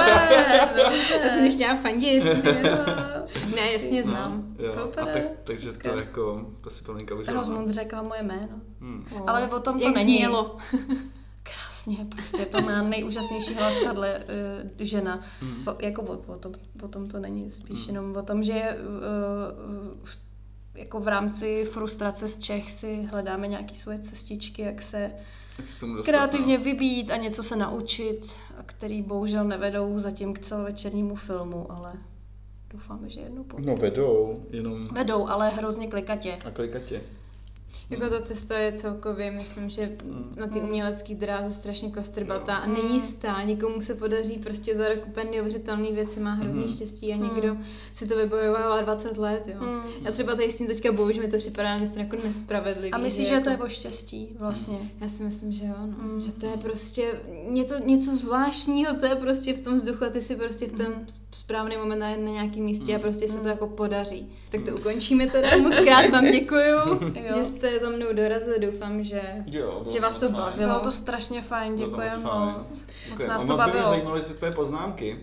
Já 1.23 1.29
jsem 1.29 1.43
dobře. 1.43 1.49
chtěla 1.51 1.75
fandit. 1.75 2.23
Jo. 2.25 2.33
Ne, 3.55 3.71
jasně 3.71 4.03
No, 4.05 4.11
znám. 4.11 4.43
jo. 4.59 4.71
Super. 4.81 5.03
A 5.03 5.05
tak, 5.05 5.21
takže 5.43 5.67
to 5.69 5.73
Skvěle. 5.75 5.97
jako, 5.97 6.45
to 6.61 6.69
si 6.69 6.83
užila. 6.83 7.17
no. 7.27 7.33
Rozmund 7.33 7.69
řekla 7.71 8.01
moje 8.01 8.23
jméno. 8.23 8.59
Hmm. 8.81 9.05
Oh. 9.15 9.21
Ale 9.29 9.47
o 9.47 9.59
tom 9.59 9.79
to 9.79 9.85
Jak 9.85 9.95
není. 9.95 10.17
znělo. 10.17 10.57
Krásně, 11.85 12.05
prostě 12.05 12.45
to 12.45 12.61
má 12.61 12.81
nejúžasnější 12.83 13.53
hlas 13.53 13.73
tahle 13.83 14.17
uh, 14.17 14.69
žena. 14.79 15.21
Hmm. 15.41 15.67
O, 15.67 15.75
jako 15.85 16.01
o, 16.01 16.33
o, 16.33 16.37
tom, 16.37 16.53
o 16.83 16.87
tom 16.87 17.09
to 17.09 17.19
není, 17.19 17.51
spíš 17.51 17.79
Hmm. 17.79 17.95
jenom 17.95 18.15
o 18.15 18.21
tom, 18.23 18.43
že 18.43 18.77
uh, 20.03 20.09
jako 20.75 20.99
v 20.99 21.07
rámci 21.07 21.65
frustrace 21.65 22.27
z 22.27 22.39
Čech 22.39 22.71
si 22.71 23.03
hledáme 23.11 23.47
nějaké 23.47 23.75
svoje 23.75 23.99
cestičky, 23.99 24.61
jak 24.61 24.81
se 24.81 25.11
dostat, 25.57 26.05
kreativně 26.05 26.57
no. 26.57 26.63
vybít 26.63 27.11
a 27.11 27.17
něco 27.17 27.43
se 27.43 27.55
naučit, 27.55 28.39
a 28.57 28.63
který 28.63 29.01
bohužel 29.01 29.43
nevedou 29.43 29.99
zatím 29.99 30.33
k 30.33 30.39
celovečernímu 30.39 31.15
filmu, 31.15 31.71
ale 31.71 31.93
doufáme, 32.73 33.09
že 33.09 33.19
jednou 33.19 33.43
po... 33.43 33.57
No 33.59 33.75
vedou, 33.75 34.45
jenom 34.49 34.87
Vedou, 34.87 35.27
ale 35.27 35.49
hrozně 35.49 35.87
klikatě. 35.87 36.37
a 36.45 36.51
klikatě. 36.51 37.01
Jako 37.89 38.09
ta 38.09 38.21
cesta 38.21 38.57
je 38.57 38.71
celkově, 38.71 39.31
myslím, 39.31 39.69
že 39.69 39.91
na 40.37 40.47
ty 40.47 40.59
umělecké 40.59 41.15
dráze 41.15 41.53
strašně 41.53 41.91
kostrbatá 41.91 42.55
a 42.55 42.67
není 42.67 42.99
stá. 42.99 43.43
Někomu 43.43 43.81
se 43.81 43.95
podaří 43.95 44.37
prostě 44.37 44.75
za 44.75 44.89
rok 44.89 45.07
úplně 45.07 45.31
neuvěřitelný 45.31 45.91
věci, 45.91 46.19
má 46.19 46.33
hrozný 46.33 46.67
štěstí 46.67 47.13
a 47.13 47.15
někdo 47.15 47.57
si 47.93 48.07
to 48.07 48.17
vybojovává 48.17 48.81
20 48.81 49.17
let, 49.17 49.47
jo. 49.47 49.59
Já 50.01 50.11
třeba 50.11 50.35
tady 50.35 50.51
s 50.51 50.57
tím 50.57 50.67
teďka 50.67 50.91
boju, 50.91 51.11
že 51.11 51.21
mi 51.21 51.27
to 51.27 51.37
připadá 51.37 51.77
něco 51.77 51.99
jako 51.99 52.17
nespravedlivý. 52.23 52.91
A 52.91 52.97
myslíš, 52.97 53.27
že 53.27 53.33
jako... 53.33 53.43
to 53.43 53.49
je 53.49 53.57
o 53.57 53.69
štěstí 53.69 54.35
vlastně? 54.39 54.91
Já 55.01 55.07
si 55.07 55.23
myslím, 55.23 55.51
že 55.51 55.65
jo, 55.65 55.75
no. 55.85 56.21
Že 56.21 56.31
to 56.31 56.45
je 56.45 56.57
prostě 56.57 57.19
něco, 57.49 57.75
něco 57.85 58.15
zvláštního, 58.15 58.95
co 58.95 59.05
je 59.05 59.15
prostě 59.15 59.53
v 59.53 59.61
tom 59.61 59.75
vzduchu 59.75 60.05
a 60.05 60.09
ty 60.09 60.21
si 60.21 60.35
prostě 60.35 60.65
v 60.65 60.77
ten 60.77 61.07
správný 61.35 61.77
moment 61.77 61.99
na, 61.99 62.09
na 62.09 62.15
nějakém 62.15 62.63
místě 62.63 62.95
a 62.95 62.99
prostě 62.99 63.27
se 63.27 63.37
to 63.39 63.47
jako 63.47 63.67
podaří. 63.67 64.31
Tak 64.51 64.61
to 64.63 64.75
ukončíme 64.75 65.27
teda. 65.27 65.57
Moc 65.57 65.79
krát 65.79 66.09
vám 66.09 66.25
děkuju, 66.31 66.77
Jo. 67.15 67.37
že 67.37 67.45
jste 67.45 67.79
za 67.79 67.89
mnou 67.89 68.13
dorazili. 68.13 68.59
Doufám, 68.59 69.03
že, 69.03 69.21
Jo, 69.45 69.79
bylo 69.83 69.93
že 69.95 69.99
vás 69.99 70.15
to 70.17 70.29
fajn. 70.29 70.35
bavilo. 70.43 70.67
Bylo 70.67 70.79
to 70.79 70.91
strašně 70.91 71.41
fajn, 71.41 71.75
děkujeme 71.75 72.17
moc 72.17 72.23
fajn. 72.31 72.41
moc. 72.45 72.55
Moc 72.69 72.85
Děkujeme. 73.09 73.33
nás 73.33 73.41
to 73.41 73.47
moc 73.47 73.57
by 73.57 73.63
mě 73.63 73.71
bavilo. 73.73 73.89
zajímaly 73.89 74.21
ty 74.21 74.33
tvoje 74.33 74.51
poznámky. 74.51 75.19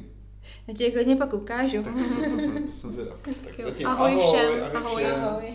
Já 0.68 0.74
ti 0.74 0.84
je 0.84 0.90
klidně 0.90 1.16
pak 1.16 1.34
ukážu. 1.34 1.82
Tak 1.82 1.92
to 1.94 2.00
jsem, 2.02 2.32
to 2.34 2.38
jsem, 2.40 2.62
to 2.66 2.72
jsem 2.72 2.92
zvědav. 2.92 3.16
Tak 3.22 3.60
zatím 3.64 3.86
Ahoj 3.86 4.16
všem, 4.18 4.52
ahoj 4.76 5.04
ahoj. 5.04 5.22
Ahoj. 5.22 5.54